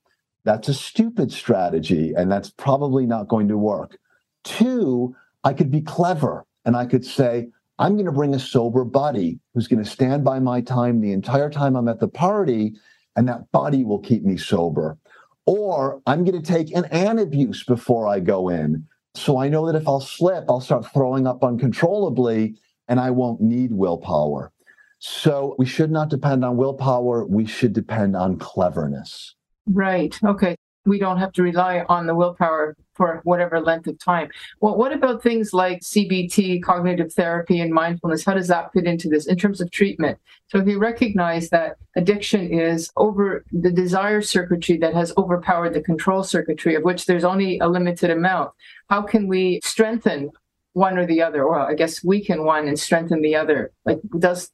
That's 0.44 0.68
a 0.68 0.74
stupid 0.74 1.32
strategy, 1.32 2.12
and 2.14 2.30
that's 2.30 2.50
probably 2.50 3.06
not 3.06 3.28
going 3.28 3.48
to 3.48 3.56
work. 3.56 3.96
Two, 4.42 5.14
I 5.42 5.52
could 5.52 5.70
be 5.70 5.80
clever 5.80 6.44
and 6.64 6.76
I 6.76 6.86
could 6.86 7.04
say, 7.04 7.48
I'm 7.78 7.94
going 7.94 8.06
to 8.06 8.12
bring 8.12 8.34
a 8.34 8.38
sober 8.38 8.84
buddy 8.84 9.40
who's 9.52 9.68
going 9.68 9.82
to 9.82 9.90
stand 9.90 10.24
by 10.24 10.38
my 10.38 10.60
time 10.60 11.00
the 11.00 11.12
entire 11.12 11.50
time 11.50 11.76
I'm 11.76 11.88
at 11.88 12.00
the 12.00 12.08
party, 12.08 12.74
and 13.16 13.28
that 13.28 13.50
buddy 13.52 13.84
will 13.84 14.00
keep 14.00 14.24
me 14.24 14.36
sober. 14.36 14.98
Or 15.46 16.00
I'm 16.06 16.24
going 16.24 16.40
to 16.40 16.52
take 16.52 16.74
an 16.74 16.84
Antabuse 16.84 17.66
before 17.66 18.08
I 18.08 18.20
go 18.20 18.48
in. 18.48 18.86
So 19.14 19.38
I 19.38 19.48
know 19.48 19.66
that 19.66 19.80
if 19.80 19.86
I'll 19.86 20.00
slip, 20.00 20.44
I'll 20.48 20.60
start 20.60 20.86
throwing 20.92 21.26
up 21.26 21.44
uncontrollably 21.44 22.56
and 22.88 22.98
I 22.98 23.10
won't 23.10 23.40
need 23.40 23.72
willpower. 23.72 24.52
So 24.98 25.54
we 25.58 25.66
should 25.66 25.90
not 25.90 26.08
depend 26.08 26.44
on 26.44 26.56
willpower. 26.56 27.26
We 27.26 27.46
should 27.46 27.72
depend 27.72 28.16
on 28.16 28.38
cleverness. 28.38 29.34
Right. 29.66 30.18
Okay 30.24 30.56
we 30.86 30.98
don't 30.98 31.18
have 31.18 31.32
to 31.32 31.42
rely 31.42 31.84
on 31.88 32.06
the 32.06 32.14
willpower 32.14 32.76
for 32.94 33.20
whatever 33.24 33.60
length 33.60 33.86
of 33.86 33.98
time. 33.98 34.28
Well, 34.60 34.76
what 34.76 34.92
about 34.92 35.22
things 35.22 35.52
like 35.52 35.80
CBT, 35.80 36.62
cognitive 36.62 37.12
therapy, 37.12 37.60
and 37.60 37.72
mindfulness? 37.72 38.24
How 38.24 38.34
does 38.34 38.48
that 38.48 38.72
fit 38.72 38.84
into 38.84 39.08
this 39.08 39.26
in 39.26 39.36
terms 39.36 39.60
of 39.60 39.70
treatment? 39.70 40.18
So, 40.48 40.58
if 40.58 40.68
you 40.68 40.78
recognize 40.78 41.50
that 41.50 41.76
addiction 41.96 42.52
is 42.52 42.90
over 42.96 43.44
the 43.52 43.72
desire 43.72 44.22
circuitry 44.22 44.76
that 44.78 44.94
has 44.94 45.12
overpowered 45.16 45.74
the 45.74 45.80
control 45.80 46.22
circuitry, 46.22 46.74
of 46.74 46.84
which 46.84 47.06
there's 47.06 47.24
only 47.24 47.58
a 47.58 47.68
limited 47.68 48.10
amount, 48.10 48.52
how 48.88 49.02
can 49.02 49.26
we 49.26 49.60
strengthen 49.64 50.30
one 50.74 50.98
or 50.98 51.06
the 51.06 51.22
other? 51.22 51.44
Or 51.44 51.58
I 51.58 51.74
guess 51.74 52.04
weaken 52.04 52.44
one 52.44 52.68
and 52.68 52.78
strengthen 52.78 53.22
the 53.22 53.34
other. 53.36 53.72
Like, 53.84 54.00
does 54.18 54.50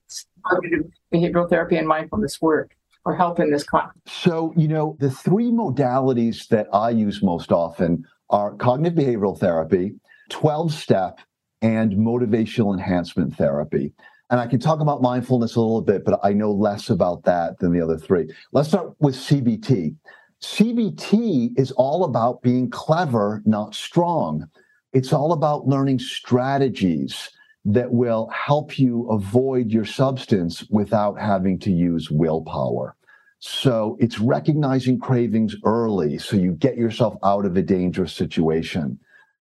cognitive 0.47 0.91
behavioral 1.13 1.49
therapy 1.49 1.77
and 1.77 1.89
mindfulness 1.89 2.41
work? 2.41 2.77
Or 3.05 3.15
help 3.15 3.41
in 3.41 3.51
this 3.51 3.65
context? 3.65 3.99
So, 4.07 4.53
you 4.57 4.69
know, 4.69 4.97
the 5.01 5.11
three 5.11 5.51
modalities 5.51 6.49
that 6.49 6.69
I 6.73 6.91
use 6.91 7.23
most 7.23 7.53
often 7.53 8.05
are 8.31 8.55
cognitive 8.55 8.99
behavioral 8.99 9.39
therapy, 9.39 9.95
12 10.31 10.73
step, 10.73 11.19
and 11.63 11.93
motivational 11.93 12.73
enhancement 12.73 13.37
therapy. 13.37 13.93
And 14.31 14.39
I 14.39 14.47
can 14.47 14.61
talk 14.61 14.81
about 14.81 15.03
mindfulness 15.03 15.57
a 15.57 15.61
little 15.61 15.83
bit, 15.83 16.05
but 16.05 16.21
I 16.23 16.33
know 16.33 16.53
less 16.53 16.89
about 16.89 17.25
that 17.25 17.59
than 17.59 17.73
the 17.73 17.81
other 17.81 17.99
three. 17.99 18.33
Let's 18.53 18.69
start 18.69 18.95
with 19.01 19.17
CBT. 19.17 19.97
CBT 20.41 21.59
is 21.59 21.73
all 21.73 22.05
about 22.05 22.41
being 22.41 22.71
clever, 22.71 23.43
not 23.45 23.75
strong. 23.75 24.47
It's 24.93 25.13
all 25.13 25.33
about 25.33 25.67
learning 25.67 25.99
strategies 25.99 27.31
that 27.65 27.93
will 27.93 28.29
help 28.29 28.79
you 28.79 29.09
avoid 29.11 29.71
your 29.71 29.85
substance 29.85 30.65
without 30.71 31.21
having 31.21 31.59
to 31.59 31.71
use 31.71 32.11
willpower. 32.11 32.97
So 33.39 33.97
it's 34.01 34.19
recognizing 34.19 34.99
cravings 34.99 35.57
early 35.65 36.19
so 36.19 36.37
you 36.37 36.53
get 36.53 36.77
yourself 36.77 37.17
out 37.23 37.47
of 37.47 37.57
a 37.57 37.63
dangerous 37.63 38.13
situation. 38.13 38.99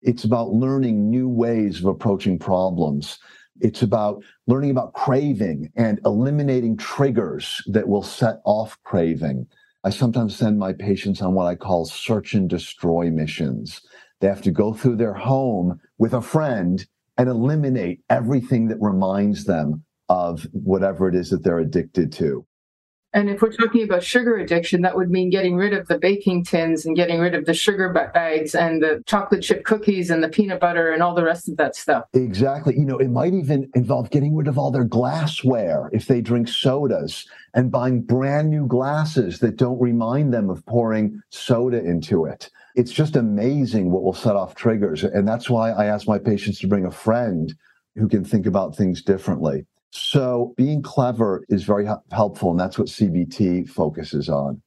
It's 0.02 0.24
about 0.24 0.52
learning 0.52 1.08
new 1.08 1.28
ways 1.28 1.78
of 1.80 1.86
approaching 1.86 2.38
problems. 2.38 3.18
It's 3.60 3.82
about 3.82 4.22
learning 4.46 4.72
about 4.72 4.94
craving 4.94 5.72
and 5.76 6.00
eliminating 6.04 6.76
triggers 6.76 7.62
that 7.66 7.88
will 7.88 8.02
set 8.02 8.40
off 8.44 8.76
craving. 8.82 9.46
I 9.84 9.90
sometimes 9.90 10.34
send 10.34 10.58
my 10.58 10.72
patients 10.72 11.22
on 11.22 11.34
what 11.34 11.46
I 11.46 11.54
call 11.54 11.84
search 11.84 12.34
and 12.34 12.50
destroy 12.50 13.10
missions. 13.10 13.80
They 14.20 14.28
have 14.28 14.42
to 14.42 14.50
go 14.50 14.72
through 14.72 14.96
their 14.96 15.14
home 15.14 15.80
with 15.98 16.14
a 16.14 16.22
friend 16.22 16.84
and 17.16 17.28
eliminate 17.28 18.00
everything 18.10 18.68
that 18.68 18.78
reminds 18.80 19.44
them 19.44 19.84
of 20.08 20.46
whatever 20.52 21.08
it 21.08 21.14
is 21.14 21.30
that 21.30 21.44
they're 21.44 21.58
addicted 21.58 22.12
to. 22.12 22.46
And 23.14 23.30
if 23.30 23.40
we're 23.40 23.52
talking 23.52 23.84
about 23.84 24.02
sugar 24.02 24.36
addiction, 24.38 24.82
that 24.82 24.96
would 24.96 25.08
mean 25.08 25.30
getting 25.30 25.54
rid 25.54 25.72
of 25.72 25.86
the 25.86 25.98
baking 25.98 26.42
tins 26.42 26.84
and 26.84 26.96
getting 26.96 27.20
rid 27.20 27.36
of 27.36 27.44
the 27.44 27.54
sugar 27.54 27.88
bags 27.88 28.56
and 28.56 28.82
the 28.82 29.04
chocolate 29.06 29.40
chip 29.40 29.64
cookies 29.64 30.10
and 30.10 30.20
the 30.20 30.28
peanut 30.28 30.58
butter 30.58 30.90
and 30.90 31.00
all 31.00 31.14
the 31.14 31.22
rest 31.22 31.48
of 31.48 31.56
that 31.58 31.76
stuff. 31.76 32.06
Exactly. 32.12 32.76
You 32.76 32.84
know, 32.84 32.98
it 32.98 33.10
might 33.10 33.32
even 33.32 33.70
involve 33.76 34.10
getting 34.10 34.34
rid 34.34 34.48
of 34.48 34.58
all 34.58 34.72
their 34.72 34.84
glassware 34.84 35.90
if 35.92 36.06
they 36.06 36.20
drink 36.20 36.48
sodas 36.48 37.24
and 37.54 37.70
buying 37.70 38.02
brand 38.02 38.50
new 38.50 38.66
glasses 38.66 39.38
that 39.38 39.54
don't 39.54 39.80
remind 39.80 40.34
them 40.34 40.50
of 40.50 40.66
pouring 40.66 41.22
soda 41.30 41.78
into 41.84 42.24
it 42.24 42.50
it's 42.74 42.92
just 42.92 43.16
amazing 43.16 43.90
what 43.90 44.02
will 44.02 44.12
set 44.14 44.36
off 44.36 44.54
triggers. 44.54 45.04
And 45.04 45.26
that's 45.26 45.48
why 45.48 45.70
I 45.70 45.86
ask 45.86 46.08
my 46.08 46.18
patients 46.18 46.58
to 46.60 46.66
bring 46.66 46.86
a 46.86 46.90
friend 46.90 47.54
who 47.94 48.08
can 48.08 48.24
think 48.24 48.46
about 48.46 48.76
things 48.76 49.02
differently. 49.02 49.66
So 49.90 50.54
being 50.56 50.82
clever 50.82 51.44
is 51.48 51.62
very 51.62 51.86
helpful, 52.10 52.50
and 52.50 52.58
that's 52.58 52.78
what 52.78 52.88
CBT 52.88 53.68
focuses 53.68 54.28
on. 54.28 54.60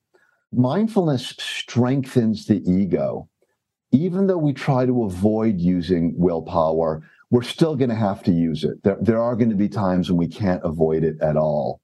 Mindfulness 0.53 1.35
strengthens 1.37 2.45
the 2.45 2.63
ego. 2.69 3.27
Even 3.91 4.27
though 4.27 4.37
we 4.37 4.53
try 4.53 4.85
to 4.85 5.03
avoid 5.03 5.59
using 5.59 6.13
willpower, 6.17 7.03
we're 7.29 7.43
still 7.43 7.75
going 7.75 7.89
to 7.89 7.95
have 7.95 8.23
to 8.23 8.31
use 8.31 8.63
it. 8.63 8.81
There, 8.83 8.97
there 9.01 9.21
are 9.21 9.35
going 9.35 9.49
to 9.49 9.55
be 9.55 9.67
times 9.67 10.09
when 10.09 10.17
we 10.17 10.29
can't 10.29 10.63
avoid 10.63 11.03
it 11.03 11.19
at 11.21 11.35
all. 11.35 11.81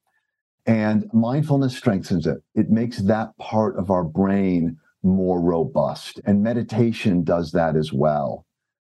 And 0.65 1.09
mindfulness 1.11 1.75
strengthens 1.75 2.25
it. 2.25 2.41
It 2.55 2.69
makes 2.69 2.99
that 2.99 3.37
part 3.37 3.77
of 3.77 3.91
our 3.91 4.05
brain 4.05 4.77
more 5.03 5.41
robust. 5.41 6.19
And 6.25 6.41
meditation 6.41 7.23
does 7.23 7.51
that 7.51 7.75
as 7.75 7.91
well. 7.93 8.45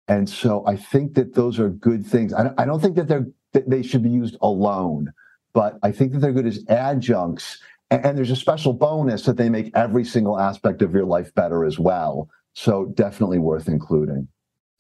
And 0.08 0.30
so 0.30 0.64
I 0.68 0.76
think 0.76 1.16
that 1.16 1.34
those 1.34 1.60
are 1.60 1.70
good 1.70 2.06
things. 2.06 2.34
I 2.34 2.44
don't, 2.44 2.60
I 2.60 2.66
don't 2.66 2.82
think 2.82 2.96
that 2.96 3.08
they're 3.08 3.28
that 3.54 3.70
they 3.70 3.84
should 3.84 4.04
be 4.04 4.10
used 4.10 4.36
alone, 4.42 5.14
but 5.54 5.78
I 5.84 5.92
think 5.92 6.12
that 6.12 6.20
they're 6.20 6.34
good 6.34 6.48
as 6.48 6.64
adjuncts. 6.70 7.60
And, 7.92 8.06
and 8.06 8.18
there's 8.18 8.32
a 8.32 8.36
special 8.36 8.74
bonus 8.74 9.24
that 9.24 9.38
they 9.38 9.50
make 9.50 9.72
every 9.76 10.04
single 10.04 10.40
aspect 10.40 10.82
of 10.82 10.94
your 10.94 11.06
life 11.06 11.34
better 11.36 11.64
as 11.64 11.80
well. 11.80 12.30
So 12.54 12.86
definitely 12.96 13.40
worth 13.40 13.68
including. 13.68 14.28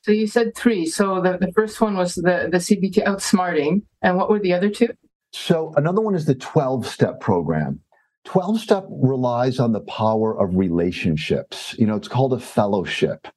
So 0.01 0.11
you 0.11 0.27
said 0.27 0.55
three. 0.55 0.85
So 0.85 1.21
the, 1.21 1.37
the 1.37 1.51
first 1.53 1.79
one 1.79 1.95
was 1.95 2.15
the, 2.15 2.49
the 2.51 2.57
CBT 2.57 3.05
outsmarting. 3.05 3.83
And 4.01 4.17
what 4.17 4.29
were 4.29 4.39
the 4.39 4.53
other 4.53 4.69
two? 4.69 4.89
So 5.31 5.73
another 5.77 6.01
one 6.01 6.13
is 6.13 6.25
the 6.25 6.35
12 6.35 6.85
step 6.85 7.19
program. 7.19 7.79
12 8.25 8.59
step 8.59 8.85
relies 8.89 9.59
on 9.59 9.73
the 9.73 9.81
power 9.81 10.39
of 10.39 10.55
relationships. 10.55 11.75
You 11.77 11.85
know, 11.85 11.95
it's 11.95 12.07
called 12.07 12.33
a 12.33 12.39
fellowship. 12.39 13.27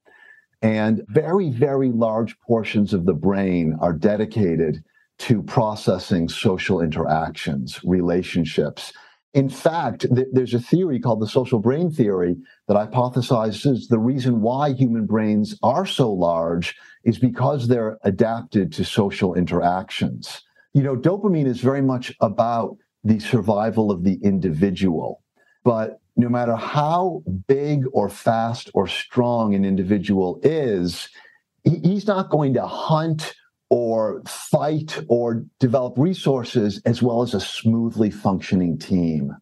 And 0.62 1.02
very, 1.08 1.50
very 1.50 1.90
large 1.90 2.38
portions 2.40 2.94
of 2.94 3.04
the 3.04 3.14
brain 3.14 3.76
are 3.80 3.92
dedicated 3.92 4.82
to 5.18 5.42
processing 5.42 6.28
social 6.28 6.80
interactions, 6.80 7.80
relationships. 7.84 8.92
In 9.34 9.48
fact, 9.48 10.06
th- 10.14 10.28
there's 10.32 10.54
a 10.54 10.60
theory 10.60 10.98
called 10.98 11.20
the 11.20 11.28
social 11.28 11.58
brain 11.58 11.90
theory 11.90 12.36
that 12.68 12.76
hypothesizes 12.76 13.88
the 13.88 13.98
reason 13.98 14.40
why 14.40 14.72
human 14.72 15.04
brains 15.04 15.58
are 15.62 15.86
so 15.86 16.12
large 16.12 16.74
is 17.04 17.18
because 17.18 17.68
they're 17.68 17.98
adapted 18.02 18.72
to 18.72 18.84
social 18.84 19.34
interactions. 19.34 20.42
You 20.74 20.82
know, 20.82 20.96
dopamine 20.96 21.46
is 21.46 21.60
very 21.60 21.82
much 21.82 22.14
about 22.20 22.76
the 23.06 23.20
survival 23.20 23.90
of 23.90 24.02
the 24.02 24.18
individual. 24.22 25.22
But 25.64 26.00
no 26.16 26.28
matter 26.28 26.56
how 26.56 27.22
big 27.46 27.84
or 27.92 28.08
fast 28.08 28.70
or 28.74 28.86
strong 28.86 29.54
an 29.54 29.64
individual 29.64 30.40
is, 30.42 31.08
he's 31.64 32.06
not 32.06 32.30
going 32.30 32.54
to 32.54 32.66
hunt 32.66 33.34
or 33.68 34.22
fight 34.26 35.04
or 35.08 35.44
develop 35.60 35.94
resources 35.96 36.80
as 36.84 37.02
well 37.02 37.22
as 37.22 37.34
a 37.34 37.40
smoothly 37.40 38.10
functioning 38.10 38.78
team. 38.78 39.32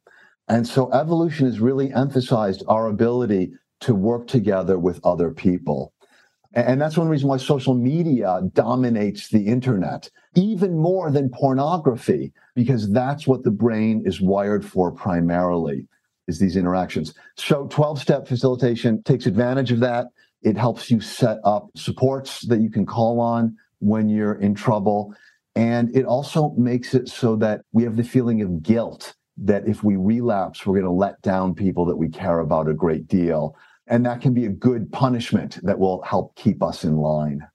And 0.49 0.67
so 0.67 0.91
evolution 0.93 1.47
has 1.47 1.61
really 1.61 1.93
emphasized 1.93 2.65
our 2.69 2.89
ability 2.89 3.53
to 3.81 3.95
work 3.95 4.27
together 4.27 4.79
with 4.79 5.01
other 5.05 5.31
people. 5.31 5.93
And 6.55 6.81
that's 6.81 6.97
one 6.97 7.09
reason 7.09 7.29
why 7.29 7.39
social 7.39 7.75
media 7.75 8.41
dominates 8.53 9.29
the 9.29 9.47
internet, 9.47 10.11
even 10.35 10.77
more 10.77 11.11
than 11.11 11.31
pornography, 11.31 12.33
because 12.55 12.91
that's 12.91 13.27
what 13.27 13.43
the 13.43 13.51
brain 13.51 14.03
is 14.05 14.21
wired 14.21 14.65
for 14.65 14.91
primarily, 14.93 15.87
is 16.29 16.39
these 16.39 16.57
interactions. 16.57 17.15
So 17.37 17.67
12 17.69 18.01
step 18.01 18.27
facilitation 18.27 19.03
takes 19.03 19.27
advantage 19.27 19.73
of 19.73 19.81
that. 19.81 20.07
It 20.43 20.57
helps 20.57 20.91
you 20.91 21.01
set 21.01 21.39
up 21.45 21.69
supports 21.75 22.43
that 22.49 22.61
you 22.61 22.71
can 22.71 22.87
call 22.87 23.21
on 23.21 23.57
when 23.79 24.09
you're 24.09 24.41
in 24.41 24.55
trouble. 24.55 25.15
And 25.57 25.95
it 25.97 26.05
also 26.05 26.51
makes 26.57 26.95
it 26.95 27.09
so 27.09 27.37
that 27.37 27.63
we 27.73 27.85
have 27.85 27.97
the 27.97 28.05
feeling 28.05 28.43
of 28.43 28.63
guilt 28.63 29.15
that 29.37 29.67
if 29.67 29.83
we 29.83 29.97
relapse, 29.97 30.65
we're 30.65 30.75
going 30.75 30.85
to 30.85 30.91
let 30.91 31.21
down 31.23 31.55
people 31.55 31.85
that 31.87 31.97
we 31.97 32.09
care 32.09 32.41
about 32.41 32.69
a 32.69 32.75
great 32.75 33.07
deal. 33.09 33.57
And 33.87 34.07
that 34.07 34.21
can 34.21 34.33
be 34.33 34.47
a 34.47 34.51
good 34.51 34.91
punishment 34.93 35.59
that 35.63 35.79
will 35.79 36.03
help 36.03 36.35
keep 36.37 36.63
us 36.63 36.85
in 36.85 36.97
line. 36.97 37.47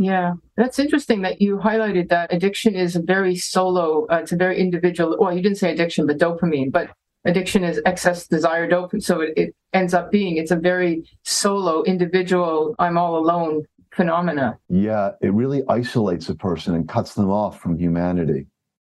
Yeah, 0.00 0.32
that's 0.56 0.78
interesting 0.78 1.20
that 1.22 1.42
you 1.42 1.58
highlighted 1.58 2.08
that 2.08 2.32
addiction 2.32 2.74
is 2.74 2.96
a 2.96 3.02
very 3.02 3.36
solo, 3.36 4.06
uh, 4.10 4.16
it's 4.16 4.32
a 4.32 4.36
very 4.36 4.58
individual. 4.58 5.14
Well, 5.20 5.36
you 5.36 5.42
didn't 5.42 5.58
say 5.58 5.70
addiction, 5.70 6.06
but 6.06 6.16
dopamine, 6.16 6.72
but 6.72 6.88
addiction 7.26 7.64
is 7.64 7.82
excess 7.84 8.26
desire 8.26 8.66
dopamine. 8.66 9.02
So 9.02 9.20
it, 9.20 9.34
it 9.36 9.54
ends 9.74 9.92
up 9.92 10.10
being, 10.10 10.38
it's 10.38 10.50
a 10.50 10.56
very 10.56 11.04
solo, 11.24 11.82
individual, 11.82 12.74
I'm 12.78 12.96
all 12.96 13.18
alone 13.18 13.64
phenomena. 13.92 14.58
Yeah, 14.70 15.10
it 15.20 15.34
really 15.34 15.64
isolates 15.68 16.30
a 16.30 16.34
person 16.34 16.74
and 16.74 16.88
cuts 16.88 17.12
them 17.12 17.28
off 17.28 17.60
from 17.60 17.78
humanity. 17.78 18.46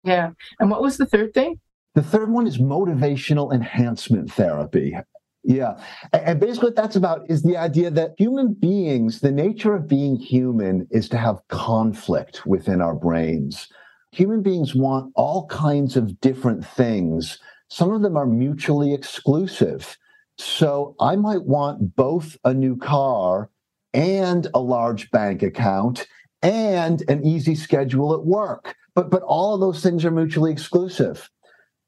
Yeah. 0.04 0.30
And 0.60 0.70
what 0.70 0.82
was 0.82 0.98
the 0.98 1.06
third 1.06 1.34
thing? 1.34 1.58
The 1.96 2.02
third 2.02 2.30
one 2.30 2.46
is 2.46 2.58
motivational 2.58 3.52
enhancement 3.52 4.32
therapy. 4.32 4.96
Yeah. 5.44 5.76
And 6.12 6.38
basically, 6.38 6.68
what 6.68 6.76
that's 6.76 6.96
about 6.96 7.28
is 7.28 7.42
the 7.42 7.56
idea 7.56 7.90
that 7.90 8.14
human 8.16 8.54
beings, 8.54 9.20
the 9.20 9.32
nature 9.32 9.74
of 9.74 9.88
being 9.88 10.16
human 10.16 10.86
is 10.90 11.08
to 11.10 11.18
have 11.18 11.46
conflict 11.48 12.46
within 12.46 12.80
our 12.80 12.94
brains. 12.94 13.68
Human 14.12 14.42
beings 14.42 14.74
want 14.74 15.12
all 15.16 15.46
kinds 15.46 15.96
of 15.96 16.20
different 16.20 16.64
things. 16.64 17.38
Some 17.68 17.90
of 17.90 18.02
them 18.02 18.16
are 18.16 18.26
mutually 18.26 18.94
exclusive. 18.94 19.96
So 20.38 20.94
I 21.00 21.16
might 21.16 21.44
want 21.44 21.96
both 21.96 22.36
a 22.44 22.54
new 22.54 22.76
car 22.76 23.50
and 23.94 24.46
a 24.54 24.60
large 24.60 25.10
bank 25.10 25.42
account 25.42 26.06
and 26.42 27.02
an 27.08 27.24
easy 27.24 27.54
schedule 27.54 28.14
at 28.14 28.24
work. 28.24 28.76
But 28.94 29.10
but 29.10 29.22
all 29.22 29.54
of 29.54 29.60
those 29.60 29.82
things 29.82 30.04
are 30.04 30.10
mutually 30.10 30.52
exclusive. 30.52 31.30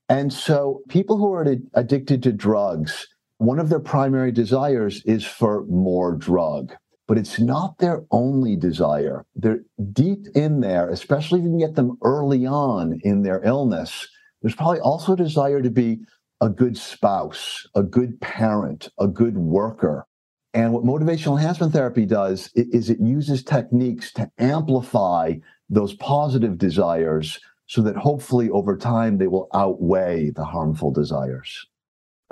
And 0.08 0.32
so 0.32 0.82
people 0.88 1.18
who 1.18 1.32
are 1.32 1.46
addicted 1.74 2.22
to 2.22 2.32
drugs, 2.32 3.06
one 3.38 3.58
of 3.58 3.68
their 3.68 3.80
primary 3.80 4.32
desires 4.32 5.02
is 5.04 5.24
for 5.24 5.64
more 5.66 6.14
drug. 6.14 6.72
But 7.06 7.18
it's 7.18 7.38
not 7.38 7.78
their 7.78 8.02
only 8.10 8.56
desire. 8.56 9.26
They're 9.34 9.60
deep 9.92 10.26
in 10.34 10.60
there, 10.60 10.88
especially 10.88 11.40
if 11.40 11.44
you 11.44 11.50
can 11.50 11.58
get 11.58 11.74
them 11.74 11.98
early 12.02 12.46
on 12.46 12.98
in 13.02 13.22
their 13.22 13.44
illness. 13.44 14.08
There's 14.40 14.54
probably 14.54 14.80
also 14.80 15.12
a 15.12 15.16
desire 15.16 15.60
to 15.60 15.70
be 15.70 15.98
a 16.40 16.48
good 16.48 16.78
spouse, 16.78 17.66
a 17.74 17.82
good 17.82 18.20
parent, 18.22 18.88
a 18.98 19.06
good 19.06 19.36
worker, 19.36 20.06
and 20.54 20.72
what 20.72 20.84
motivational 20.84 21.36
enhancement 21.36 21.72
therapy 21.72 22.06
does 22.06 22.48
is 22.54 22.88
it 22.88 23.00
uses 23.00 23.42
techniques 23.42 24.12
to 24.12 24.30
amplify 24.38 25.34
those 25.68 25.94
positive 25.94 26.58
desires 26.58 27.40
so 27.66 27.82
that 27.82 27.96
hopefully 27.96 28.48
over 28.50 28.76
time 28.76 29.18
they 29.18 29.26
will 29.26 29.48
outweigh 29.52 30.30
the 30.30 30.44
harmful 30.44 30.92
desires. 30.92 31.66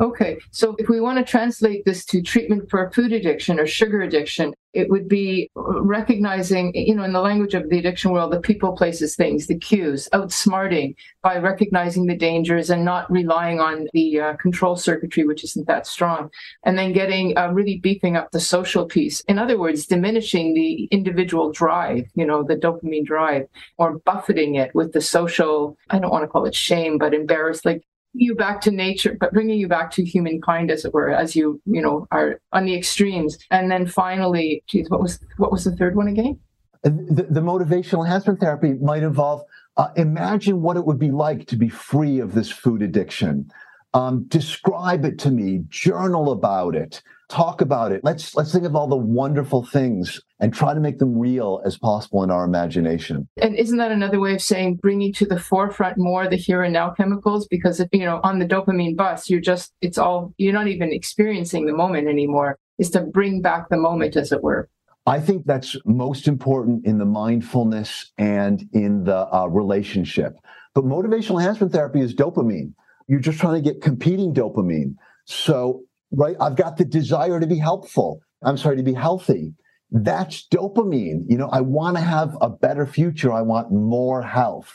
Okay, 0.01 0.39
so 0.51 0.75
if 0.79 0.89
we 0.89 1.01
want 1.01 1.19
to 1.19 1.31
translate 1.31 1.85
this 1.85 2.05
to 2.07 2.23
treatment 2.23 2.69
for 2.71 2.91
food 2.93 3.13
addiction 3.13 3.61
or 3.61 3.67
sugar 3.67 4.01
addiction, 4.01 4.55
it 4.73 4.89
would 4.89 5.07
be 5.07 5.51
recognizing, 5.55 6.75
you 6.75 6.95
know, 6.95 7.05
in 7.05 7.13
the 7.13 7.21
language 7.21 7.53
of 7.53 7.69
the 7.69 7.79
addiction 7.79 8.11
world, 8.11 8.33
the 8.33 8.41
people, 8.41 8.75
places, 8.75 9.15
things, 9.15 9.47
the 9.47 9.59
cues, 9.59 10.09
outsmarting 10.15 10.95
by 11.23 11.37
recognizing 11.37 12.07
the 12.07 12.17
dangers 12.17 12.71
and 12.71 12.87
not 12.87 13.11
relying 13.13 13.61
on 13.61 13.87
the 13.93 14.19
uh, 14.19 14.37
control 14.37 14.77
circuitry, 14.77 15.25
which 15.25 15.45
isn't 15.45 15.67
that 15.67 15.87
strong, 15.87 16.31
and 16.65 16.79
then 16.79 16.95
getting 16.95 17.37
uh, 17.37 17.49
really 17.49 17.79
beefing 17.79 18.17
up 18.17 18.31
the 18.31 18.41
social 18.41 18.87
piece. 18.87 19.21
In 19.29 19.39
other 19.39 19.59
words, 19.59 19.87
diminishing 19.87 20.55
the 20.55 20.85
individual 20.85 21.53
drive, 21.53 22.07
you 22.15 22.25
know, 22.25 22.43
the 22.43 22.57
dopamine 22.57 23.05
drive, 23.05 23.47
or 23.77 23.99
buffeting 23.99 24.55
it 24.55 24.75
with 24.75 24.95
the 24.95 25.03
social, 25.03 25.77
I 25.91 25.99
don't 25.99 26.11
want 26.11 26.25
to 26.25 26.29
call 26.29 26.47
it 26.47 26.55
shame, 26.55 26.97
but 26.97 27.13
embarrassed, 27.13 27.67
like 27.67 27.83
you 28.15 28.35
back 28.35 28.61
to 28.63 28.71
nature, 28.71 29.17
but 29.19 29.33
bringing 29.33 29.59
you 29.59 29.69
back 29.69 29.91
to 29.93 30.05
humankind, 30.05 30.71
as 30.71 30.85
it 30.85 30.93
were, 30.93 31.11
as 31.11 31.35
you 31.35 31.61
you 31.65 31.81
know 31.81 32.07
are 32.11 32.41
on 32.53 32.65
the 32.65 32.75
extremes. 32.75 33.39
And 33.51 33.71
then 33.71 33.87
finally, 33.87 34.63
geez, 34.67 34.91
what 34.91 35.01
was 35.01 35.19
what 35.39 35.53
was 35.53 35.65
the 35.65 35.75
third 35.77 35.97
one 35.97 36.09
again? 36.09 36.39
The, 36.83 37.27
the 37.31 37.41
motivational 37.41 38.05
enhancement 38.05 38.41
therapy 38.41 38.75
might 38.75 39.05
involve 39.05 39.43
uh, 39.77 39.89
imagine 39.97 40.63
what 40.63 40.77
it 40.77 40.85
would 40.85 40.99
be 40.99 41.11
like 41.11 41.47
to 41.47 41.57
be 41.57 41.69
free 41.69 42.19
of 42.19 42.35
this 42.35 42.51
food 42.51 42.83
addiction. 42.83 43.51
Um, 43.95 44.25
describe 44.29 45.05
it 45.05 45.19
to 45.21 45.31
me. 45.31 45.65
Journal 45.69 46.33
about 46.33 46.75
it 46.75 47.03
talk 47.33 47.63
about 47.63 47.93
it. 47.93 48.03
Let's 48.05 48.35
let's 48.37 48.53
think 48.53 48.65
of 48.65 48.77
all 48.77 48.87
the 48.87 48.97
wonderful 48.97 49.65
things 49.65 50.21
and 50.39 50.53
try 50.53 50.75
to 50.75 50.81
make 50.81 50.99
them 50.99 51.19
real 51.19 51.63
as 51.65 51.79
possible 51.79 52.23
in 52.23 52.31
our 52.31 52.45
imagination. 52.45 53.29
And 53.41 53.57
isn't 53.57 53.79
that 53.79 53.91
another 53.91 54.21
way 54.21 54.35
of 54.35 54.43
saying 54.43 54.77
bringing 54.77 55.13
to 55.15 55.27
the 55.27 55.41
forefront 55.41 55.97
more 55.97 56.29
the 56.29 56.37
here 56.37 56.63
and 56.63 56.75
now 56.75 56.91
chemicals? 56.91 57.49
Because 57.49 57.81
if, 57.81 57.89
you 57.93 58.05
know, 58.05 58.21
on 58.23 58.39
the 58.39 58.45
dopamine 58.45 58.97
bus, 58.97 59.31
you're 59.31 59.41
just 59.41 59.73
it's 59.81 59.97
all 59.97 60.35
you're 60.37 60.53
not 60.53 60.69
even 60.69 60.93
experiencing 60.93 61.67
the 61.67 61.73
moment 61.73 62.07
anymore. 62.07 62.59
Is 62.79 62.91
to 62.91 63.01
bring 63.01 63.43
back 63.43 63.69
the 63.69 63.77
moment, 63.77 64.17
as 64.17 64.33
it 64.33 64.43
were. 64.43 64.69
I 65.07 65.21
think 65.21 65.47
that's 65.47 65.77
most 65.85 66.29
important 66.29 66.87
in 66.87 66.99
the 66.99 67.05
mindfulness 67.05 68.13
and 68.19 68.69
in 68.73 69.05
the 69.05 69.33
uh, 69.35 69.47
relationship. 69.47 70.37
But 70.75 70.85
motivational 70.85 71.39
enhancement 71.39 71.73
therapy 71.73 72.01
is 72.01 72.15
dopamine. 72.15 72.73
You're 73.09 73.21
just 73.21 73.39
trying 73.39 73.63
to 73.63 73.71
get 73.71 73.83
competing 73.83 74.33
dopamine. 74.33 74.95
So 75.27 75.83
right? 76.13 76.37
I've 76.41 76.57
got 76.57 76.77
the 76.77 76.85
desire 76.85 77.41
to 77.41 77.47
be 77.47 77.59
helpful. 77.59 78.21
I'm 78.45 78.57
sorry, 78.57 78.77
to 78.77 78.83
be 78.83 78.95
healthy. 78.95 79.55
That's 79.91 80.47
dopamine. 80.49 81.25
You 81.29 81.37
know, 81.39 81.49
I 81.53 81.61
want 81.61 81.97
to 81.97 82.03
have 82.03 82.37
a 82.41 82.49
better 82.49 82.87
future. 82.87 83.33
I 83.33 83.43
want 83.43 83.73
more 83.73 84.23
health, 84.23 84.73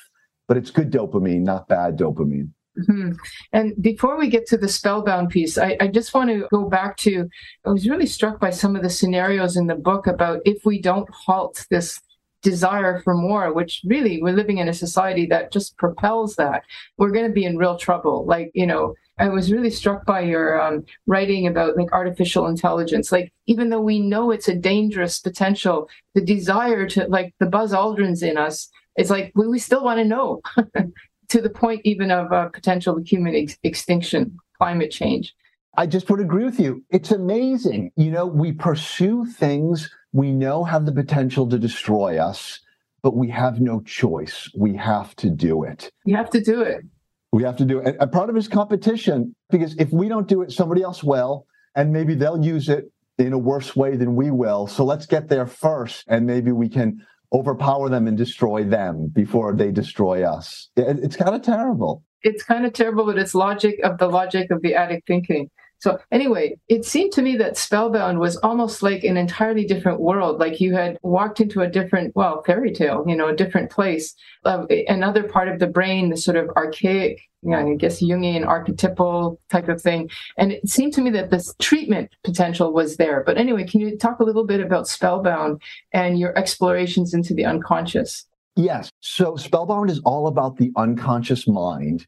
but 0.48 0.58
it's 0.58 0.72
good 0.72 0.92
dopamine, 0.92 1.42
not 1.42 1.68
bad 1.68 1.98
dopamine. 1.98 2.52
Mm-hmm. 2.78 3.14
And 3.54 3.74
before 3.82 4.18
we 4.18 4.30
get 4.30 4.46
to 4.48 4.58
the 4.58 4.68
spellbound 4.68 5.30
piece, 5.30 5.58
I, 5.58 5.78
I, 5.82 5.88
just 5.88 6.14
want 6.14 6.30
to 6.30 6.48
go 6.52 6.70
back 6.70 6.96
to 6.98 7.28
I 7.66 7.72
was 7.72 7.90
really 7.90 8.06
struck 8.06 8.40
by 8.40 8.52
some 8.52 8.76
of 8.76 8.84
the 8.84 8.90
scenarios 8.90 9.58
in 9.58 9.66
the 9.66 9.76
book 9.76 10.06
about 10.06 10.42
if 10.46 10.64
we 10.64 10.80
don't 10.80 11.10
halt 11.12 11.66
this 11.72 12.00
desire 12.44 13.02
for 13.02 13.16
more, 13.16 13.52
which 13.52 13.82
really 13.86 14.22
we're 14.22 14.36
living 14.36 14.60
in 14.60 14.70
a 14.70 14.74
society 14.74 15.26
that 15.26 15.52
just 15.52 15.76
propels 15.78 16.36
that, 16.36 16.62
we're 16.98 17.12
going 17.12 17.26
to 17.26 17.34
be 17.34 17.46
in 17.46 17.58
real 17.58 17.78
trouble. 17.78 18.26
Like, 18.28 18.52
you 18.54 18.68
know, 18.68 18.94
I 19.20 19.30
was 19.30 19.52
really 19.52 19.70
struck 19.70 20.06
by 20.06 20.22
your 20.22 20.62
um, 20.62 20.86
writing 21.08 21.48
about 21.48 21.76
like 21.76 21.92
artificial 21.92 22.48
intelligence. 22.48 23.12
Like, 23.12 23.34
even 23.48 23.70
though 23.70 23.82
we 23.82 24.00
know 24.00 24.32
it's 24.32 24.48
a 24.48 24.56
dangerous 24.56 25.20
potential, 25.20 25.90
the 26.14 26.22
desire 26.22 26.88
to 26.90 27.08
like 27.08 27.34
the 27.40 27.48
Buzz 27.48 27.74
Aldrins 27.74 28.22
in 28.22 28.38
us, 28.38 28.70
it's 28.96 29.10
like 29.10 29.32
we, 29.36 29.48
we 29.48 29.60
still 29.60 29.84
want 29.84 30.00
to 30.00 30.06
know 30.06 30.42
to 31.30 31.42
the 31.42 31.50
point 31.50 31.82
even 31.84 32.12
of 32.12 32.32
uh, 32.32 32.50
potential 32.50 33.00
human 33.04 33.36
ex- 33.36 33.58
extinction, 33.64 34.38
climate 34.58 34.92
change. 34.92 35.34
I 35.78 35.86
just 35.86 36.10
would 36.10 36.20
agree 36.20 36.44
with 36.44 36.60
you. 36.60 36.84
It's 36.90 37.12
amazing. 37.12 37.92
You 37.96 38.12
know, 38.12 38.26
we 38.26 38.52
pursue 38.52 39.26
things 39.26 39.90
we 40.14 40.32
know 40.32 40.64
have 40.64 40.86
the 40.86 40.92
potential 40.92 41.48
to 41.50 41.60
destroy 41.60 42.18
us, 42.18 42.60
but 43.04 43.16
we 43.16 43.30
have 43.30 43.62
no 43.62 43.82
choice. 43.82 44.50
We 44.56 44.76
have 44.76 45.16
to 45.18 45.30
do 45.30 45.64
it. 45.64 45.92
You 46.06 46.16
have 46.16 46.32
to 46.32 46.42
do 46.42 46.62
it. 46.62 46.84
We 47.32 47.44
have 47.44 47.58
to 47.58 47.66
do 47.66 47.80
it. 47.80 47.98
And 48.00 48.12
part 48.12 48.30
of 48.30 48.36
it 48.36 48.40
is 48.40 48.48
competition 48.48 49.36
because 49.50 49.76
if 49.78 49.92
we 49.92 50.08
don't 50.08 50.28
do 50.28 50.42
it, 50.42 50.52
somebody 50.52 50.82
else 50.82 51.04
will, 51.04 51.46
and 51.76 51.92
maybe 51.92 52.16
they'll 52.16 52.44
use 52.44 52.70
it 52.70 52.86
in 53.18 53.34
a 53.34 53.38
worse 53.38 53.76
way 53.76 53.96
than 53.96 54.16
we 54.16 54.32
will. 54.32 54.68
So 54.68 54.86
let's 54.86 55.06
get 55.06 55.28
there 55.28 55.46
first, 55.46 56.06
and 56.08 56.26
maybe 56.26 56.52
we 56.52 56.70
can 56.70 57.06
overpower 57.34 57.90
them 57.90 58.08
and 58.08 58.18
destroy 58.18 58.64
them 58.64 59.12
before 59.14 59.56
they 59.56 59.72
destroy 59.72 60.24
us. 60.24 60.70
It's 60.78 61.16
kind 61.16 61.36
of 61.36 61.42
terrible. 61.42 62.04
It's 62.22 62.44
kind 62.44 62.66
of 62.66 62.74
terrible, 62.74 63.06
but 63.06 63.18
it's 63.18 63.36
logic 63.36 63.80
of 63.84 63.98
the 63.98 64.08
logic 64.08 64.50
of 64.50 64.62
the 64.62 64.76
addict 64.76 65.08
thinking. 65.08 65.50
So 65.80 66.00
anyway, 66.12 66.58
it 66.68 66.86
seemed 66.86 67.12
to 67.14 67.22
me 67.22 67.38
that 67.38 67.56
Spellbound 67.56 68.20
was 68.20 68.38
almost 68.38 68.82
like 68.82 69.04
an 69.04 69.16
entirely 69.16 69.66
different 69.66 70.00
world. 70.00 70.40
Like 70.40 70.60
you 70.60 70.74
had 70.74 70.98
walked 71.04 71.40
into 71.40 71.62
a 71.62 71.70
different, 71.70 72.16
well, 72.16 72.42
fairy 72.44 72.74
tale, 72.74 73.04
you 73.08 73.16
know, 73.16 73.28
a 73.28 73.36
different 73.36 73.70
place, 73.70 74.16
another 74.44 75.24
part 75.24 75.50
of 75.50 75.60
the 75.60 75.68
brain, 75.68 76.10
the 76.10 76.18
sort 76.18 76.38
of 76.38 76.50
archaic, 76.58 77.22
you 77.44 77.52
know, 77.52 77.74
I 77.74 77.76
guess 77.76 78.02
Jungian 78.02 78.46
archetypal 78.48 79.40
type 79.52 79.70
of 79.70 79.80
thing. 79.80 80.10
And 80.38 80.52
it 80.52 80.68
seemed 80.68 80.94
to 80.94 81.02
me 81.02 81.12
that 81.12 81.30
this 81.30 81.54
treatment 81.60 82.10
potential 82.24 82.74
was 82.74 82.98
there. 82.98 83.22
But 83.24 83.38
anyway, 83.38 83.66
can 83.66 83.80
you 83.80 83.96
talk 83.98 84.20
a 84.20 84.24
little 84.24 84.46
bit 84.46 84.60
about 84.60 84.88
Spellbound 84.88 85.62
and 85.94 86.18
your 86.18 86.36
explorations 86.36 87.14
into 87.14 87.36
the 87.36 87.46
unconscious? 87.46 88.26
Yes. 88.56 88.90
So 89.02 89.36
Spellbound 89.36 89.92
is 89.92 90.00
all 90.00 90.26
about 90.26 90.58
the 90.58 90.72
unconscious 90.76 91.48
mind 91.48 92.08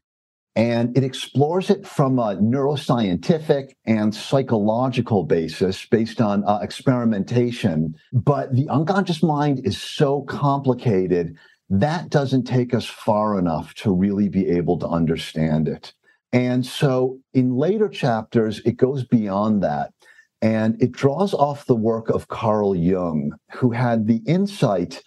and 0.56 0.96
it 0.96 1.04
explores 1.04 1.70
it 1.70 1.86
from 1.86 2.18
a 2.18 2.36
neuroscientific 2.36 3.70
and 3.86 4.14
psychological 4.14 5.24
basis 5.24 5.86
based 5.86 6.20
on 6.20 6.44
uh, 6.44 6.58
experimentation. 6.60 7.94
But 8.12 8.54
the 8.54 8.68
unconscious 8.68 9.22
mind 9.22 9.60
is 9.64 9.80
so 9.80 10.22
complicated 10.22 11.36
that 11.70 12.10
doesn't 12.10 12.44
take 12.44 12.74
us 12.74 12.84
far 12.84 13.38
enough 13.38 13.74
to 13.74 13.94
really 13.94 14.28
be 14.28 14.48
able 14.48 14.76
to 14.80 14.88
understand 14.88 15.68
it. 15.68 15.92
And 16.32 16.66
so 16.66 17.18
in 17.32 17.54
later 17.54 17.88
chapters, 17.88 18.60
it 18.64 18.76
goes 18.76 19.04
beyond 19.04 19.62
that. 19.62 19.92
And 20.42 20.82
it 20.82 20.90
draws 20.90 21.32
off 21.32 21.66
the 21.66 21.76
work 21.76 22.08
of 22.08 22.28
Carl 22.28 22.74
Jung, 22.74 23.32
who 23.52 23.70
had 23.70 24.06
the 24.06 24.22
insight 24.26 25.02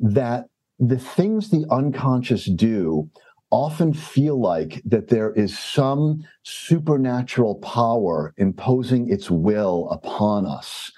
that 0.00 0.46
the 0.78 0.98
things 0.98 1.50
the 1.50 1.66
unconscious 1.70 2.46
do 2.46 3.10
often 3.50 3.92
feel 3.92 4.40
like 4.40 4.82
that 4.84 5.08
there 5.08 5.32
is 5.32 5.58
some 5.58 6.22
supernatural 6.42 7.56
power 7.56 8.34
imposing 8.36 9.10
its 9.10 9.30
will 9.30 9.88
upon 9.90 10.46
us. 10.46 10.92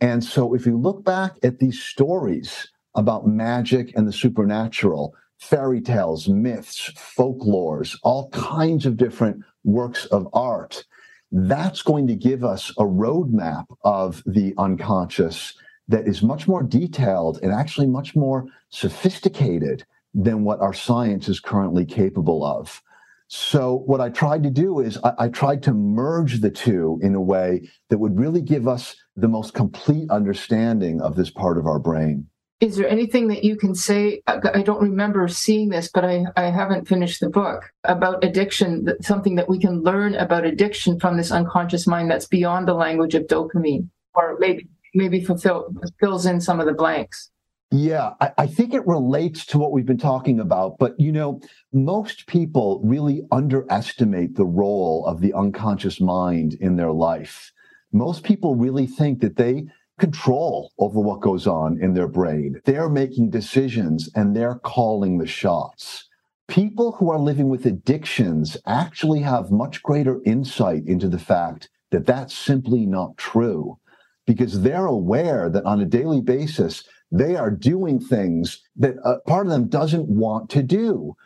And 0.00 0.22
so 0.22 0.54
if 0.54 0.64
you 0.64 0.78
look 0.78 1.04
back 1.04 1.32
at 1.42 1.58
these 1.58 1.82
stories 1.82 2.68
about 2.94 3.26
magic 3.26 3.92
and 3.96 4.06
the 4.06 4.12
supernatural, 4.12 5.14
fairy 5.38 5.80
tales, 5.80 6.28
myths, 6.28 6.90
folklores, 6.96 7.96
all 8.02 8.28
kinds 8.30 8.86
of 8.86 8.96
different 8.96 9.42
works 9.64 10.06
of 10.06 10.28
art, 10.32 10.84
that's 11.30 11.82
going 11.82 12.06
to 12.06 12.14
give 12.14 12.44
us 12.44 12.70
a 12.78 12.84
roadmap 12.84 13.66
of 13.84 14.22
the 14.24 14.54
unconscious 14.56 15.54
that 15.88 16.06
is 16.06 16.22
much 16.22 16.46
more 16.46 16.62
detailed 16.62 17.38
and 17.42 17.52
actually 17.52 17.86
much 17.86 18.14
more 18.14 18.46
sophisticated 18.70 19.84
than 20.18 20.42
what 20.42 20.60
our 20.60 20.74
science 20.74 21.28
is 21.28 21.38
currently 21.38 21.84
capable 21.86 22.44
of. 22.44 22.82
So, 23.28 23.82
what 23.86 24.00
I 24.00 24.08
tried 24.08 24.42
to 24.44 24.50
do 24.50 24.80
is 24.80 24.98
I, 25.04 25.12
I, 25.18 25.28
tried 25.28 25.62
to 25.64 25.74
merge 25.74 26.40
the 26.40 26.50
two 26.50 26.98
in 27.02 27.14
a 27.14 27.20
way 27.20 27.68
that 27.90 27.98
would 27.98 28.18
really 28.18 28.40
give 28.40 28.66
us 28.66 28.96
the 29.16 29.28
most 29.28 29.52
complete 29.52 30.10
understanding 30.10 31.02
of 31.02 31.14
this 31.14 31.28
part 31.28 31.58
of 31.58 31.66
our 31.66 31.78
brain. 31.78 32.26
Is 32.60 32.76
there 32.76 32.88
anything 32.88 33.28
that 33.28 33.44
you 33.44 33.54
can 33.56 33.74
say? 33.74 34.22
I 34.26 34.62
don't 34.62 34.80
remember 34.80 35.28
seeing 35.28 35.68
this, 35.68 35.90
but 35.92 36.06
I, 36.06 36.24
I 36.36 36.44
haven't 36.44 36.88
finished 36.88 37.20
the 37.20 37.28
book 37.28 37.70
about 37.84 38.24
addiction, 38.24 38.88
something 39.02 39.36
that 39.36 39.48
we 39.48 39.60
can 39.60 39.82
learn 39.82 40.14
about 40.14 40.44
addiction 40.46 40.98
from 40.98 41.18
this 41.18 41.30
unconscious 41.30 41.86
mind 41.86 42.10
that's 42.10 42.26
beyond 42.26 42.66
the 42.66 42.74
language 42.74 43.14
of 43.14 43.26
dopamine, 43.26 43.88
or 44.14 44.36
maybe 44.40 44.66
maybe 44.94 45.22
fulfill, 45.22 45.72
fills 46.00 46.26
in 46.26 46.40
some 46.40 46.60
of 46.60 46.66
the 46.66 46.72
blanks. 46.72 47.30
Yeah, 47.70 48.14
I, 48.20 48.30
I, 48.38 48.46
think 48.46 48.72
it 48.72 48.86
relates 48.86 49.44
to 49.46 49.58
what 49.58 49.72
we've 49.72 49.84
been 49.84 49.98
talking 49.98 50.40
about. 50.40 50.78
But, 50.78 50.98
you 50.98 51.12
know, 51.12 51.40
most 51.70 52.26
people 52.26 52.80
really 52.82 53.22
underestimate 53.30 54.36
the 54.36 54.46
role 54.46 55.04
of 55.06 55.20
the 55.20 55.34
unconscious 55.34 56.00
mind 56.00 56.54
in 56.60 56.76
their 56.76 56.92
life. 56.92 57.52
Most 57.92 58.24
people 58.24 58.54
really 58.54 58.86
think 58.86 59.20
that 59.20 59.36
they 59.36 59.66
control 59.98 60.72
over 60.78 60.98
what 60.98 61.20
goes 61.20 61.46
on 61.46 61.78
in 61.82 61.92
their 61.92 62.08
brain. 62.08 62.60
They're 62.64 62.88
making 62.88 63.30
decisions 63.30 64.08
and 64.14 64.34
they're 64.34 64.60
calling 64.60 65.18
the 65.18 65.26
shots. 65.26 66.08
People 66.46 66.92
who 66.92 67.10
are 67.10 67.18
living 67.18 67.50
with 67.50 67.66
addictions 67.66 68.56
actually 68.64 69.20
have 69.20 69.50
much 69.50 69.82
greater 69.82 70.20
insight 70.24 70.84
into 70.86 71.08
the 71.08 71.18
fact 71.18 71.68
that 71.90 72.06
that's 72.06 72.34
simply 72.34 72.86
not 72.86 73.18
true 73.18 73.78
because 74.26 74.62
they're 74.62 74.86
aware 74.86 75.50
that 75.50 75.64
on 75.64 75.80
a 75.80 75.86
daily 75.86 76.20
basis, 76.20 76.84
they 77.10 77.36
are 77.36 77.50
doing 77.50 78.00
things 78.00 78.62
that 78.76 78.96
a 79.04 79.18
part 79.20 79.46
of 79.46 79.52
them 79.52 79.68
doesn't 79.68 80.08
want 80.08 80.50
to 80.50 80.62
do. 80.62 81.16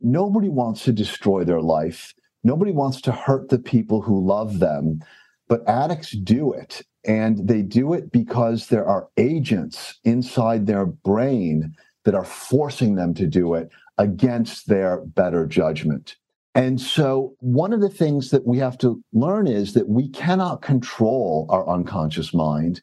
Nobody 0.00 0.48
wants 0.48 0.84
to 0.84 0.92
destroy 0.92 1.44
their 1.44 1.60
life. 1.60 2.14
Nobody 2.44 2.72
wants 2.72 3.00
to 3.02 3.12
hurt 3.12 3.48
the 3.48 3.58
people 3.58 4.02
who 4.02 4.24
love 4.24 4.58
them. 4.58 5.00
But 5.48 5.68
addicts 5.68 6.12
do 6.12 6.52
it. 6.52 6.82
And 7.04 7.48
they 7.48 7.62
do 7.62 7.92
it 7.92 8.12
because 8.12 8.68
there 8.68 8.86
are 8.86 9.08
agents 9.16 9.98
inside 10.04 10.66
their 10.66 10.86
brain 10.86 11.74
that 12.04 12.14
are 12.14 12.24
forcing 12.24 12.94
them 12.94 13.14
to 13.14 13.26
do 13.26 13.54
it 13.54 13.70
against 13.98 14.68
their 14.68 14.98
better 14.98 15.46
judgment. 15.46 16.16
And 16.54 16.80
so, 16.80 17.34
one 17.40 17.72
of 17.72 17.80
the 17.80 17.88
things 17.88 18.30
that 18.30 18.46
we 18.46 18.58
have 18.58 18.76
to 18.78 19.02
learn 19.12 19.46
is 19.46 19.72
that 19.72 19.88
we 19.88 20.08
cannot 20.08 20.60
control 20.60 21.46
our 21.48 21.66
unconscious 21.68 22.34
mind. 22.34 22.82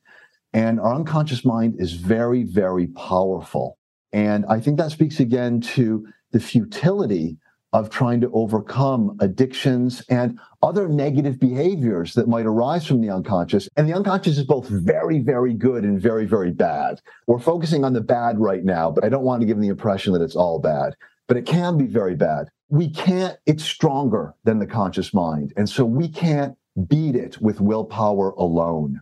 And 0.54 0.80
our 0.80 0.96
unconscious 0.96 1.46
mind 1.46 1.76
is 1.78 1.94
very, 1.94 2.44
very 2.44 2.88
powerful. 2.88 3.78
And 4.12 4.46
I 4.48 4.60
think 4.60 4.78
that 4.78 4.92
speaks 4.92 5.20
again 5.20 5.62
to 5.62 6.08
the 6.32 6.40
futility 6.40 7.38
of 7.72 7.90
trying 7.90 8.20
to 8.22 8.32
overcome 8.34 9.16
addictions 9.20 10.04
and 10.10 10.40
other 10.64 10.88
negative 10.88 11.40
behaviors 11.40 12.16
that 12.16 12.28
might 12.28 12.48
arise 12.48 12.86
from 12.88 13.00
the 13.00 13.12
unconscious. 13.12 13.70
And 13.78 13.88
the 13.88 13.94
unconscious 13.94 14.40
is 14.40 14.46
both 14.46 14.68
very, 14.68 15.20
very 15.20 15.54
good 15.54 15.84
and 15.84 16.02
very, 16.02 16.26
very 16.26 16.52
bad. 16.52 17.00
We're 17.28 17.40
focusing 17.40 17.86
on 17.86 17.94
the 17.94 18.02
bad 18.02 18.40
right 18.40 18.64
now, 18.64 18.90
but 18.90 19.04
I 19.04 19.10
don't 19.10 19.24
want 19.24 19.42
to 19.42 19.46
give 19.46 19.60
the 19.60 19.68
impression 19.68 20.14
that 20.14 20.22
it's 20.24 20.36
all 20.36 20.60
bad, 20.60 20.96
but 21.28 21.38
it 21.38 21.46
can 21.46 21.78
be 21.78 21.86
very 21.86 22.16
bad. 22.16 22.50
We 22.70 22.90
can't, 22.90 23.38
it's 23.46 23.64
stronger 23.64 24.34
than 24.46 24.58
the 24.58 24.68
conscious 24.68 25.14
mind. 25.14 25.54
And 25.56 25.70
so 25.70 25.86
we 25.86 26.08
can't 26.08 26.58
beat 26.88 27.16
it 27.16 27.40
with 27.40 27.62
willpower 27.62 28.32
alone. 28.32 29.02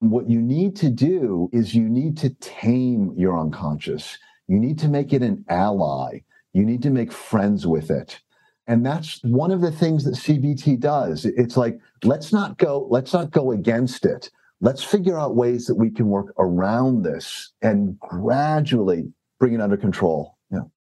What 0.00 0.30
you 0.30 0.40
need 0.40 0.76
to 0.76 0.90
do 0.90 1.50
is 1.52 1.74
you 1.74 1.88
need 1.88 2.16
to 2.18 2.30
tame 2.30 3.12
your 3.16 3.38
unconscious. 3.38 4.16
You 4.46 4.60
need 4.60 4.78
to 4.78 4.88
make 4.88 5.12
it 5.12 5.22
an 5.22 5.44
ally. 5.48 6.20
You 6.52 6.64
need 6.64 6.82
to 6.82 6.90
make 6.90 7.12
friends 7.12 7.66
with 7.66 7.90
it. 7.90 8.20
And 8.68 8.86
that's 8.86 9.20
one 9.24 9.50
of 9.50 9.60
the 9.60 9.72
things 9.72 10.04
that 10.04 10.14
CBT 10.14 10.78
does. 10.78 11.24
It's 11.24 11.56
like, 11.56 11.78
let's 12.04 12.32
not 12.32 12.58
go, 12.58 12.86
let's 12.90 13.12
not 13.12 13.32
go 13.32 13.50
against 13.50 14.04
it. 14.04 14.30
Let's 14.60 14.84
figure 14.84 15.18
out 15.18 15.36
ways 15.36 15.66
that 15.66 15.76
we 15.76 15.90
can 15.90 16.08
work 16.08 16.32
around 16.38 17.02
this 17.02 17.52
and 17.62 17.98
gradually 17.98 19.12
bring 19.40 19.54
it 19.54 19.60
under 19.60 19.76
control. 19.76 20.37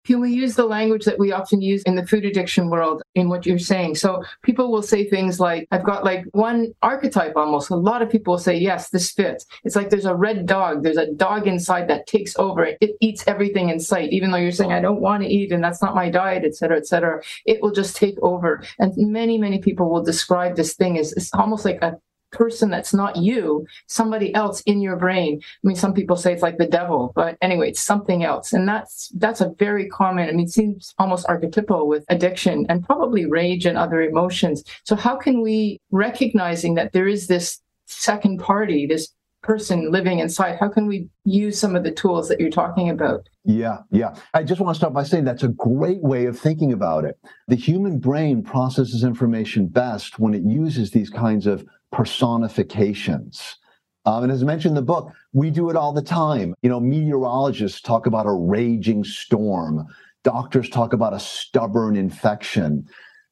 Can 0.08 0.22
we 0.22 0.32
use 0.32 0.56
the 0.56 0.66
language 0.66 1.04
that 1.04 1.20
we 1.20 1.34
often 1.34 1.62
use 1.62 1.84
in 1.84 1.96
the 1.96 2.08
food 2.08 2.24
addiction 2.24 2.70
world 2.70 3.04
in 3.14 3.28
what 3.28 3.46
you're 3.46 3.60
saying? 3.60 3.96
So 3.96 4.24
people 4.42 4.72
will 4.72 4.82
say 4.82 5.04
things 5.04 5.38
like, 5.38 5.68
I've 5.72 5.84
got 5.84 6.06
like 6.06 6.24
one 6.32 6.74
archetype 6.82 7.34
almost. 7.36 7.70
A 7.72 7.76
lot 7.76 8.02
of 8.02 8.10
people 8.10 8.36
will 8.36 8.40
say, 8.40 8.56
yes, 8.56 8.90
this 8.90 9.12
fits. 9.12 9.46
It's 9.66 9.76
like 9.76 9.90
there's 9.90 10.06
a 10.06 10.16
red 10.16 10.46
dog. 10.46 10.82
There's 10.82 10.96
a 10.96 11.12
dog 11.12 11.46
inside 11.46 11.90
that 11.90 12.08
takes 12.08 12.40
over. 12.40 12.70
It 12.80 12.92
eats 13.02 13.28
everything 13.28 13.68
in 13.68 13.82
sight, 13.82 14.14
even 14.14 14.32
though 14.32 14.38
you're 14.38 14.54
saying, 14.54 14.72
I 14.72 14.80
don't 14.80 15.02
want 15.02 15.24
to 15.24 15.30
eat 15.30 15.52
and 15.52 15.62
that's 15.62 15.82
not 15.82 15.94
my 15.94 16.10
diet, 16.10 16.46
et 16.46 16.56
cetera, 16.56 16.78
et 16.78 16.88
cetera. 16.88 17.22
It 17.46 17.62
will 17.62 17.72
just 17.72 17.98
take 17.98 18.16
over. 18.22 18.64
And 18.80 18.94
many, 18.96 19.38
many 19.38 19.60
people 19.60 19.90
will 19.90 20.04
describe 20.04 20.56
this 20.56 20.74
thing 20.74 20.98
as 20.98 21.12
it's 21.12 21.34
almost 21.34 21.66
like 21.66 21.82
a 21.82 21.98
person 22.32 22.70
that's 22.70 22.94
not 22.94 23.16
you, 23.16 23.66
somebody 23.88 24.34
else 24.34 24.62
in 24.62 24.82
your 24.82 24.96
brain. 24.96 25.40
I 25.44 25.68
mean, 25.68 25.76
some 25.76 25.94
people 25.94 26.16
say 26.16 26.34
it's 26.34 26.42
like 26.42 26.58
the 26.58 26.68
devil, 26.68 27.12
but 27.16 27.38
anyway, 27.42 27.70
it's 27.70 27.82
something 27.82 28.24
else. 28.24 28.54
And 28.54 28.68
that's 28.68 29.10
that's 29.16 29.42
a 29.42 29.54
very 29.58 29.88
common, 29.88 30.30
I 30.30 30.32
mean, 30.34 30.48
seems 30.48 30.94
almost 30.98 31.26
archetypal 31.30 31.88
with 31.88 32.06
addiction 32.10 32.66
and 32.70 32.86
probably 32.86 33.26
rage 33.26 33.66
and 33.66 33.78
other 33.78 34.02
emotions. 34.02 34.64
So 34.84 34.96
how 34.96 35.16
can 35.16 35.42
we 35.42 35.80
recognizing 35.92 36.76
that 36.76 36.94
there 36.94 37.08
is 37.08 37.28
this 37.28 37.62
second 37.86 38.40
party, 38.40 38.86
this 38.86 39.14
person 39.48 39.92
living 39.92 40.20
inside, 40.20 40.58
how 40.60 40.68
can 40.68 40.88
we 40.88 41.08
use 41.24 41.58
some 41.58 41.76
of 41.76 41.84
the 41.84 41.92
tools 41.92 42.28
that 42.28 42.40
you're 42.40 42.50
talking 42.50 42.90
about? 42.90 43.28
Yeah, 43.46 43.78
yeah. 43.92 44.14
I 44.34 44.44
just 44.44 44.60
want 44.60 44.76
to 44.76 44.78
start 44.78 44.94
by 44.94 45.04
saying 45.04 45.24
that's 45.24 45.44
a 45.44 45.48
great 45.48 46.02
way 46.02 46.26
of 46.26 46.38
thinking 46.38 46.74
about 46.74 47.06
it. 47.06 47.18
The 47.48 47.56
human 47.56 47.98
brain 47.98 48.44
processes 48.44 49.06
information 49.06 49.68
best 49.68 50.20
when 50.20 50.34
it 50.34 50.44
uses 50.44 50.92
these 50.92 51.10
kinds 51.10 51.48
of 51.48 51.66
personifications. 51.92 53.58
Um, 54.06 54.24
and 54.24 54.32
as 54.32 54.42
I 54.42 54.46
mentioned 54.46 54.72
in 54.72 54.76
the 54.76 54.82
book, 54.82 55.12
we 55.34 55.50
do 55.50 55.70
it 55.70 55.76
all 55.76 55.92
the 55.92 56.02
time. 56.02 56.56
You 56.62 56.70
know, 56.70 56.80
meteorologists 56.80 57.82
talk 57.82 58.06
about 58.06 58.26
a 58.26 58.32
raging 58.32 59.04
storm. 59.04 59.86
Doctors 60.24 60.70
talk 60.70 60.94
about 60.94 61.14
a 61.14 61.20
stubborn 61.20 61.96
infection. 61.96 62.88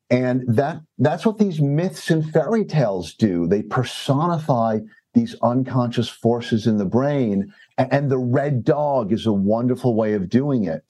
And 0.09 0.43
that 0.47 0.81
that's 0.97 1.25
what 1.25 1.37
these 1.37 1.61
myths 1.61 2.11
and 2.11 2.29
fairy 2.29 2.65
tales 2.65 3.13
do. 3.13 3.47
They 3.47 3.63
personify 3.63 4.79
these 5.13 5.35
unconscious 5.41 6.09
forces 6.09 6.67
in 6.67 6.77
the 6.77 6.85
brain. 6.85 7.53
And 7.77 8.11
the 8.11 8.17
red 8.17 8.63
dog 8.63 9.13
is 9.13 9.25
a 9.25 9.33
wonderful 9.33 9.95
way 9.95 10.13
of 10.13 10.29
doing 10.29 10.65
it 10.65 10.83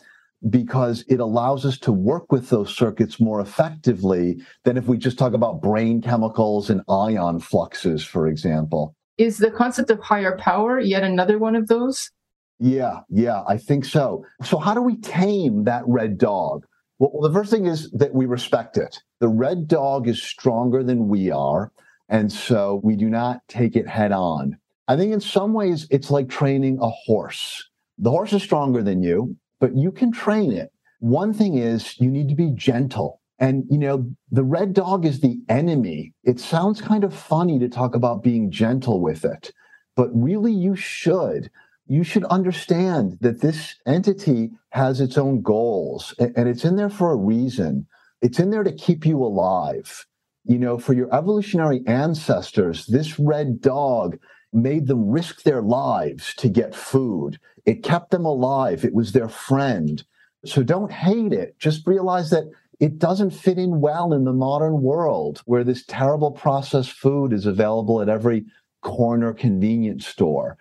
because 0.50 1.04
it 1.08 1.20
allows 1.20 1.66
us 1.66 1.78
to 1.80 1.92
work 1.92 2.32
with 2.32 2.50
those 2.50 2.76
circuits 2.76 3.20
more 3.20 3.40
effectively 3.40 4.42
than 4.64 4.78
if 4.78 4.86
we 4.86 4.98
just 4.98 5.18
talk 5.18 5.34
about 5.34 5.62
brain 5.62 6.02
chemicals 6.02 6.70
and 6.70 6.82
ion 6.90 7.40
fluxes, 7.40 8.04
for 8.04 8.28
example. 8.28 8.96
Is 9.18 9.38
the 9.38 9.52
concept 9.52 9.90
of 9.90 10.00
higher 10.00 10.38
power 10.38 10.80
yet 10.80 11.04
another 11.04 11.40
one 11.40 11.56
of 11.56 11.68
those? 11.68 12.12
Yeah, 12.60 13.00
yeah, 13.10 13.44
I 13.48 13.58
think 13.58 13.86
so. 13.86 14.26
So, 14.44 14.58
how 14.58 14.74
do 14.74 14.82
we 14.82 14.98
tame 14.98 15.66
that 15.66 15.84
red 15.88 16.18
dog? 16.18 16.66
Well, 17.00 17.22
the 17.22 17.34
first 17.34 17.52
thing 17.52 17.66
is 17.66 17.92
that 17.92 18.14
we 18.14 18.26
respect 18.26 18.78
it. 18.78 19.02
The 19.20 19.28
red 19.28 19.68
dog 19.68 20.08
is 20.08 20.22
stronger 20.22 20.84
than 20.84 21.10
we 21.10 21.32
are. 21.32 21.72
And 22.10 22.32
so 22.32 22.82
we 22.84 22.96
do 22.96 23.10
not 23.10 23.42
take 23.48 23.76
it 23.76 23.88
head 23.88 24.12
on. 24.12 24.58
I 24.88 24.96
think 24.96 25.12
in 25.12 25.20
some 25.20 25.54
ways 25.54 25.88
it's 25.90 26.12
like 26.12 26.30
training 26.30 26.78
a 26.82 26.90
horse. 26.90 27.68
The 27.98 28.12
horse 28.12 28.34
is 28.34 28.44
stronger 28.44 28.84
than 28.84 29.02
you 29.02 29.36
but 29.60 29.76
you 29.76 29.92
can 29.92 30.12
train 30.12 30.52
it. 30.52 30.72
One 31.00 31.34
thing 31.34 31.58
is 31.58 32.00
you 32.00 32.10
need 32.10 32.30
to 32.30 32.36
be 32.36 32.52
gentle. 32.52 33.22
And, 33.38 33.66
you 33.70 33.78
know, 33.78 34.10
the 34.32 34.44
red 34.44 34.74
dog 34.74 35.06
is 35.06 35.20
the 35.20 35.40
enemy. 35.50 36.14
It 36.24 36.40
sounds 36.40 36.82
kind 36.82 37.04
of 37.04 37.14
funny 37.14 37.60
to 37.60 37.68
talk 37.68 37.94
about 37.94 38.24
being 38.24 38.50
gentle 38.50 39.02
with 39.02 39.26
it, 39.26 39.52
but 39.96 40.10
really 40.14 40.54
you 40.54 40.76
should. 40.76 41.52
You 41.88 42.04
should 42.04 42.24
understand 42.26 43.18
that 43.22 43.42
this 43.42 43.76
entity 43.86 44.52
has 44.70 45.02
its 45.02 45.18
own 45.18 45.42
goals 45.42 46.16
and 46.18 46.48
it's 46.48 46.66
in 46.66 46.78
there 46.78 46.90
for 46.90 47.12
a 47.12 47.18
reason. 47.18 47.88
It's 48.22 48.40
in 48.40 48.50
there 48.50 48.64
to 48.64 48.72
keep 48.72 49.06
you 49.06 49.22
alive. 49.22 50.06
You 50.46 50.58
know, 50.58 50.78
for 50.78 50.94
your 50.94 51.14
evolutionary 51.14 51.84
ancestors, 51.86 52.86
this 52.86 53.20
red 53.20 53.62
dog 53.62 54.18
made 54.56 54.88
them 54.88 55.10
risk 55.10 55.44
their 55.44 55.62
lives 55.62 56.34
to 56.36 56.50
get 56.50 56.74
food. 56.74 57.40
It 57.66 57.84
kept 57.84 58.12
them 58.12 58.26
alive. 58.26 58.86
It 58.86 58.94
was 58.94 59.12
their 59.12 59.30
friend. 59.30 60.04
So 60.46 60.64
don't 60.64 60.92
hate 60.92 61.34
it. 61.34 61.60
Just 61.60 61.86
realize 61.86 62.30
that 62.30 62.46
it 62.80 63.00
doesn't 63.00 63.32
fit 63.32 63.58
in 63.58 63.82
well 63.82 64.14
in 64.14 64.26
the 64.26 64.34
modern 64.34 64.82
world 64.82 65.42
where 65.46 65.64
this 65.64 65.86
terrible 65.86 66.32
processed 66.32 66.92
food 66.92 67.34
is 67.34 67.46
available 67.46 68.02
at 68.02 68.10
every 68.10 68.46
corner 68.82 69.34
convenience 69.34 70.06
store. 70.06 70.58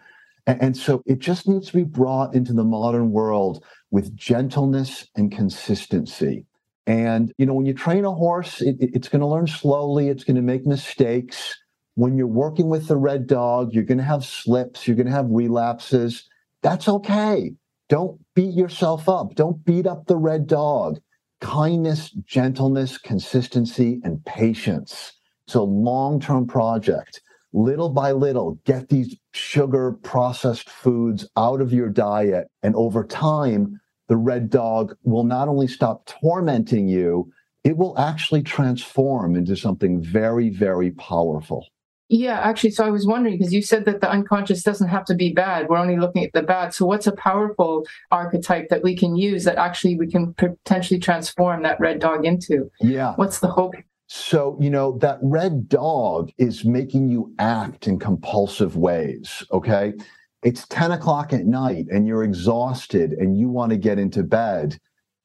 And, 0.47 0.77
so 0.77 1.03
it 1.07 1.21
just 1.21 1.49
needs 1.49 1.69
to 1.69 1.77
be 1.77 1.85
brought 1.85 2.35
into 2.35 2.53
the 2.53 2.65
modern 2.65 3.13
world 3.13 3.65
with 3.91 4.15
gentleness 4.15 5.09
and 5.17 5.33
consistency. 5.33 6.45
And, 6.87 7.33
you 7.39 7.47
know, 7.47 7.55
when 7.55 7.65
you 7.65 7.73
train 7.73 8.05
a 8.05 8.13
horse, 8.13 8.61
it, 8.61 8.77
it's 8.79 9.09
going 9.09 9.21
to 9.21 9.27
learn 9.27 9.47
slowly, 9.47 10.09
it's 10.09 10.25
going 10.25 10.37
to 10.37 10.43
make 10.43 10.67
mistakes 10.67 11.57
when 11.95 12.17
you're 12.17 12.27
working 12.27 12.69
with 12.69 12.89
the 12.89 12.97
red 12.97 13.27
dog, 13.27 13.73
you're 13.73 13.85
going 13.85 13.99
to 13.99 14.05
have 14.05 14.25
slips, 14.25 14.87
you're 14.87 14.97
going 14.97 15.07
to 15.07 15.13
have 15.13 15.27
relapses. 15.29 16.29
That's 16.63 16.89
okay. 16.89 17.53
Don't 17.89 18.21
beat 18.35 18.55
yourself 18.55 19.09
up. 19.09 19.35
Don't 19.35 19.65
beat 19.65 19.87
up 19.87 20.07
the 20.07 20.17
red 20.17 20.47
dog. 20.47 20.99
Kindness, 21.41 22.11
gentleness, 22.11 22.99
consistency, 22.99 24.01
and 24.03 24.25
patience. 24.25 25.13
It's 25.47 25.55
a 25.55 25.63
long 25.63 26.21
term 26.21 26.47
project. 26.47 27.21
Little 27.53 27.91
by 27.91 28.11
little, 28.11 28.59
get 28.65 28.89
these 28.89 29.17
sugar 29.33 29.93
processed 30.03 30.69
foods 30.69 31.29
out 31.37 31.61
of 31.61 31.73
your 31.73 31.89
diet. 31.89 32.49
And 32.65 32.75
over 32.75 33.05
time, 33.05 33.81
the 34.09 34.17
red 34.17 34.51
dog 34.51 34.97
will 35.05 35.23
not 35.23 35.47
only 35.49 35.69
stop 35.69 36.07
tormenting 36.07 36.89
you, 36.89 37.31
it 37.63 37.77
will 37.77 37.97
actually 37.99 38.43
transform 38.43 39.37
into 39.37 39.57
something 39.57 40.03
very, 40.03 40.51
very 40.51 40.91
powerful. 40.93 41.67
Yeah, 42.09 42.39
actually, 42.41 42.71
so 42.71 42.85
I 42.85 42.91
was 42.91 43.07
wondering 43.07 43.39
because 43.39 43.53
you 43.53 43.63
said 43.63 43.87
that 43.87 44.03
the 44.03 44.11
unconscious 44.11 44.63
doesn't 44.63 44.89
have 44.89 45.07
to 45.07 45.15
be 45.15 45.33
bad. 45.33 45.69
We're 45.69 45.79
only 45.79 45.97
looking 45.97 46.23
at 46.23 46.33
the 46.35 46.43
bad. 46.43 46.75
So, 46.75 46.85
what's 46.85 47.07
a 47.07 47.13
powerful 47.13 47.87
archetype 48.11 48.69
that 48.69 48.83
we 48.83 48.95
can 48.95 49.17
use 49.17 49.45
that 49.45 49.57
actually 49.57 49.97
we 49.97 50.11
can 50.11 50.35
potentially 50.35 51.01
transform 51.01 51.63
that 51.63 51.81
red 51.81 52.01
dog 52.01 52.27
into? 52.27 52.71
Yeah. 52.81 53.15
What's 53.17 53.41
the 53.41 53.49
hope? 53.49 53.75
So, 54.07 54.59
you 54.61 54.69
know, 54.69 54.99
that 54.99 55.19
red 55.23 55.67
dog 55.69 56.31
is 56.37 56.65
making 56.65 57.09
you 57.09 57.35
act 57.39 57.89
in 57.89 57.99
compulsive 57.99 58.77
ways. 58.77 59.43
Okay. 59.51 59.95
It's 60.43 60.69
10 60.69 60.93
o'clock 60.93 61.33
at 61.33 61.47
night 61.47 61.87
and 61.91 62.07
you're 62.07 62.23
exhausted 62.23 63.13
and 63.13 63.39
you 63.39 63.49
want 63.49 63.71
to 63.71 63.79
get 63.79 63.99
into 63.99 64.23
bed. 64.23 64.79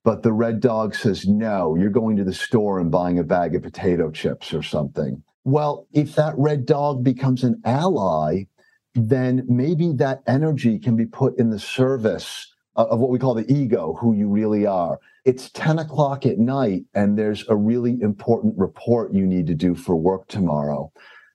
But 0.05 0.23
the 0.23 0.31
red 0.31 0.61
dog 0.61 0.95
says, 0.95 1.27
no, 1.27 1.75
you're 1.75 1.89
going 1.89 2.15
to 2.15 2.23
the 2.23 2.33
store 2.33 2.79
and 2.79 2.89
buying 2.89 3.19
a 3.19 3.23
bag 3.23 3.53
of 3.53 3.63
potato 3.63 4.09
chips 4.11 4.53
or 4.53 4.63
something 4.63 5.21
well, 5.51 5.87
if 5.93 6.15
that 6.15 6.33
red 6.37 6.65
dog 6.65 7.03
becomes 7.03 7.43
an 7.43 7.61
ally, 7.65 8.45
then 8.95 9.45
maybe 9.47 9.93
that 9.93 10.21
energy 10.27 10.79
can 10.79 10.95
be 10.95 11.05
put 11.05 11.37
in 11.37 11.49
the 11.49 11.59
service 11.59 12.53
of 12.75 12.99
what 12.99 13.09
we 13.09 13.19
call 13.19 13.33
the 13.33 13.51
ego, 13.51 13.97
who 13.99 14.13
you 14.13 14.29
really 14.29 14.65
are. 14.65 14.99
It's 15.25 15.49
10 15.51 15.79
o'clock 15.79 16.25
at 16.25 16.39
night, 16.39 16.85
and 16.93 17.17
there's 17.17 17.47
a 17.49 17.55
really 17.55 18.01
important 18.01 18.57
report 18.57 19.13
you 19.13 19.27
need 19.27 19.47
to 19.47 19.55
do 19.55 19.75
for 19.75 19.95
work 19.95 20.27
tomorrow. 20.27 20.91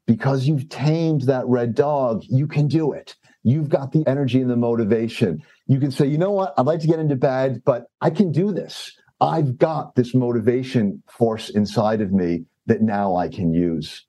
Because 0.07 0.47
you've 0.47 0.69
tamed 0.69 1.23
that 1.23 1.47
red 1.47 1.75
dog, 1.75 2.25
you 2.29 2.47
can 2.47 2.67
do 2.67 2.93
it. 2.93 3.15
You've 3.43 3.69
got 3.69 3.93
the 3.93 4.05
energy 4.07 4.41
and 4.41 4.51
the 4.51 4.57
motivation. 4.57 5.43
You 5.67 5.79
can 5.79 5.91
say, 5.91 6.07
you 6.07 6.19
know 6.19 6.31
what, 6.31 6.55
I'd 6.57 6.67
like 6.67 6.81
to 6.81 6.87
get 6.87 6.99
into 6.99 7.17
bed, 7.17 7.63
but 7.65 7.87
I 8.01 8.11
can 8.11 8.33
do 8.33 8.53
this. 8.53 8.93
I've 9.21 9.59
got 9.59 9.95
this 9.95 10.15
motivation 10.15 11.03
force 11.09 11.51
inside 11.51 12.01
of 12.01 12.13
me 12.13 12.45
that 12.67 12.83
now 12.83 13.17
I 13.17 13.29
can 13.29 13.53
use. 13.53 14.05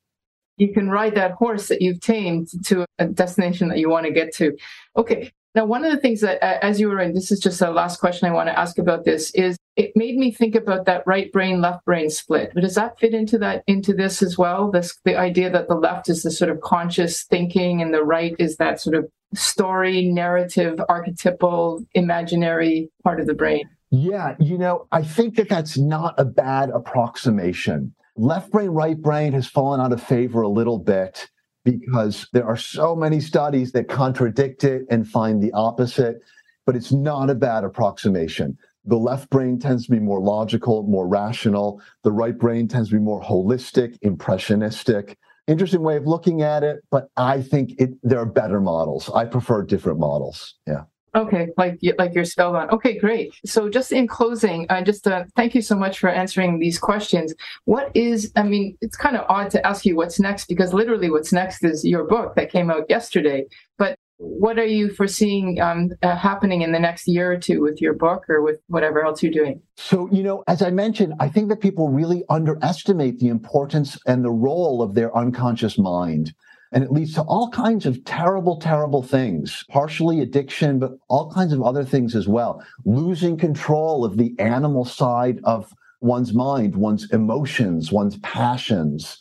You 0.58 0.74
can 0.74 0.89
ride 0.89 1.16
that 1.16 1.32
horse 1.32 1.68
that 1.68 1.82
you've 1.82 1.99
tamed 1.99 2.47
to 2.66 2.86
a 2.97 3.08
destination 3.08 3.68
that 3.70 3.78
you 3.78 3.89
want 3.89 4.06
to 4.06 4.12
get 4.12 4.34
to. 4.36 4.56
Okay. 4.95 5.32
Now, 5.53 5.66
one 5.66 5.86
of 5.86 5.91
the 5.91 5.99
things 5.99 6.22
that, 6.22 6.43
as 6.43 6.80
you 6.82 6.89
were 6.89 6.99
in, 6.99 7.14
this 7.14 7.32
is 7.32 7.39
just 7.39 7.62
a 7.62 7.72
last 7.72 7.99
question 7.99 8.28
I 8.28 8.34
want 8.34 8.49
to 8.49 8.60
ask 8.60 8.78
about 8.78 9.06
this 9.06 9.32
is 9.36 9.58
it 9.78 9.91
made 9.95 10.18
me 10.18 10.32
think 10.32 10.53
about 10.53 10.86
that 10.86 11.03
right 11.06 11.32
brain, 11.32 11.62
left 11.62 11.86
brain 11.86 12.10
split. 12.10 12.51
But 12.53 12.62
does 12.62 12.76
that 12.76 12.99
fit 12.99 13.14
into 13.14 13.38
that, 13.39 13.64
into 13.68 13.93
this 13.93 14.22
as 14.22 14.38
well? 14.38 14.70
This, 14.70 14.97
the 15.06 15.18
idea 15.18 15.49
that 15.49 15.68
the 15.68 15.76
left 15.76 16.10
is 16.10 16.24
the 16.24 16.32
sort 16.32 16.49
of 16.49 16.62
conscious 16.62 17.24
thinking 17.24 17.82
and 17.82 17.93
the 17.93 18.03
right 18.03 18.36
is 18.38 18.58
that 18.58 18.82
sort 18.82 18.95
of 18.95 19.10
story, 19.34 20.06
narrative, 20.06 20.80
archetypal, 20.89 21.86
imaginary 21.93 22.89
part 23.03 23.20
of 23.20 23.28
the 23.28 23.34
brain. 23.34 23.70
Yeah. 23.91 24.36
You 24.39 24.58
know, 24.58 24.88
I 24.91 25.03
think 25.03 25.36
that 25.36 25.49
that's 25.49 25.78
not 25.78 26.16
a 26.18 26.26
bad 26.26 26.70
approximation 26.70 27.93
left 28.16 28.51
brain, 28.51 28.70
right 28.70 28.99
brain 28.99 29.34
has 29.34 29.47
fallen 29.47 29.82
out 29.82 29.93
of 29.93 30.01
favor 30.01 30.41
a 30.41 30.49
little 30.49 30.80
bit 30.80 31.30
because 31.63 32.28
there 32.32 32.45
are 32.45 32.57
so 32.57 32.95
many 32.95 33.20
studies 33.20 33.72
that 33.72 33.89
contradict 33.89 34.63
it 34.63 34.84
and 34.89 35.07
find 35.07 35.41
the 35.41 35.51
opposite, 35.53 36.18
but 36.66 36.76
it's 36.76 36.91
not 36.91 37.30
a 37.30 37.36
bad 37.36 37.63
approximation. 37.63 38.57
The 38.86 38.97
left 38.97 39.32
brain 39.32 39.59
tends 39.59 39.86
to 39.86 39.91
be 39.91 39.99
more 39.99 40.22
logical, 40.22 40.84
more 40.84 41.07
rational. 41.07 41.82
The 42.03 42.11
right 42.11 42.38
brain 42.38 42.68
tends 42.68 42.89
to 42.89 42.95
be 42.95 43.01
more 43.01 43.22
holistic, 43.22 43.97
impressionistic. 44.03 45.18
Interesting 45.47 45.82
way 45.82 45.97
of 45.97 46.05
looking 46.05 46.43
at 46.43 46.63
it, 46.63 46.84
but 46.91 47.09
I 47.18 47.41
think 47.41 47.74
it, 47.80 47.91
there 48.03 48.20
are 48.20 48.26
better 48.26 48.59
models. 48.59 49.09
I 49.13 49.26
prefer 49.26 49.63
different 49.63 49.99
models. 49.99 50.55
Yeah. 50.68 50.84
Okay, 51.16 51.47
like 51.57 51.80
like 51.97 52.13
you're 52.13 52.26
spellbound. 52.26 52.72
Okay, 52.72 52.97
great. 52.97 53.34
So 53.45 53.70
just 53.70 53.93
in 53.93 54.05
closing, 54.05 54.66
uh, 54.70 54.82
just 54.82 55.07
uh, 55.07 55.24
thank 55.36 55.55
you 55.55 55.61
so 55.61 55.76
much 55.76 55.99
for 55.99 56.09
answering 56.09 56.59
these 56.59 56.78
questions. 56.78 57.34
What 57.63 57.89
is? 57.95 58.34
I 58.36 58.43
mean, 58.43 58.78
it's 58.82 58.97
kind 58.97 59.16
of 59.16 59.26
odd 59.30 59.49
to 59.51 59.66
ask 59.66 59.86
you 59.86 59.95
what's 59.95 60.20
next 60.20 60.47
because 60.47 60.74
literally, 60.74 61.09
what's 61.09 61.32
next 61.32 61.63
is 61.63 61.86
your 61.86 62.03
book 62.03 62.36
that 62.36 62.51
came 62.51 62.70
out 62.70 62.84
yesterday. 62.89 63.45
But 63.78 63.97
what 64.18 64.57
are 64.59 64.66
you 64.66 64.89
foreseeing 64.89 65.59
um, 65.61 65.91
uh, 66.01 66.16
happening 66.16 66.61
in 66.61 66.72
the 66.72 66.80
next 66.80 67.07
year 67.07 67.32
or 67.32 67.38
two 67.38 67.61
with 67.61 67.82
your 67.82 67.93
book 67.93 68.26
or 68.30 68.41
with 68.41 68.59
whatever 68.68 69.05
else 69.05 69.22
you're 69.22 69.32
doing? 69.32 69.61
So, 69.78 70.09
you 70.11 70.24
know, 70.24 70.43
as 70.47 70.61
I 70.61 70.70
mentioned, 70.70 71.13
I 71.20 71.30
think 71.30 71.49
that 71.49 71.59
people 71.59 71.89
really 71.89 72.24
underestimate 72.30 73.20
the 73.20 73.28
importance 73.28 73.97
and 74.05 74.24
the 74.24 74.32
role 74.32 74.82
of 74.82 74.95
their 74.95 75.16
unconscious 75.16 75.78
mind 75.78 76.34
And 76.72 76.84
it 76.84 76.91
leads 76.91 77.13
to 77.13 77.22
all 77.22 77.49
kinds 77.49 77.86
of 77.86 78.03
terrible, 78.05 78.57
terrible 78.57 79.03
things, 79.03 79.63
partially 79.70 80.20
addiction, 80.22 80.80
but 80.80 80.97
all 81.07 81.32
kinds 81.32 81.53
of 81.53 81.61
other 81.61 81.84
things 81.84 82.16
as 82.16 82.28
well. 82.28 82.63
Losing 82.86 83.38
control 83.38 84.03
of 84.03 84.18
the 84.18 84.36
animal 84.39 84.84
side 84.84 85.39
of 85.43 85.74
one's 86.01 86.34
mind, 86.34 86.76
one's 86.76 87.09
emotions, 87.11 87.91
one's 87.91 88.18
passions. 88.18 89.18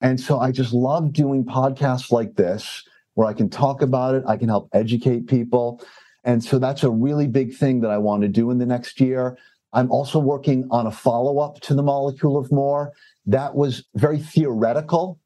And 0.00 0.20
so 0.20 0.38
I 0.38 0.52
just 0.52 0.72
love 0.72 1.12
doing 1.12 1.44
podcasts 1.44 2.10
like 2.10 2.36
this 2.36 2.84
where 3.14 3.28
I 3.28 3.32
can 3.32 3.50
talk 3.50 3.82
about 3.82 4.14
it, 4.14 4.24
I 4.26 4.36
can 4.36 4.48
help 4.48 4.68
educate 4.72 5.26
people. 5.26 5.82
And 6.24 6.42
so 6.42 6.58
that's 6.58 6.82
a 6.82 6.90
really 6.90 7.26
big 7.26 7.54
thing 7.54 7.80
that 7.80 7.90
I 7.90 7.98
want 7.98 8.22
to 8.22 8.28
do 8.28 8.50
in 8.50 8.58
the 8.58 8.66
next 8.66 9.00
year. 9.00 9.36
I'm 9.72 9.90
also 9.90 10.18
working 10.18 10.66
on 10.70 10.86
a 10.86 10.90
follow 10.90 11.38
up 11.38 11.60
to 11.60 11.74
the 11.74 11.82
molecule 11.82 12.36
of 12.36 12.50
more. 12.50 12.92
That 13.26 13.54
was 13.54 13.84
very 13.94 14.18
theoretical. 14.18 15.18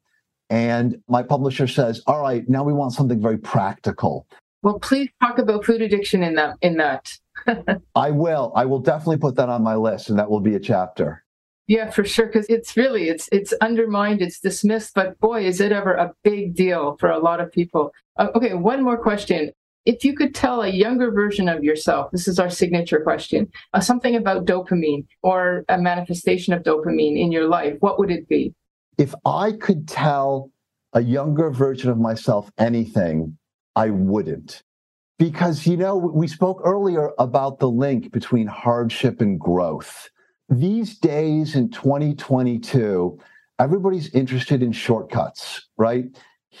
And 0.49 1.01
my 1.07 1.23
publisher 1.23 1.67
says, 1.67 2.01
all 2.07 2.21
right, 2.21 2.47
now 2.47 2.63
we 2.63 2.73
want 2.73 2.93
something 2.93 3.21
very 3.21 3.37
practical. 3.37 4.27
Well, 4.61 4.79
please 4.79 5.09
talk 5.21 5.37
about 5.37 5.65
food 5.65 5.81
addiction 5.81 6.23
in 6.23 6.35
that 6.35 6.57
in 6.61 6.77
that. 6.77 7.11
I 7.95 8.11
will. 8.11 8.51
I 8.55 8.65
will 8.65 8.79
definitely 8.79 9.17
put 9.17 9.35
that 9.35 9.49
on 9.49 9.63
my 9.63 9.75
list 9.75 10.09
and 10.09 10.17
that 10.17 10.29
will 10.29 10.39
be 10.39 10.55
a 10.55 10.59
chapter. 10.59 11.23
Yeah, 11.67 11.89
for 11.89 12.03
sure. 12.03 12.27
Because 12.27 12.45
it's 12.47 12.77
really 12.77 13.09
it's 13.09 13.27
it's 13.31 13.53
undermined, 13.61 14.21
it's 14.21 14.39
dismissed, 14.39 14.93
but 14.93 15.19
boy, 15.19 15.45
is 15.45 15.59
it 15.59 15.71
ever 15.71 15.93
a 15.93 16.13
big 16.23 16.55
deal 16.55 16.95
for 16.99 17.09
a 17.09 17.19
lot 17.19 17.39
of 17.39 17.51
people. 17.51 17.91
Uh, 18.17 18.27
okay, 18.35 18.53
one 18.53 18.83
more 18.83 18.97
question. 18.97 19.51
If 19.85 20.03
you 20.03 20.15
could 20.15 20.33
tell 20.33 20.63
a 20.63 20.67
younger 20.67 21.11
version 21.11 21.47
of 21.47 21.63
yourself, 21.63 22.11
this 22.11 22.27
is 22.27 22.39
our 22.39 22.49
signature 22.49 23.01
question, 23.01 23.47
uh, 23.73 23.79
something 23.81 24.15
about 24.15 24.45
dopamine 24.45 25.05
or 25.21 25.63
a 25.69 25.77
manifestation 25.77 26.53
of 26.53 26.63
dopamine 26.63 27.19
in 27.19 27.31
your 27.31 27.47
life, 27.47 27.75
what 27.81 27.99
would 27.99 28.09
it 28.09 28.27
be? 28.27 28.51
If 28.97 29.13
I 29.25 29.51
could 29.53 29.87
tell 29.87 30.51
a 30.93 31.01
younger 31.01 31.49
version 31.49 31.89
of 31.89 31.97
myself 31.97 32.51
anything, 32.57 33.37
I 33.75 33.89
wouldn't. 33.89 34.63
Because, 35.17 35.65
you 35.65 35.77
know, 35.77 35.95
we 35.95 36.27
spoke 36.27 36.61
earlier 36.63 37.11
about 37.19 37.59
the 37.59 37.69
link 37.69 38.11
between 38.11 38.47
hardship 38.47 39.21
and 39.21 39.39
growth. 39.39 40.09
These 40.49 40.97
days 40.99 41.55
in 41.55 41.69
2022, 41.71 43.17
everybody's 43.59 44.13
interested 44.13 44.61
in 44.61 44.73
shortcuts, 44.73 45.67
right? 45.77 46.05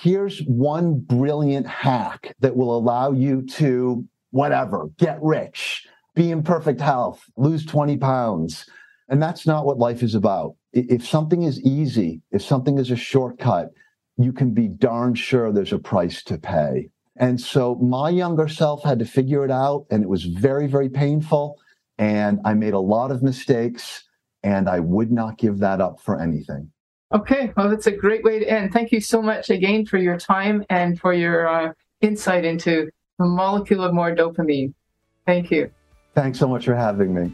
here's 0.01 0.39
one 0.39 0.99
brilliant 0.99 1.67
hack 1.67 2.35
that 2.39 2.55
will 2.55 2.75
allow 2.75 3.11
you 3.11 3.41
to, 3.43 4.05
whatever, 4.31 4.89
get 4.97 5.17
rich, 5.21 5.87
be 6.15 6.31
in 6.31 6.43
perfect 6.43 6.81
health, 6.81 7.23
lose 7.37 7.65
20 7.65 7.97
pounds. 7.97 8.65
And 9.07 9.21
that's 9.21 9.47
not 9.47 9.65
what 9.65 9.77
life 9.77 10.03
is 10.03 10.15
about. 10.15 10.55
If 10.75 11.07
something 11.07 11.43
is 11.43 11.59
easy, 11.61 12.21
if 12.31 12.41
something 12.41 12.77
is 12.77 12.91
a 12.91 12.95
shortcut, 12.97 13.71
you 14.17 14.31
can 14.31 14.53
be 14.53 14.67
darn 14.67 15.15
sure 15.15 15.51
there's 15.51 15.73
a 15.73 15.79
price 15.79 16.21
to 16.23 16.37
pay. 16.37 16.89
And 17.17 17.39
so 17.39 17.75
my 17.75 18.09
younger 18.09 18.47
self 18.49 18.83
had 18.83 18.99
to 18.99 19.05
figure 19.05 19.45
it 19.45 19.51
out, 19.51 19.85
and 19.89 20.03
it 20.03 20.09
was 20.09 20.25
very, 20.25 20.67
very 20.67 20.89
painful. 20.89 21.57
And 21.97 22.39
I 22.43 22.53
made 22.53 22.73
a 22.73 22.79
lot 22.79 23.09
of 23.09 23.23
mistakes, 23.23 24.03
and 24.43 24.67
I 24.69 24.81
would 24.81 25.11
not 25.11 25.37
give 25.37 25.59
that 25.59 25.79
up 25.79 26.01
for 26.01 26.21
anything. 26.21 26.69
Okay, 27.13 27.53
well, 27.55 27.69
that's 27.69 27.87
a 27.87 27.91
great 27.91 28.23
way 28.25 28.39
to 28.39 28.49
end. 28.49 28.73
Thank 28.73 28.91
you 28.91 28.99
so 28.99 29.21
much 29.21 29.49
again 29.49 29.85
for 29.85 29.97
your 29.97 30.17
time 30.17 30.65
and 30.69 30.99
for 30.99 31.13
your 31.13 31.47
uh, 31.47 31.71
insight 32.01 32.43
into 32.43 32.89
the 33.17 33.25
molecule 33.25 33.83
of 33.83 33.93
more 33.93 34.13
dopamine. 34.13 34.73
Thank 35.25 35.51
you. 35.51 35.71
Thanks 36.13 36.37
so 36.37 36.47
much 36.47 36.65
for 36.65 36.75
having 36.75 37.13
me. 37.13 37.33